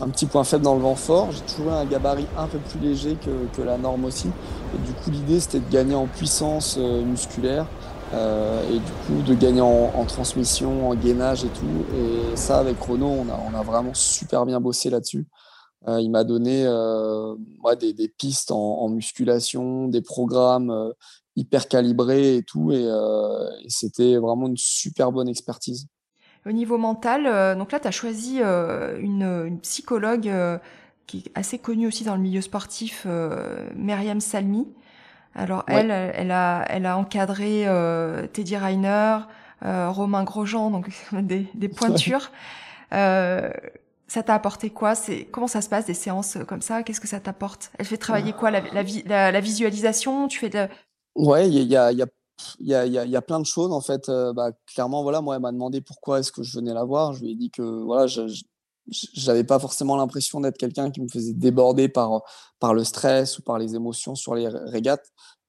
[0.00, 1.30] un petit point faible dans le vent fort.
[1.30, 4.26] J'ai toujours eu un gabarit un peu plus léger que, que la norme aussi.
[4.26, 7.66] Et du coup, l'idée, c'était de gagner en puissance musculaire
[8.12, 11.84] et du coup de gagner en, transmission, en gainage et tout.
[11.96, 15.26] Et ça, avec Renault, on a, on a vraiment super bien bossé là-dessus.
[15.86, 16.64] il m'a donné
[17.80, 20.92] des, pistes en, musculation, des programmes
[21.36, 22.72] hyper calibrés et tout.
[22.72, 25.86] Et, et c'était vraiment une super bonne expertise.
[26.46, 30.30] Au niveau mental, donc là, tu as choisi une, une, psychologue
[31.06, 34.68] qui est assez connue aussi dans le milieu sportif, euh, Myriam Salmi.
[35.34, 39.18] Alors elle, elle a, elle a encadré euh, Teddy Reiner,
[39.64, 42.30] euh, Romain Grosjean, donc des, des pointures.
[42.92, 43.50] Euh,
[44.06, 44.94] ça t'a apporté quoi?
[44.94, 46.82] C'est comment ça se passe des séances comme ça?
[46.82, 47.72] Qu'est-ce que ça t'apporte?
[47.78, 48.50] Elle fait travailler quoi?
[48.52, 50.28] La, la, la, visualisation?
[50.28, 50.68] Tu fais de...
[51.14, 52.06] Ouais, il y a, y, a,
[52.60, 54.10] y, a, y a plein de choses en fait.
[54.34, 57.12] bah, clairement, voilà, moi, elle m'a demandé pourquoi est-ce que je venais la voir.
[57.12, 58.06] Je lui ai dit que voilà,
[58.88, 62.22] j'avais pas forcément l'impression d'être quelqu'un qui me faisait déborder par,
[62.58, 65.06] par le stress ou par les émotions sur les régates.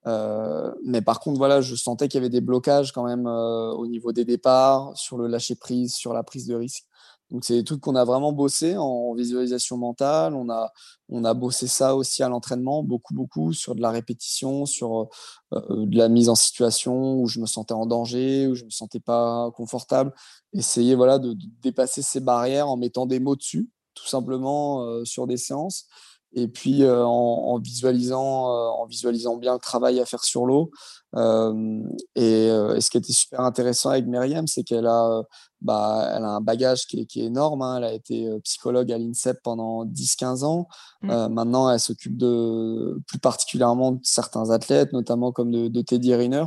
[0.07, 3.71] Euh, mais par contre, voilà, je sentais qu'il y avait des blocages quand même euh,
[3.71, 6.85] au niveau des départs, sur le lâcher prise, sur la prise de risque.
[7.31, 10.35] Donc, c'est des trucs qu'on a vraiment bossé en visualisation mentale.
[10.35, 10.71] On a,
[11.09, 15.09] on a bossé ça aussi à l'entraînement, beaucoup, beaucoup, sur de la répétition, sur
[15.53, 18.69] euh, de la mise en situation où je me sentais en danger, où je me
[18.69, 20.13] sentais pas confortable.
[20.53, 25.25] Essayer, voilà, de, dépasser ces barrières en mettant des mots dessus, tout simplement, euh, sur
[25.25, 25.87] des séances.
[26.35, 30.69] Et puis, euh, en, visualisant, en visualisant bien le travail à faire sur l'eau.
[31.15, 35.23] Et, et, ce qui était super intéressant avec Myriam, c'est qu'elle a
[35.65, 37.63] bah, elle a un bagage qui est, qui est énorme.
[37.63, 37.77] Hein.
[37.77, 40.67] Elle a été euh, psychologue à l'INSEP pendant 10-15 ans.
[41.01, 41.09] Mmh.
[41.09, 46.13] Euh, maintenant, elle s'occupe de plus particulièrement de certains athlètes, notamment comme de, de Teddy
[46.13, 46.45] Riner.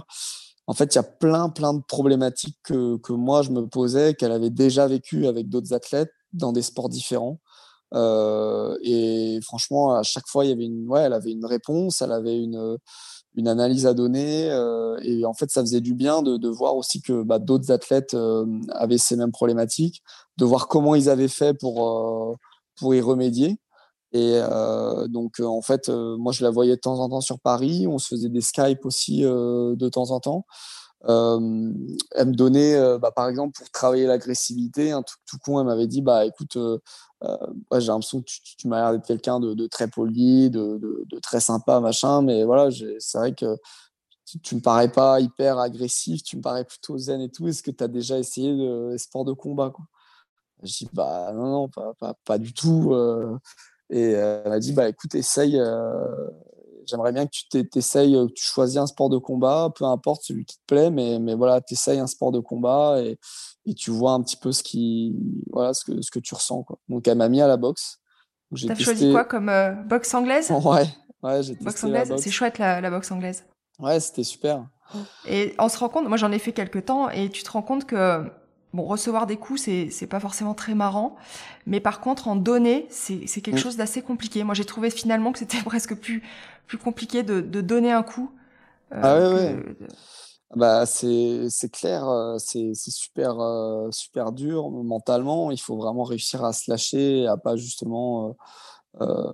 [0.68, 4.14] En fait, il y a plein, plein de problématiques que, que moi je me posais,
[4.14, 7.40] qu'elle avait déjà vécues avec d'autres athlètes dans des sports différents.
[7.94, 12.02] Euh, et franchement, à chaque fois, il y avait une, ouais, elle avait une réponse,
[12.02, 12.78] elle avait une,
[13.34, 14.50] une analyse à donner.
[14.50, 17.70] Euh, et en fait, ça faisait du bien de, de voir aussi que bah, d'autres
[17.70, 20.02] athlètes euh, avaient ces mêmes problématiques,
[20.36, 22.34] de voir comment ils avaient fait pour, euh,
[22.76, 23.58] pour y remédier.
[24.12, 24.40] Et
[25.08, 27.86] donc, en fait, moi, je la voyais de temps en temps sur Paris.
[27.86, 30.46] On se faisait des Skype aussi de temps en temps.
[31.04, 31.72] Euh,
[32.12, 35.66] elle me donnait, euh, bah, par exemple, pour travailler l'agressivité, un truc tout con, elle
[35.66, 36.78] m'avait dit, bah écoute, euh,
[37.78, 42.22] j'ai l'impression que tu, m'as l'air d'être quelqu'un de, très poli, de, très sympa, machin,
[42.22, 42.68] mais voilà,
[42.98, 43.56] c'est vrai que
[44.26, 47.48] tu, tu me parais pas hyper agressif, tu me parais plutôt zen et tout.
[47.48, 49.86] Est-ce que tu as déjà essayé de sport de combat quoi?
[50.62, 52.94] Je dis bah non non pas, pas du tout.
[53.90, 55.58] et elle m'a dit bah écoute essaye
[56.88, 60.44] j'aimerais bien que tu t'essayes, que tu choisis un sport de combat, peu importe celui
[60.44, 63.18] qui te plaît, mais, mais voilà, tu essayes un sport de combat et,
[63.66, 65.14] et, tu vois un petit peu ce, qui,
[65.50, 66.62] voilà, ce, que, ce que tu ressens.
[66.62, 66.78] Quoi.
[66.88, 68.00] Donc, elle m'a mis à la boxe.
[68.50, 68.84] T'as testé...
[68.84, 70.50] choisi quoi comme euh, boxe anglaise?
[70.64, 70.88] Ouais,
[71.22, 73.44] ouais j'ai boxe anglaise, c'est chouette la, la, boxe anglaise.
[73.78, 74.66] Ouais, c'était super.
[75.26, 77.62] Et on se rend compte, moi j'en ai fait quelques temps, et tu te rends
[77.62, 78.24] compte que
[78.74, 81.16] Bon, recevoir des coups, c'est, c'est pas forcément très marrant.
[81.66, 83.62] Mais par contre, en donner, c'est, c'est quelque mm.
[83.62, 84.44] chose d'assez compliqué.
[84.44, 86.22] Moi, j'ai trouvé finalement que c'était presque plus,
[86.66, 88.30] plus compliqué de, de donner un coup.
[88.92, 89.76] Euh, ah ouais, ouais.
[90.56, 95.50] Bah, c'est, c'est clair, euh, c'est, c'est super, euh, super dur mentalement.
[95.50, 98.34] Il faut vraiment réussir à se lâcher, à pas justement.
[99.00, 99.32] Euh,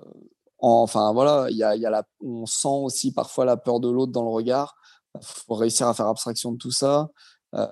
[0.59, 3.89] enfin, voilà, il y a, y a la, on sent aussi parfois la peur de
[3.91, 4.77] l'autre dans le regard.
[5.15, 7.09] Il faut réussir à faire abstraction de tout ça.
[7.55, 7.67] Euh,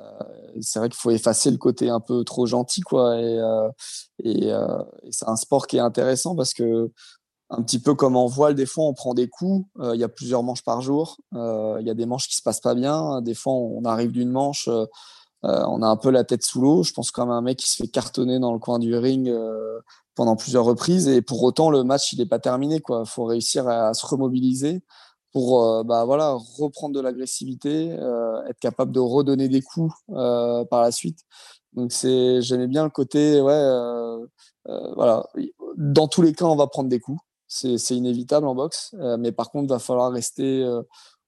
[0.60, 3.18] c'est vrai qu'il faut effacer le côté un peu trop gentil, quoi.
[3.18, 3.68] Et, euh,
[4.26, 6.90] euh, et, c'est un sport qui est intéressant parce que
[7.50, 9.66] un petit peu comme en voile, des fois on prend des coups.
[9.78, 11.18] Il y a plusieurs manches par jour.
[11.32, 13.20] Il y a des manches qui se passent pas bien.
[13.20, 14.70] Des fois on arrive d'une manche,
[15.42, 16.82] on a un peu la tête sous l'eau.
[16.82, 19.30] Je pense comme un mec qui se fait cartonner dans le coin du ring
[20.14, 22.80] pendant plusieurs reprises et pour autant le match il n'est pas terminé.
[22.88, 24.82] Il faut réussir à se remobiliser
[25.32, 30.64] pour euh, bah, voilà, reprendre de l'agressivité, euh, être capable de redonner des coups euh,
[30.66, 31.20] par la suite.
[31.72, 34.22] Donc c'est, j'aimais bien le côté, ouais,
[34.94, 35.24] voilà,
[35.76, 37.18] dans tous les cas, on va prendre des coups,
[37.48, 40.68] c'est, c'est inévitable en boxe, mais par contre, il va falloir rester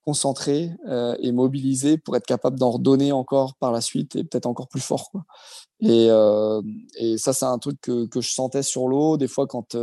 [0.05, 0.71] concentré
[1.19, 4.83] et mobilisé pour être capable d'en redonner encore par la suite et peut-être encore plus
[4.83, 5.11] fort.
[5.11, 5.25] Quoi.
[5.81, 6.11] Et,
[6.99, 9.75] et ça, c'est un truc que, que je sentais sur l'eau, des fois quand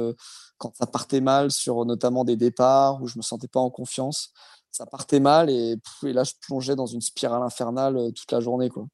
[0.62, 4.32] quand ça partait mal sur notamment des départs où je me sentais pas en confiance,
[4.70, 8.70] ça partait mal et, là je plongeais dans une spirale infernale euh, toute la journée
[8.70, 8.86] quoi.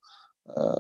[0.58, 0.74] Euh,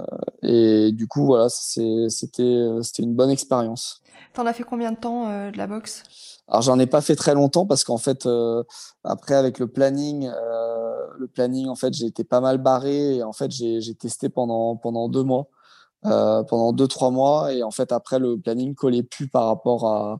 [0.43, 4.01] et du coup voilà c'était euh, c'était une bonne expérience.
[4.33, 6.03] T'en as fait combien de temps de la boxe?
[6.47, 8.27] Alors j'en ai pas fait très longtemps parce qu'en fait
[9.03, 10.31] après avec le planning
[11.19, 14.77] le planning en fait j'ai été pas mal barré et en fait j'ai testé pendant
[14.77, 15.49] pendant deux mois.
[16.05, 19.87] Euh, pendant deux trois mois et en fait après le planning collait plus par rapport
[19.87, 20.19] à,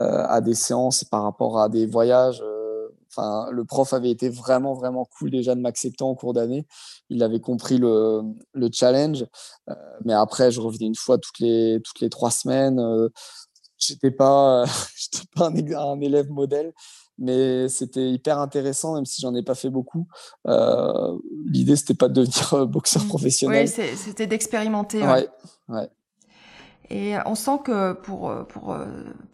[0.00, 2.62] euh, à des séances par rapport à des voyages euh,
[3.10, 6.66] Enfin, le prof avait été vraiment, vraiment cool déjà de m'accepter en cours d'année.
[7.08, 8.20] Il avait compris le,
[8.52, 9.24] le challenge.
[10.04, 12.78] Mais après, je revenais une fois toutes les, toutes les trois semaines.
[13.78, 14.64] J'étais pas,
[14.96, 16.72] j'étais pas un, élève modèle,
[17.18, 20.06] mais c'était hyper intéressant, même si j'en ai pas fait beaucoup.
[20.46, 23.08] Euh, L'idée, c'était pas de devenir boxeur mmh.
[23.08, 23.68] professionnel.
[23.78, 25.02] Oui, c'était d'expérimenter.
[25.02, 25.28] Ouais,
[25.68, 25.88] ouais.
[26.88, 28.76] Et on sent que pour, pour,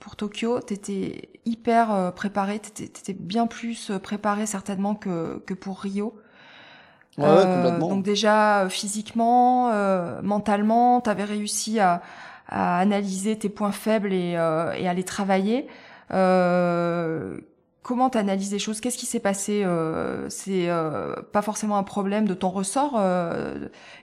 [0.01, 5.53] pour Tokyo, tu étais hyper euh, préparé, tu étais, bien plus préparé certainement que, que
[5.55, 6.15] pour Rio.
[7.19, 12.01] Ouais, euh, donc déjà, physiquement, euh, mentalement, tu avais réussi à,
[12.49, 15.67] à, analyser tes points faibles et, euh, et à les travailler.
[16.13, 17.39] Euh,
[17.83, 18.81] comment tu analyses les choses?
[18.81, 19.67] Qu'est-ce qui s'est passé
[20.29, 20.69] C'est
[21.33, 22.93] pas forcément un problème de ton ressort.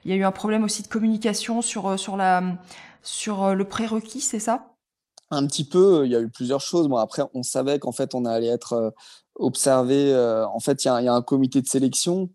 [0.05, 2.43] Il y a eu un problème aussi de communication sur, sur la
[3.03, 4.73] sur euh, le prérequis, c'est ça?
[5.31, 6.05] Un petit peu.
[6.05, 6.87] Il y a eu plusieurs choses.
[6.87, 8.89] Bon, après, on savait qu'en fait, on allait être euh,
[9.35, 10.11] observé.
[10.13, 12.29] Euh, en fait, il y, a un comité de sélection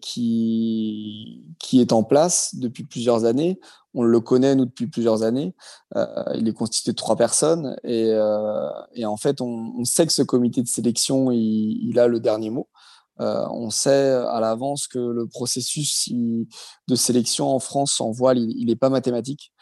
[0.00, 3.60] qui, qui est en place depuis plusieurs années.
[3.94, 5.54] On le connaît, nous, depuis plusieurs années.
[6.34, 7.76] il est constitué de trois personnes.
[7.84, 8.10] Et,
[8.94, 12.50] et en fait, on, sait que ce comité de sélection, il, il a le dernier
[12.50, 12.68] mot.
[13.20, 18.66] Euh, on sait à l'avance que le processus de sélection en France en voile, il
[18.66, 19.52] n'est pas mathématique.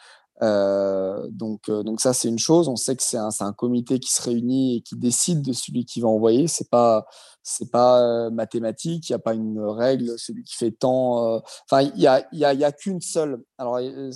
[0.41, 2.69] Euh, donc, euh, donc ça, c'est une chose.
[2.69, 5.85] On sait que c'est un, un, comité qui se réunit et qui décide de celui
[5.85, 6.47] qui va envoyer.
[6.47, 7.05] C'est pas
[7.43, 9.09] c'est pas mathématique.
[9.09, 10.13] Il n'y a pas une règle.
[10.17, 11.41] Celui qui fait tant.
[11.69, 13.43] Enfin, il y a y a, qu'une seule.
[13.57, 14.11] Alors, il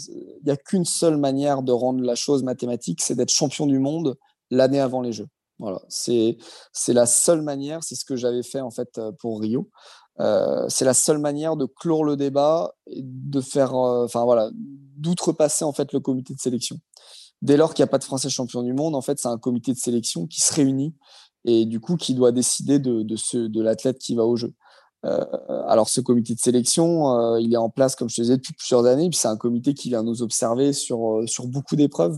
[0.86, 4.18] seule manière de rendre la chose mathématique, c'est d'être champion du monde
[4.52, 5.28] l'année avant les Jeux.
[5.60, 6.38] Voilà, c'est
[6.88, 9.70] la seule manière, c'est ce que j'avais fait en fait euh, pour Rio.
[10.20, 14.52] Euh, c'est la seule manière de clore le débat et de faire, euh, enfin voilà,
[15.04, 16.80] d'outrepasser en fait le comité de sélection.
[17.42, 19.38] Dès lors qu'il n'y a pas de Français champion du monde, en fait, c'est un
[19.38, 20.96] comité de sélection qui se réunit
[21.46, 24.54] et du coup qui doit décider de, de, l'athlète qui va au jeu.
[25.06, 25.26] Euh,
[25.68, 28.86] alors ce comité de sélection, il est en place, comme je te disais, depuis plusieurs
[28.86, 29.10] années.
[29.12, 32.18] C'est un comité qui vient nous observer sur, sur beaucoup d'épreuves.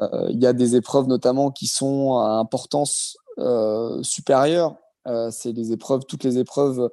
[0.00, 4.76] Euh, il y a des épreuves notamment qui sont à importance euh, supérieure.
[5.06, 6.90] Euh, c'est les épreuves, toutes les épreuves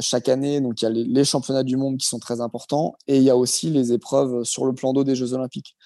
[0.00, 0.60] chaque année.
[0.60, 3.30] Donc il y a les, championnats du monde qui sont très importants et il y
[3.30, 5.76] a aussi les épreuves sur le plan d'eau des Jeux Olympiques.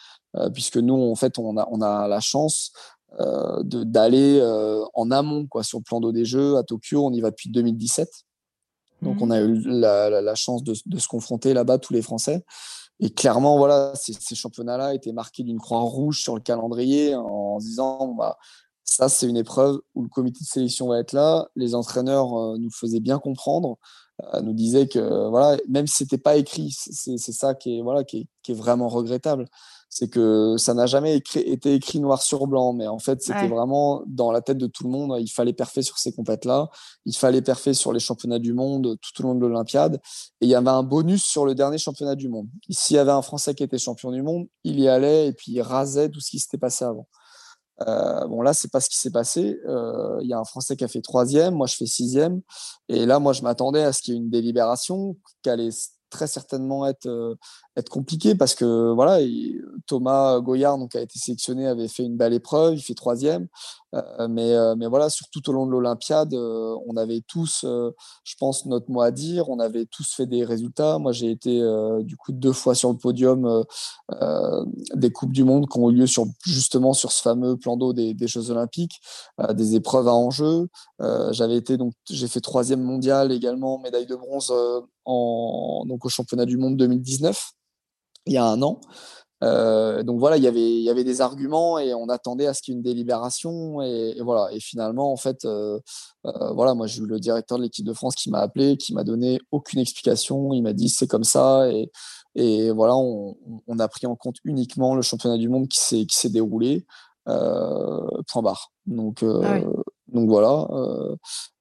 [0.55, 2.73] puisque nous, en fait, on a, on a la chance
[3.19, 4.41] d'aller
[4.95, 7.05] en amont quoi, sur le plan d'eau des Jeux à Tokyo.
[7.05, 8.09] On y va depuis 2017.
[9.03, 12.03] Donc, on a eu la, la, la chance de, de se confronter là-bas, tous les
[12.03, 12.45] Français.
[13.03, 18.15] Et clairement, voilà, ces, championnats-là étaient marqués d'une croix rouge sur le calendrier en, disant,
[18.15, 18.39] bah,
[18.97, 21.49] ça, c'est une épreuve où le comité de sélection va être là.
[21.57, 23.79] Les entraîneurs euh, nous faisaient bien comprendre,
[24.35, 28.05] euh, nous disaient que, voilà, même si c'était pas écrit, c'est ça qui est, voilà,
[28.05, 29.47] qui est vraiment regrettable
[29.95, 34.03] c'est que ça n'a jamais été écrit noir sur blanc, mais en fait, c'était vraiment
[34.07, 35.15] dans la tête de tout le monde.
[35.21, 36.71] Il fallait perfer sur ces compètes-là,
[37.05, 40.01] il fallait perfer sur les championnats du monde tout au long de l'Olympiade,
[40.41, 42.49] et il y avait un bonus sur le dernier championnat du monde.
[42.71, 45.53] S'il y avait un Français qui était champion du monde, il y allait et puis
[45.53, 47.07] il rasait tout ce qui s'était passé avant.
[47.81, 49.59] Euh, bon, là, c'est pas ce qui s'est passé.
[49.67, 52.41] Euh, il y a un Français qui a fait troisième, moi je fais sixième.
[52.89, 55.71] Et là, moi, je m'attendais à ce qu'il y ait une délibération, qu'elle allait
[56.11, 57.35] très certainement être, euh,
[57.77, 59.19] être compliqué parce que voilà,
[59.87, 63.49] Thomas Goyard donc, a été sélectionné, avait fait une belle épreuve, il fait troisième.
[63.95, 68.35] Euh, mais, euh, mais voilà, sur tout au long de l'Olympiade, on avait tous, je
[68.39, 69.49] pense, notre mot à dire.
[69.49, 70.99] On avait tous fait des résultats.
[70.99, 71.61] Moi, j'ai été
[72.03, 73.65] du coup deux fois sur le podium
[74.95, 77.93] des Coupes du Monde qui ont eu lieu sur, justement sur ce fameux plan d'eau
[77.93, 79.01] des, des, Jeux Olympiques,
[79.55, 80.69] des épreuves à enjeu.
[81.31, 84.53] J'avais été donc, j'ai fait troisième mondial également, médaille de bronze
[85.07, 87.53] donc au championnat du monde 2019,
[88.27, 88.81] il y a un an.
[89.43, 92.55] Euh, donc voilà, il y avait, il y avait des arguments et on attendait à
[92.55, 94.53] ce qu'il y ait une délibération et, voilà.
[94.53, 95.81] Et finalement, en fait, euh,
[96.27, 98.95] euh, voilà, moi j'ai eu le directeur de l'équipe de France qui m'a appelé, qui
[98.95, 100.53] m'a donné aucune explication.
[100.53, 101.91] Il m'a dit c'est comme ça et,
[102.37, 106.17] et voilà, on, a pris en compte uniquement le championnat du monde qui s'est qui
[106.17, 106.87] s'est déroulé.
[107.27, 108.73] point barre.
[108.87, 109.59] Donc ah
[110.13, 111.17] donc voilà, euh,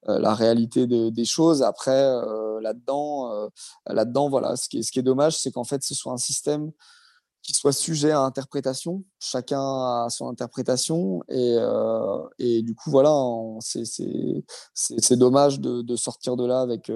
[0.08, 1.62] euh, la réalité des choses.
[1.62, 3.48] Après, euh, là-dedans,
[3.86, 6.70] là-dedans, voilà, ce qui est, dommage, c'est qu'en fait, ce soit un système
[7.42, 9.02] qui soit sujet à interprétation.
[9.18, 13.12] Chacun a son interprétation et, du coup voilà,
[13.60, 16.92] c'est dommage de, sortir de là avec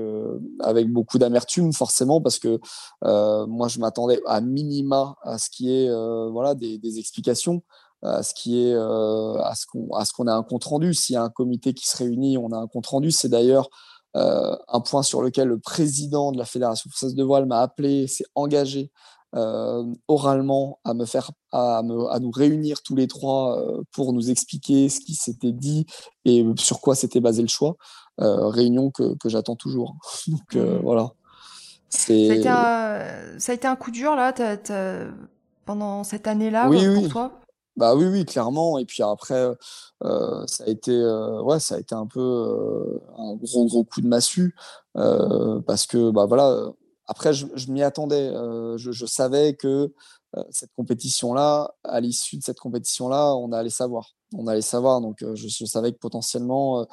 [0.61, 2.61] avec beaucoup d'amertume forcément parce que
[3.03, 5.91] moi je m'attendais à minima à ce qui est
[6.31, 7.63] voilà des explications
[8.07, 10.95] à ce qui est euh, à ce qu'on à ce qu'on a un compte rendu.
[10.95, 13.11] S'il y a un comité qui se réunit, on a un compte rendu.
[13.11, 13.69] C'est d'ailleurs
[14.17, 18.07] euh, un point sur lequel le président de la Fédération française de voile m'a appelé,
[18.07, 18.91] s'est engagé
[20.09, 23.63] oralement à me faire à, à, nous réunir tous les trois
[23.93, 25.85] pour nous expliquer ce qui s'était dit
[26.25, 27.77] et sur quoi s'était basé le choix.
[28.17, 29.97] réunion que, que j'attends toujours.
[30.29, 30.79] Donc mmh.
[30.83, 31.11] voilà.
[31.91, 34.33] Ça a, été un, ça a été un coup dur là
[35.67, 37.41] pendant cette année-là oui, pour toi?
[37.77, 38.79] Bah oui, oui, clairement.
[38.79, 39.47] Et puis après,
[40.03, 40.93] ça a été,
[41.43, 44.55] ouais, ça a été un peu un gros, gros coup de massue
[44.95, 46.73] parce que, bah voilà.
[47.09, 48.33] Après, je, m'y attendais.
[48.77, 49.93] Je, savais que
[50.51, 54.15] cette compétition-là, à l'issue de cette compétition-là, on allait savoir.
[54.35, 55.01] On allait savoir.
[55.01, 56.87] Donc, je, savais que potentiellement,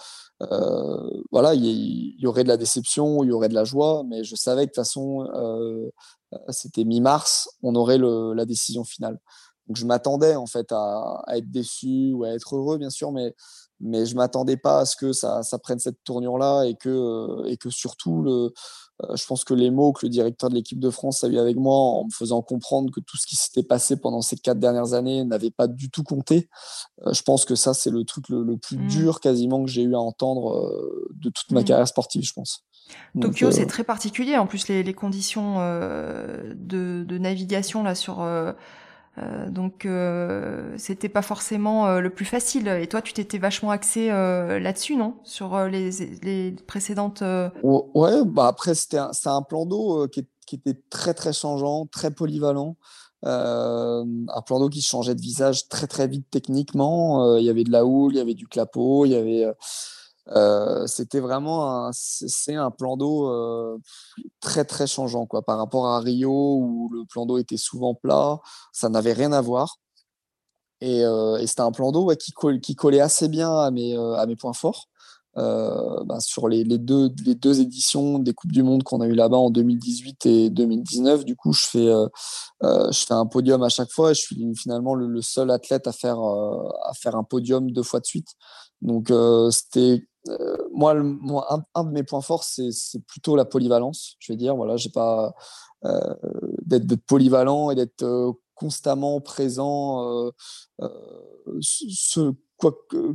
[1.31, 4.23] voilà, il y, y, aurait de la déception, il y aurait de la joie, mais
[4.23, 5.25] je savais que de toute façon,
[6.49, 9.19] c'était mi-mars, on aurait le, la décision finale.
[9.67, 13.33] Donc je m'attendais en fait à, être déçu ou à être heureux bien sûr, mais
[13.79, 16.89] mais je m'attendais pas à ce que ça, ça prenne cette tournure là et que
[16.89, 18.53] euh, et que surtout le
[19.03, 21.37] euh, je pense que les mots que le directeur de l'équipe de France a eu
[21.37, 24.59] avec moi en me faisant comprendre que tout ce qui s'était passé pendant ces quatre
[24.59, 26.49] dernières années n'avait pas du tout compté,
[27.05, 28.87] euh, je pense que ça, c'est le truc le, plus mmh.
[28.87, 30.71] dur quasiment que j'ai eu à entendre
[31.15, 31.65] de toute ma mmh.
[31.65, 32.63] carrière sportive, je pense.
[33.19, 34.37] Tokyo, c'est très particulier.
[34.37, 38.53] En plus, les, les conditions de, de, navigation là sur euh,
[39.49, 42.67] donc euh, c'était pas forcément euh, le plus facile.
[42.67, 45.15] Et toi, tu t'étais vachement axé là-dessus, non?
[45.23, 45.91] Sur les,
[46.23, 47.23] les, précédentes.
[47.61, 52.11] Ouais, bah après c'était un, un, plan d'eau qui, qui, était très très changeant, très
[52.11, 52.75] polyvalent.
[53.23, 57.37] un plan d'eau qui changeait de visage très très vite techniquement.
[57.37, 59.45] Il y avait de la houle, il y avait du clapot, il y avait
[60.29, 63.77] euh, c'était vraiment c'est un plan d'eau euh,
[64.39, 68.39] très très changeant quoi par rapport à Rio où le plan d'eau était souvent plat,
[68.71, 69.77] ça n'avait rien à voir.
[70.81, 73.95] Et, euh, c'était un plan d'eau qui, qui, collait assez bien à mes,
[74.37, 74.87] points forts.
[75.35, 79.13] Ben sur les, les, deux, les deux éditions des Coupes du Monde qu'on a eu
[79.13, 81.87] là-bas en 2018 et 2019, du coup, je fais,
[82.61, 85.87] je fais un podium à chaque fois et je suis finalement le, le seul athlète
[85.87, 88.35] à faire, à faire un podium deux fois de suite.
[88.83, 89.11] Donc,
[89.51, 90.95] c'était euh, moi,
[91.75, 92.71] un, de mes points forts, c'est
[93.07, 94.15] plutôt la polyvalence.
[94.19, 95.33] Je vais dire, voilà, j'ai pas
[95.85, 96.15] euh,
[96.65, 100.31] d'être polyvalent et d'être euh, constamment présent,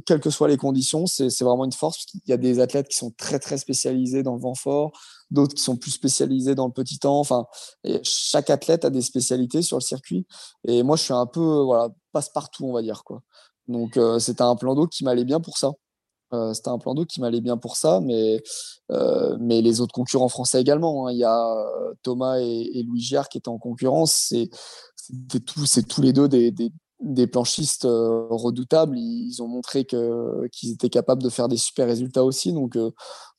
[0.05, 1.07] quelles que soient les conditions.
[1.07, 2.05] C'est vraiment une force.
[2.05, 4.93] Parce Il y a des athlètes qui sont très très spécialisés dans le vent fort,
[5.31, 7.21] d'autres qui sont plus spécialisés dans le petit temps.
[7.21, 7.47] Enfin,
[8.03, 10.27] chaque athlète a des spécialités sur le circuit.
[10.67, 13.23] Et moi, je suis un peu voilà passe partout, on va dire quoi.
[13.69, 15.73] Donc, c'était un plan d'eau qui m'allait bien pour ça.
[16.35, 18.43] Euh, c'était un plan d'eau qui m'allait bien pour ça, mais,
[18.91, 21.07] euh, les autres concurrents français également.
[21.07, 21.13] Hein.
[21.13, 24.15] Il y a euh, Thomas et, Louis Giard qui étaient en concurrence.
[24.29, 24.51] C'est
[25.47, 28.99] tous, tous les deux des, planchistes redoutables.
[28.99, 32.53] Ils ont montré qu'ils étaient capables de faire des super résultats aussi.
[32.53, 32.77] Donc,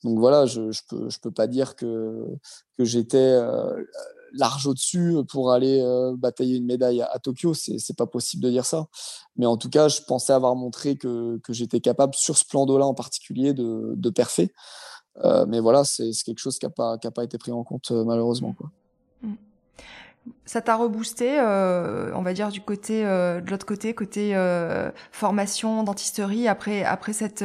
[0.04, 2.26] voilà, je ne peux, pas dire que
[2.80, 3.40] j'étais
[4.34, 7.54] large au-dessus pour aller euh, batailler une médaille à, Tokyo.
[7.54, 8.88] C'est pas possible de dire ça.
[9.38, 12.66] Mais en tout cas, je pensais avoir montré que, que j'étais capable, sur ce plan
[12.66, 14.14] d'eau-là en particulier, de, de.
[15.24, 18.04] Euh, mais voilà, c'est quelque chose qui n'a pas, pas été pris en compte, euh,
[18.04, 18.54] malheureusement.
[18.54, 18.70] Quoi.
[19.22, 19.34] Mmh.
[20.46, 24.36] Ça t'a reboosté, on va dire, du côté, de l'autre côté, côté
[25.12, 26.48] formation, dentisterie.
[26.48, 27.44] Après, après cette,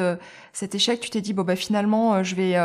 [0.52, 2.56] cet échec, tu t'es dit, bon, bah, finalement, je vais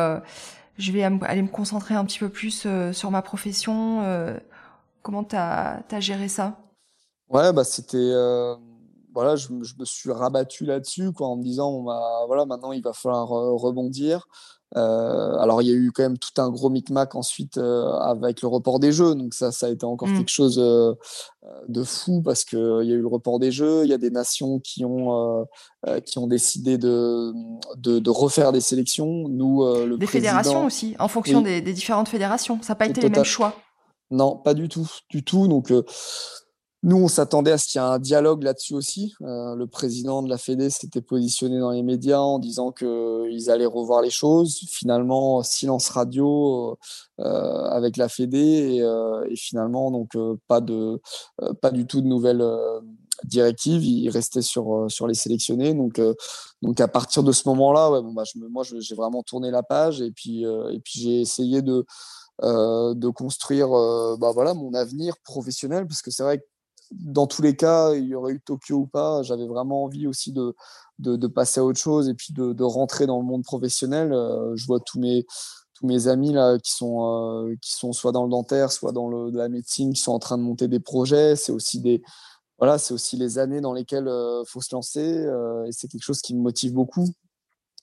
[0.80, 4.01] je vais aller me concentrer un petit peu plus euh, sur ma profession.
[4.03, 4.38] Euh,
[5.01, 6.57] comment tu as, géré ça?
[7.30, 7.97] Ouais, bah c'était.
[7.97, 8.56] Euh,
[9.14, 13.27] voilà, je, me suis rabattu là-dessus en me disant bah, voilà, maintenant il va falloir
[13.27, 14.26] rebondir.
[14.77, 18.41] Euh, alors, il y a eu quand même tout un gros micmac ensuite euh, avec
[18.41, 19.15] le report des jeux.
[19.15, 20.17] Donc, ça, ça a été encore mmh.
[20.17, 20.93] quelque chose euh,
[21.67, 23.83] de fou parce qu'il y a eu le report des jeux.
[23.83, 25.47] Il y a des nations qui ont,
[26.05, 27.33] qui ont décidé de,
[27.77, 29.27] de, refaire des sélections.
[29.27, 32.59] Nous, le des fédérations aussi, en fonction des, différentes fédérations.
[32.61, 33.55] Ça n'a pas été les mêmes choix.
[34.11, 34.89] Non, pas du tout.
[35.09, 35.47] Du tout.
[35.47, 35.71] Donc,
[36.81, 39.14] nous, on s'attendait à ce qu'il y ait un dialogue là-dessus aussi.
[39.22, 43.65] Euh, le président de la Fédé s'était positionné dans les médias en disant qu'ils allaient
[43.65, 44.61] revoir les choses.
[44.69, 46.77] Finalement, silence radio
[47.19, 50.11] euh, avec la Fédé et, euh, finalement, donc
[50.47, 51.01] pas de,
[51.61, 52.45] pas du tout de nouvelles
[53.26, 53.84] directives.
[53.84, 55.73] Il restait sur sur les sélectionnés.
[55.73, 55.99] Donc,
[56.61, 60.01] donc à partir de ce moment-là, ouais, bon, bah, moi, j'ai vraiment tourné la page
[60.01, 61.85] et puis et puis j'ai essayé de
[62.41, 63.68] de construire
[64.18, 66.43] bah, voilà mon avenir professionnel parce que c'est vrai que
[66.91, 70.32] dans tous les cas, il y aurait eu Tokyo ou pas, j'avais vraiment envie aussi
[70.32, 70.56] de,
[71.28, 74.11] passer à autre chose et puis de, rentrer dans le monde professionnel.
[74.14, 78.30] Euh, je vois tous mes, amis là, qui, sont, euh, qui sont soit dans le
[78.30, 81.36] dentaire, soit dans la médecine, qui sont en train de monter des projets.
[81.36, 82.02] C'est aussi, des,
[82.57, 85.28] voilà, c'est aussi les années dans lesquelles il euh, faut se lancer
[85.68, 87.07] et c'est quelque chose qui me motive beaucoup.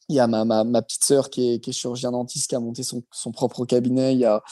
[0.08, 2.82] Il y a ma, ma, petite sœur qui est, qui chirurgien dentiste qui a monté
[2.82, 4.42] son, son propre cabinet il y, a,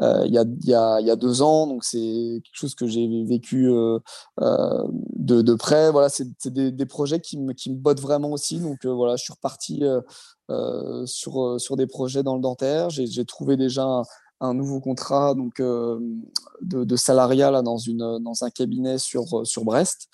[0.00, 1.66] euh, il, y a, il, y a, il y a deux ans.
[1.66, 1.98] Donc, c'est
[2.44, 3.98] quelque chose que j'ai vécu euh,
[4.40, 4.84] euh,
[5.16, 5.90] de, de près.
[5.92, 8.58] Voilà, c'est des, projets qui me, qui me bottent vraiment aussi.
[8.58, 9.82] Donc, voilà, je suis reparti
[11.06, 12.90] sur, sur des projets dans le dentaire.
[12.90, 14.02] J'ai trouvé déjà
[14.40, 19.64] un, nouveau contrat donc, de, de salariat là, dans, une, dans un cabinet sur, sur
[19.64, 20.08] Brest.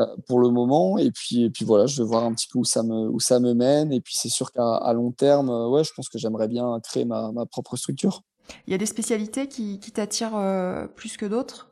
[0.00, 0.98] Euh, pour le moment.
[0.98, 3.20] Et puis, et puis voilà, je vais voir un petit peu où ça me, où
[3.20, 3.92] ça me mène.
[3.92, 7.04] Et puis c'est sûr qu'à long terme, euh, ouais, je pense que j'aimerais bien créer
[7.04, 8.22] ma, ma, propre structure.
[8.66, 11.70] Il y a des spécialités qui, qui t'attirent euh, plus que d'autres?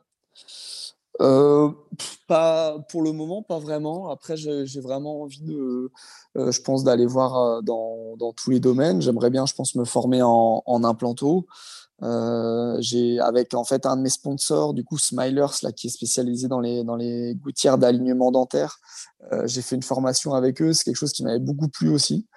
[1.21, 1.69] Euh,
[2.27, 4.09] pas pour le moment, pas vraiment.
[4.09, 5.91] Après, j'ai vraiment envie de,
[6.37, 9.01] euh, je pense, d'aller voir dans, dans, tous les domaines.
[9.01, 11.45] J'aimerais bien, je pense, me former en, en implanto.
[12.03, 15.89] Euh, j'ai avec en fait un de mes sponsors, du coup Smilers, là, qui est
[15.89, 18.79] spécialisé dans les, dans les gouttières d'alignement dentaire.
[19.31, 22.27] Euh, j'ai fait une formation avec eux, c'est quelque chose qui m'avait beaucoup plu aussi.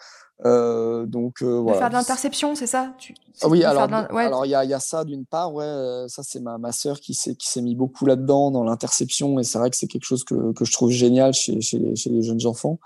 [0.44, 1.78] Euh, donc euh, voilà.
[1.78, 2.92] Faire de l'interception, c'est ça?
[2.98, 4.24] Tu, ah Oui, alors ouais.
[4.24, 6.72] alors il y a, y a, ça d'une part, ouais, euh, ça c'est ma, ma
[6.72, 9.86] sœur qui s'est qui s'est mis beaucoup là-dedans dans l'interception et c'est vrai que c'est
[9.86, 12.78] quelque chose que, que je trouve génial chez, chez les, chez, les, jeunes enfants.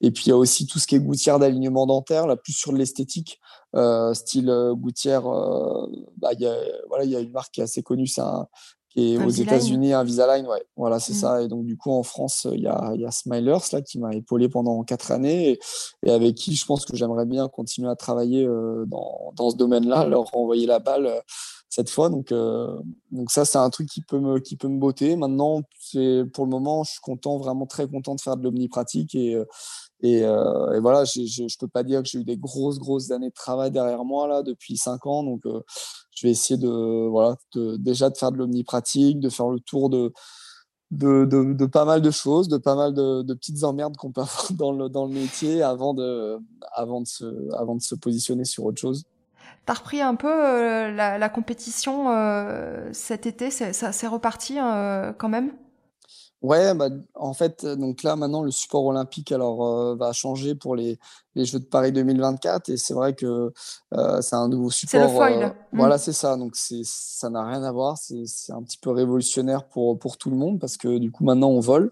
[0.00, 2.52] Et puis il y a aussi tout ce qui est gouttière d'alignement dentaire, là plus
[2.52, 3.40] sur l'esthétique,
[3.76, 5.26] euh, style euh, gouttière.
[5.26, 6.56] Euh, bah, y a,
[6.88, 8.48] voilà, il y a une marque qui est assez connue, c'est un,
[8.98, 11.16] et aux États-Unis, Invisalign, ouais, voilà, c'est mmh.
[11.16, 11.42] ça.
[11.42, 14.14] Et donc, du coup, en France, il y a, y a Smilers, là, qui m'a
[14.14, 15.58] épaulé pendant quatre années
[16.02, 19.56] et, avec qui je pense que j'aimerais bien continuer à travailler euh, dans, dans, ce
[19.56, 21.20] domaine-là, leur renvoyer la balle euh,
[21.68, 22.08] cette fois.
[22.08, 22.74] Donc, euh,
[23.10, 25.14] donc ça, c'est un truc qui peut me, qui peut me botter.
[25.16, 25.60] Maintenant,
[26.32, 29.36] pour le moment, je suis content, vraiment très content de faire de l'omnipratique et,
[30.00, 33.10] et, euh, et, voilà, je ne peux pas dire que j'ai eu des grosses, grosses
[33.10, 35.22] années de travail derrière moi là depuis cinq ans.
[35.22, 35.60] Donc, euh,
[36.14, 37.36] je vais essayer de, voilà,
[37.78, 40.12] déjà de faire de l'omnipratique, de faire le tour de,
[40.90, 44.72] de, pas mal de choses, de pas mal de, petites emmerdes qu'on peut avoir dans
[44.72, 46.38] le, dans le métier avant de,
[46.72, 49.04] avant, de se, avant de se positionner sur autre chose.
[49.64, 52.06] Tu as repris un peu euh, la, compétition
[52.92, 54.56] cet été, ça s'est reparti
[55.18, 55.52] quand même?
[56.46, 60.76] Ouais, bah, en fait, donc là, maintenant, le support olympique alors, euh, va changer pour
[60.76, 60.96] les,
[61.34, 62.68] les, Jeux de Paris 2024.
[62.68, 63.52] Et c'est vrai que
[63.94, 65.00] euh, c'est un nouveau support.
[65.00, 65.42] C'est le foil.
[65.42, 65.76] Euh, mmh.
[65.76, 66.36] Voilà, c'est ça.
[66.36, 67.98] Donc, ça n'a rien à voir.
[67.98, 71.48] C'est un petit peu révolutionnaire pour, pour tout le monde parce que du coup, maintenant,
[71.48, 71.90] on vole.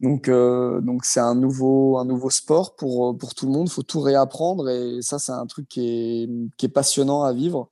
[0.00, 3.68] Donc, euh, donc c'est un nouveau, un nouveau sport pour, pour tout le monde.
[3.68, 4.68] Il faut tout réapprendre.
[4.68, 7.70] Et ça, c'est un truc qui est, qui est passionnant à vivre.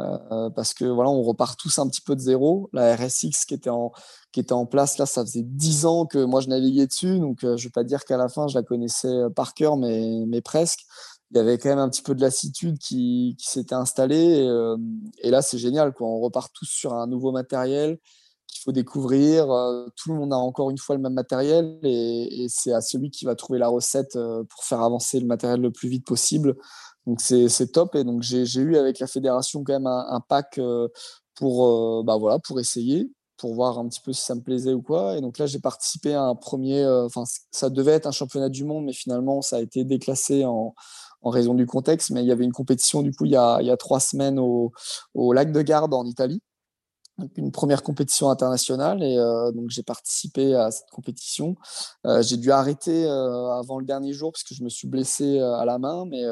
[0.00, 2.70] Euh, parce que voilà, on repart tous un petit peu de zéro.
[2.72, 3.92] La RSX qui était en,
[4.32, 7.18] qui était en place, là, ça faisait dix ans que moi je naviguais dessus.
[7.18, 9.54] Donc, euh, je ne vais pas dire qu'à la fin, je la connaissais euh, par
[9.54, 10.80] cœur, mais, mais presque.
[11.30, 14.48] Il y avait quand même un petit peu de lassitude qui, s'était installée.
[15.22, 15.92] Et, là, c'est génial.
[15.92, 16.08] Quoi.
[16.08, 17.98] On repart tous sur un nouveau matériel
[18.46, 19.44] qu'il faut découvrir.
[19.94, 23.26] tout le monde a encore une fois le même matériel et c'est à celui qui
[23.26, 26.56] va trouver la recette pour faire avancer le matériel le plus vite possible.
[27.08, 27.94] Donc c'est top.
[27.94, 30.88] Et donc j'ai eu avec la fédération quand même un, pack euh,
[31.34, 34.74] pour, euh, bah voilà, pour essayer, pour voir un petit peu si ça me plaisait
[34.74, 35.16] ou quoi.
[35.16, 38.50] Et donc là, j'ai participé à un premier, euh, enfin, ça devait être un championnat
[38.50, 40.74] du monde, mais finalement, ça a été déclassé en,
[41.22, 42.10] en raison du contexte.
[42.10, 44.00] Mais il y avait une compétition, du coup, il y a, il y a trois
[44.00, 44.72] semaines au,
[45.14, 46.42] au lac de Garde en Italie
[47.36, 51.56] une première compétition internationale et euh, donc j'ai participé à cette compétition.
[52.06, 55.40] Euh, j'ai dû arrêter euh, avant le dernier jour parce que je me suis blessé
[55.40, 56.22] à la main, mais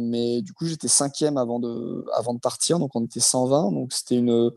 [0.00, 3.92] mais du coup j'étais cinquième avant de avant de partir, donc on était 120, donc
[3.92, 4.50] c'était une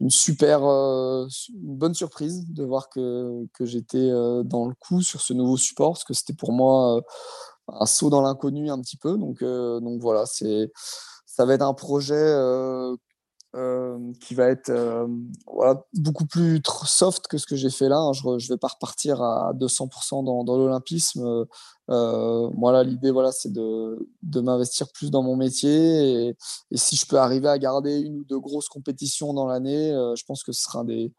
[0.00, 1.28] une super une
[1.76, 4.10] bonne surprise de voir que que j'étais
[4.44, 7.00] dans le coup sur ce nouveau support parce que c'était pour moi
[7.68, 10.70] un saut dans l'inconnu un petit peu, donc donc voilà c'est
[11.24, 12.34] ça va être un projet
[14.20, 15.06] qui va être euh,
[15.94, 17.98] beaucoup plus soft que ce que j'ai fait là.
[17.98, 18.12] Hein.
[18.12, 21.46] Je ne vais pas repartir à 200% dans, l'olympisme.
[21.90, 23.98] Euh, voilà, l'idée, voilà, c'est de,
[24.40, 26.28] m'investir plus dans mon métier.
[26.28, 26.36] Et,
[26.74, 30.42] si je peux arriver à garder une ou deux grosses compétitions dans l'année, je pense
[30.42, 31.12] que ce sera des,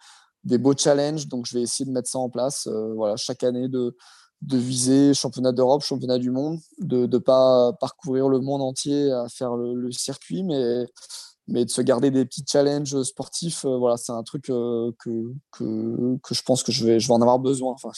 [0.44, 1.28] des beaux challenges.
[1.28, 2.68] Donc, je vais essayer de mettre ça en place.
[2.96, 3.96] voilà, chaque année de
[4.42, 9.28] de viser championnat d'Europe, championnat du monde, de ne pas parcourir le monde entier à
[9.28, 10.86] faire le, le circuit, mais
[11.50, 15.34] mais de se garder des petits challenges sportifs, euh, voilà, c'est un truc euh, que,
[15.52, 17.74] que, que, je pense que je vais, je vais en avoir besoin.
[17.74, 17.90] Enfin,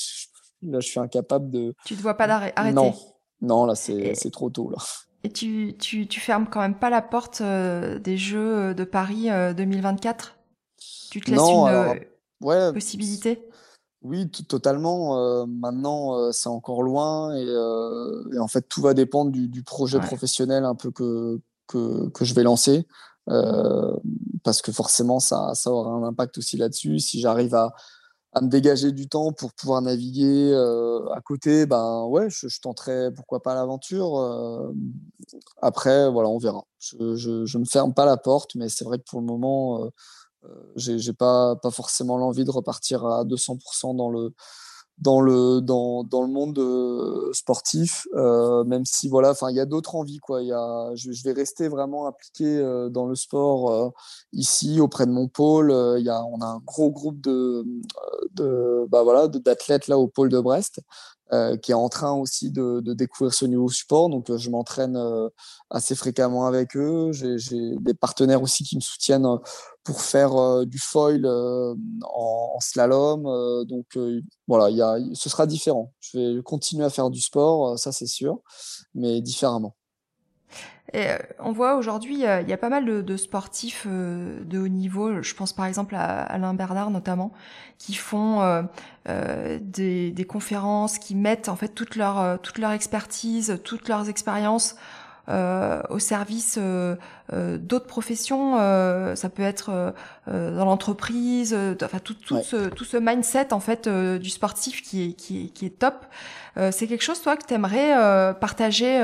[0.64, 1.76] là, je suis incapable de.
[1.86, 2.74] Tu te vois pas arrêter?
[2.74, 2.94] Non,
[3.42, 4.70] non, là, c'est trop tôt.
[4.70, 4.78] Là.
[5.24, 9.28] Et tu, tu, tu fermes quand même pas la porte euh, des Jeux de Paris
[9.56, 10.36] 2024
[11.12, 12.00] Tu te laisses une
[12.42, 13.48] ouais, possibilité?
[14.04, 15.46] Oui, totalement.
[15.46, 17.44] maintenant, c'est encore loin et,
[18.34, 22.26] et, en fait, tout va dépendre du, du projet professionnel un peu que, que, que,
[22.26, 22.88] je vais lancer.
[23.30, 23.96] Euh,
[24.44, 27.00] parce que forcément, ça, ça aura un impact aussi là-dessus.
[27.00, 27.74] Si j'arrive à,
[28.34, 30.54] à me dégager du temps pour pouvoir naviguer
[31.14, 34.74] à côté, ben ouais, je, je tenterai pourquoi pas l'aventure.
[35.62, 36.64] après, voilà, on verra.
[36.80, 39.92] Je, je, me ferme pas la porte, mais c'est vrai que pour le moment,
[40.76, 44.34] j'ai pas, pas forcément l'envie de repartir à 200% dans le,
[45.02, 49.60] dans le dans, dans le monde euh, sportif euh, même si voilà enfin il y
[49.60, 50.42] a d'autres envies quoi.
[50.44, 53.94] Il y a je, vais rester vraiment impliqué euh, dans le sport
[54.32, 55.74] ici auprès de mon pôle.
[55.98, 57.66] Il y a on a un gros groupe de
[58.34, 60.82] de bah voilà d'athlètes là au pôle de Brest
[61.34, 64.10] euh, qui est en train aussi de, de, découvrir ce nouveau support.
[64.10, 65.30] Donc, euh, je m'entraîne euh,
[65.70, 67.12] assez fréquemment avec eux.
[67.14, 69.26] J'ai des partenaires aussi qui me soutiennent
[69.86, 71.76] pour faire du foil en,
[72.56, 73.24] en, slalom.
[73.66, 73.98] donc,
[74.48, 75.94] voilà, y a, ce sera différent.
[76.02, 78.42] Je vais continuer à faire du sport, ça c'est sûr,
[78.94, 79.76] mais différemment.
[80.94, 84.60] Et euh, on voit aujourd'hui, il y a pas mal de, de, sportifs euh, de
[84.60, 85.22] haut niveau.
[85.22, 87.32] Je pense par exemple à Alain Bernard notamment,
[87.78, 88.64] qui font euh,
[89.08, 94.10] euh des, des, conférences, qui mettent en fait toute leur toute leur expertise, toutes leurs
[94.10, 94.76] expériences
[95.30, 96.96] euh, au service euh,
[97.30, 98.58] d'autres professions.
[99.16, 99.94] ça peut être
[100.28, 105.14] dans l'entreprise, enfin tout, tout, ce, tout ce mindset en fait du sportif qui est,
[105.14, 106.06] qui est, qui est top.
[106.72, 109.02] c'est quelque chose toi que tu aimerais partager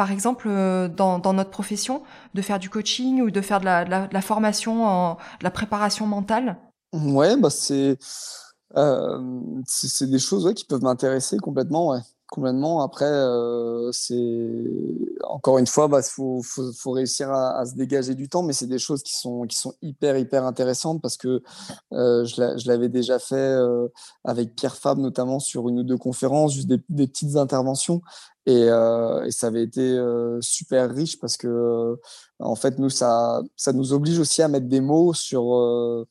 [0.00, 2.02] par exemple, euh, dans, notre profession,
[2.32, 6.56] de faire du coaching ou de faire de la, formation, la préparation mentale?
[6.94, 7.98] Ouais, bah c'est
[8.78, 9.18] euh,
[10.00, 12.00] des choses qui peuvent m'intéresser complètement.
[12.30, 12.80] Complètement.
[12.82, 14.64] Après, euh, c'est
[15.24, 18.42] encore une fois, il bah, faut, faut, faut, réussir à, à, se dégager du temps,
[18.42, 21.42] mais c'est des choses qui sont, qui sont hyper, hyper intéressantes parce que
[21.92, 23.88] euh, je l'avais déjà fait euh,
[24.24, 28.00] avec Pierre Fab, notamment sur une ou deux conférences, juste des, des petites interventions.
[28.46, 31.98] Et, euh, et, ça avait été euh, super riche parce que,
[32.38, 36.06] en fait, nous, ça, ça nous oblige aussi à mettre des mots sur.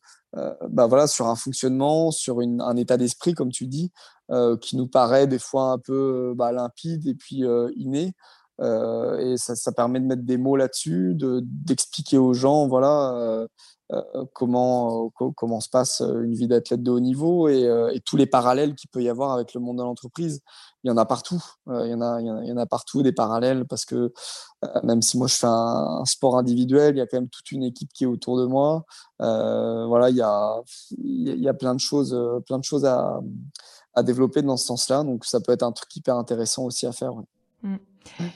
[0.70, 4.19] bah voilà, sur un fonctionnement, sur une, un état d'esprit, comme tu dis, euh,
[4.62, 8.14] qui nous paraît des fois un peu bah, limpide et puis euh, inné.
[8.62, 13.48] Euh, et ça, ça, permet de mettre des mots là-dessus, d'expliquer aux gens, voilà,
[14.34, 18.90] comment, comment se passe une vie d'athlète de haut niveau et, tous les parallèles qu'il
[18.90, 20.42] peut y avoir avec le monde de l'entreprise.
[20.84, 21.42] Il y en a partout.
[21.68, 24.12] il, y en a, il, y en a, partout des parallèles parce que
[24.84, 27.64] même si moi je fais un, sport individuel, il y a quand même toute une
[27.64, 28.84] équipe qui est autour de moi.
[29.20, 30.62] voilà, il y a,
[30.98, 32.14] il y a plein de choses,
[32.46, 33.22] plein de choses à,
[33.94, 35.04] à développer dans ce sens-là.
[35.04, 37.14] Donc ça peut être un truc hyper intéressant aussi à faire.
[37.64, 37.76] Mm.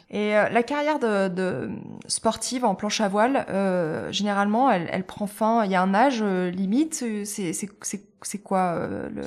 [0.10, 1.70] Et euh, la carrière de,
[2.08, 5.66] sportive en planche à voile, euh, généralement, elle, prend fin.
[5.66, 7.04] Il y a un âge euh, limite.
[7.26, 9.22] C'est quoi le,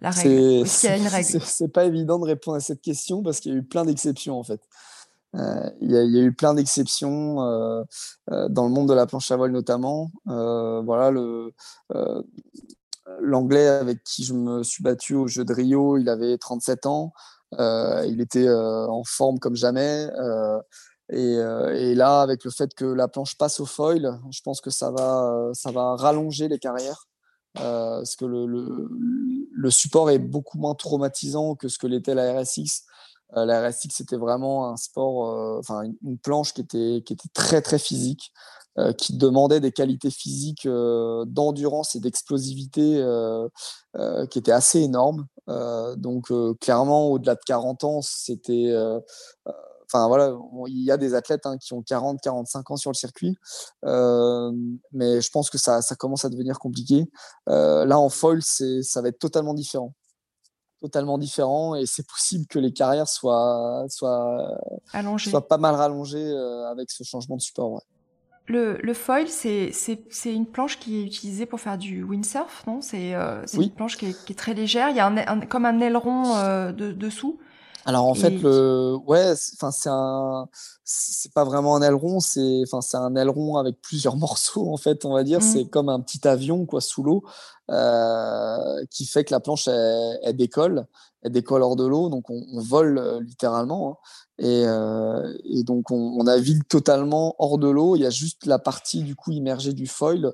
[0.00, 1.40] la, une règle?
[1.42, 4.38] C'est pas évident de répondre à cette question parce qu'il y a eu plein d'exceptions
[4.38, 4.60] en fait.
[5.82, 10.10] Il y, a, eu plein d'exceptions dans le monde de la planche à voile notamment.
[10.24, 11.52] voilà, le,
[13.20, 17.12] l'anglais avec qui je me suis battu au jeu de Rio, il avait 37 ans.
[17.54, 20.08] Euh, il était euh, en forme comme jamais.
[20.18, 20.60] Euh,
[21.10, 24.90] et, là, avec le fait que la planche passe au foil, je pense que ça
[24.90, 27.06] va, ça va rallonger les carrières.
[27.54, 28.46] parce que le,
[29.52, 32.84] le, support est beaucoup moins traumatisant que ce que l'était la RSX.
[33.34, 37.78] la RSX, c'était vraiment un sport, enfin une, planche qui était, qui était très très
[37.78, 38.32] physique.
[38.78, 43.48] Euh, qui demandait des qualités physiques euh, d'endurance et d'explosivité euh,
[44.26, 45.26] qui étaient assez énormes.
[45.96, 46.30] donc
[46.60, 48.74] clairement, au-delà de 40 ans, c'était
[49.84, 50.36] enfin voilà,
[50.66, 53.38] il y a des athlètes hein, qui ont 40, 45 ans sur le circuit,
[53.82, 57.06] mais je pense que ça, ça, commence à devenir compliqué.
[57.46, 59.94] Là, en foil, ça va être totalement différent.
[60.80, 64.58] Totalement différent, et c'est possible que les carrières soient, soient,
[65.16, 66.36] soient pas mal rallongées
[66.70, 67.72] avec ce changement de support.
[67.72, 67.80] Ouais.
[68.48, 69.72] Le, le, foil, c'est
[70.24, 72.80] une planche qui est utilisée pour faire du windsurf, non?
[72.80, 74.90] C'est euh, une planche qui est, qui est, très légère.
[74.90, 77.40] Il y a un, comme un aileron euh, de, dessous.
[77.88, 80.48] Alors en fait, le ouais, enfin c'est un,
[80.82, 85.04] c'est pas vraiment un aileron, c'est enfin c'est un aileron avec plusieurs morceaux en fait,
[85.04, 85.38] on va dire.
[85.38, 85.42] Mmh.
[85.42, 87.22] C'est comme un petit avion quoi sous l'eau
[87.70, 90.86] euh, qui fait que la planche elle, décolle,
[91.22, 93.90] elle décolle hors de l'eau, donc on, on vole euh, littéralement.
[93.90, 93.96] Hein.
[94.38, 97.94] Et, euh, et, donc on, on, navigue totalement hors de l'eau.
[97.94, 100.32] Il y a juste la partie du coup immergée du foil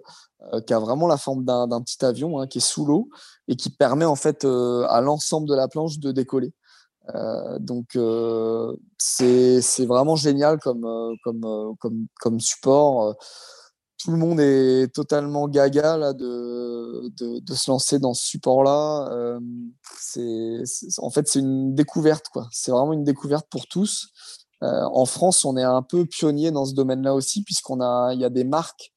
[0.66, 3.11] qui a vraiment la forme d'un petit avion hein, qui est sous l'eau
[3.47, 6.53] et qui permet en fait à l'ensemble de la planche de décoller.
[7.15, 13.16] Euh, donc euh, c'est vraiment génial comme, euh, comme, comme, comme support.
[13.99, 17.09] Tout le monde est totalement gaga là, de,
[17.41, 19.39] de, se lancer dans ce support-là.
[19.97, 20.62] c'est
[20.99, 22.27] en fait, c'est une découverte.
[22.51, 24.09] C'est vraiment une découverte pour tous.
[24.61, 28.31] en France, on est un peu pionnier dans ce domaine-là aussi, puisqu'on a, y a
[28.31, 28.93] des marques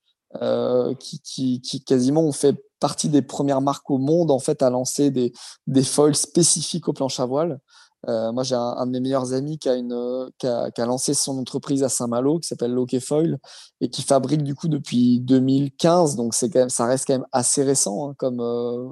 [0.99, 4.71] qui, qui, qui, quasiment ont fait partie des premières marques au monde en fait à
[4.71, 5.33] lancer des,
[5.67, 7.59] des foils spécifiques aux planches à voile.
[8.07, 12.39] Euh, moi, j'ai un, de mes meilleurs amis qui a, lancé son entreprise à Saint-Malo,
[12.39, 13.39] qui s'appelle Loke Foil,
[13.81, 16.15] et qui fabrique du coup depuis 2015.
[16.15, 18.89] Donc, c'est quand même, ça reste quand même assez récent hein, comme, euh,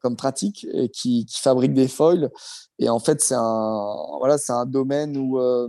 [0.00, 2.30] comme pratique, et qui, fabrique des foils.
[2.78, 5.68] Et en fait, c'est un, voilà, un euh,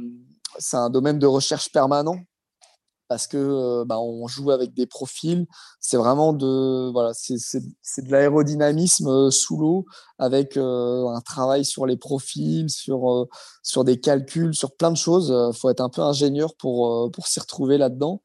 [0.60, 2.18] c'est un domaine de recherche permanent
[3.14, 5.46] parce que euh, bah, on joue avec des profils.
[5.80, 9.86] C'est vraiment de voilà, c'est de l'aérodynamisme euh, sous l'eau
[10.18, 13.28] avec euh, un travail sur les profils, sur
[13.62, 15.30] sur des calculs, sur plein de choses.
[15.30, 18.22] Il faut être un peu ingénieur pour pour s'y retrouver là-dedans.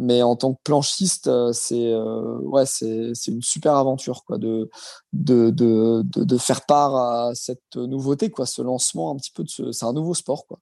[0.00, 4.70] Mais en tant que planchiste, c'est ouais, c'est une super aventure quoi, de,
[5.12, 9.70] de, de, de, faire part à cette nouveauté, quoi, ce lancement un petit peu de
[9.72, 10.46] c'est un nouveau sport.
[10.46, 10.58] Quoi.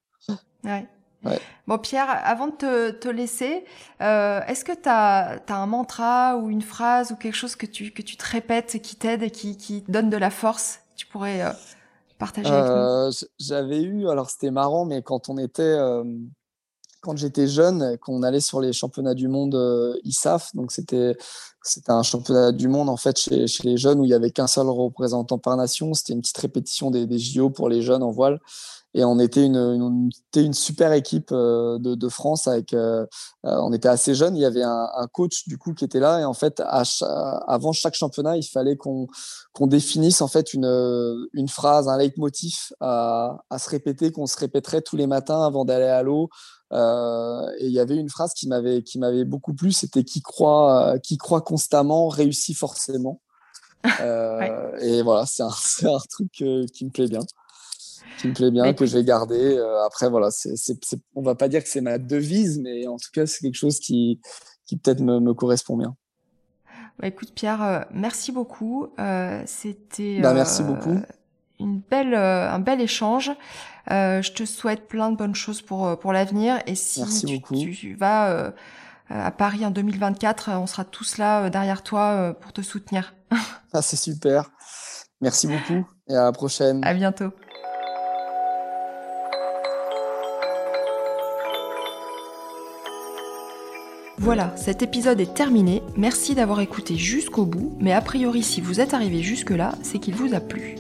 [0.64, 0.88] Ouais.
[1.66, 3.64] Bon, Pierre, avant de te, laisser,
[4.02, 7.90] euh, est-ce que tu as, un mantra ou une phrase ou quelque chose que tu,
[7.90, 11.06] que tu te répètes qui t'aide et qui, qui te donne de la force Tu
[11.06, 11.50] pourrais euh,
[12.18, 12.76] partager avec nous?
[12.76, 15.76] Euh, J'avais eu, alors c'était marrant, mais quand on était.
[17.00, 19.54] quand j'étais jeune, qu'on allait sur les championnats du monde
[20.04, 21.16] ISAF, donc c'était
[21.62, 24.30] c'était un championnat du monde en fait chez, chez les jeunes où il y avait
[24.30, 25.94] qu'un seul représentant par nation.
[25.94, 28.38] C'était une petite répétition des, des JO pour les jeunes en voile
[28.96, 33.04] et on était une, une, une super équipe euh, de, de, France avec euh,
[33.44, 34.36] euh, on était assez jeunes.
[34.36, 36.20] Il y avait un, un, coach du coup qui était là.
[36.20, 36.84] Et en fait à
[37.48, 39.08] avant chaque championnat il fallait qu'on
[39.52, 44.38] qu'on définisse en fait une une phrase un leitmotiv à, à se répéter qu'on se
[44.38, 46.28] répéterait tous les matins avant d'aller à l'eau.
[46.72, 49.72] Euh, et il y avait une phrase qui m'avait qui m'avait beaucoup plu.
[49.72, 53.20] C'était qui croit qui croit constamment réussit forcément.
[54.00, 55.48] Euh, et voilà c'est un,
[55.92, 57.20] un truc qui me plaît bien
[58.18, 59.56] qui me plaît bien, que j'ai gardé.
[59.56, 60.78] Euh, après, voilà, c'est, c'est,
[61.14, 63.80] on va pas dire que c'est ma devise, mais en tout cas, c'est quelque chose
[63.80, 64.20] qui,
[64.66, 65.96] qui peut-être me, me correspond bien.
[66.98, 68.88] Bah, écoute, Pierre, euh, merci beaucoup.
[68.98, 70.20] Euh, c'était.
[70.20, 71.00] Bah, merci beaucoup.
[71.60, 73.30] Une belle, un bel échange.
[73.88, 76.58] je te souhaite plein de bonnes choses pour pour l'avenir.
[76.66, 77.40] Et si tu,
[77.72, 78.52] tu, vas
[79.08, 83.14] à Paris en 2024, on sera tous là derrière toi pour te soutenir.
[83.72, 84.50] ah, c'est super.
[85.20, 86.84] Merci beaucoup et à la prochaine.
[86.84, 87.30] À bientôt.
[94.24, 95.82] Voilà, cet épisode est terminé.
[95.98, 100.14] Merci d'avoir écouté jusqu'au bout, mais a priori si vous êtes arrivé jusque-là, c'est qu'il
[100.14, 100.76] vous a plu.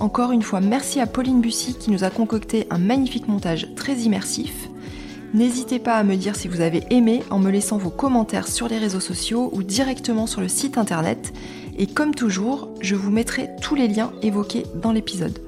[0.00, 3.94] Encore une fois, merci à Pauline Bussy qui nous a concocté un magnifique montage très
[3.98, 4.68] immersif.
[5.32, 8.66] N'hésitez pas à me dire si vous avez aimé en me laissant vos commentaires sur
[8.66, 11.32] les réseaux sociaux ou directement sur le site internet.
[11.78, 15.38] Et comme toujours, je vous mettrai tous les liens évoqués dans l'épisode.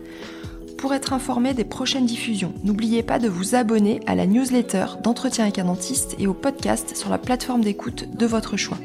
[0.84, 5.44] Pour être informé des prochaines diffusions, n'oubliez pas de vous abonner à la newsletter d'entretien
[5.44, 8.76] avec un dentiste et au podcast sur la plateforme d'écoute de votre choix.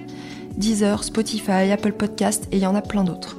[0.55, 3.37] Deezer, Spotify, Apple Podcast et il y en a plein d'autres.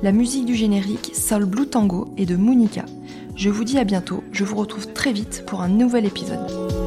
[0.00, 2.84] La musique du générique Soul Blue Tango et de Monica.
[3.34, 6.77] Je vous dis à bientôt, je vous retrouve très vite pour un nouvel épisode.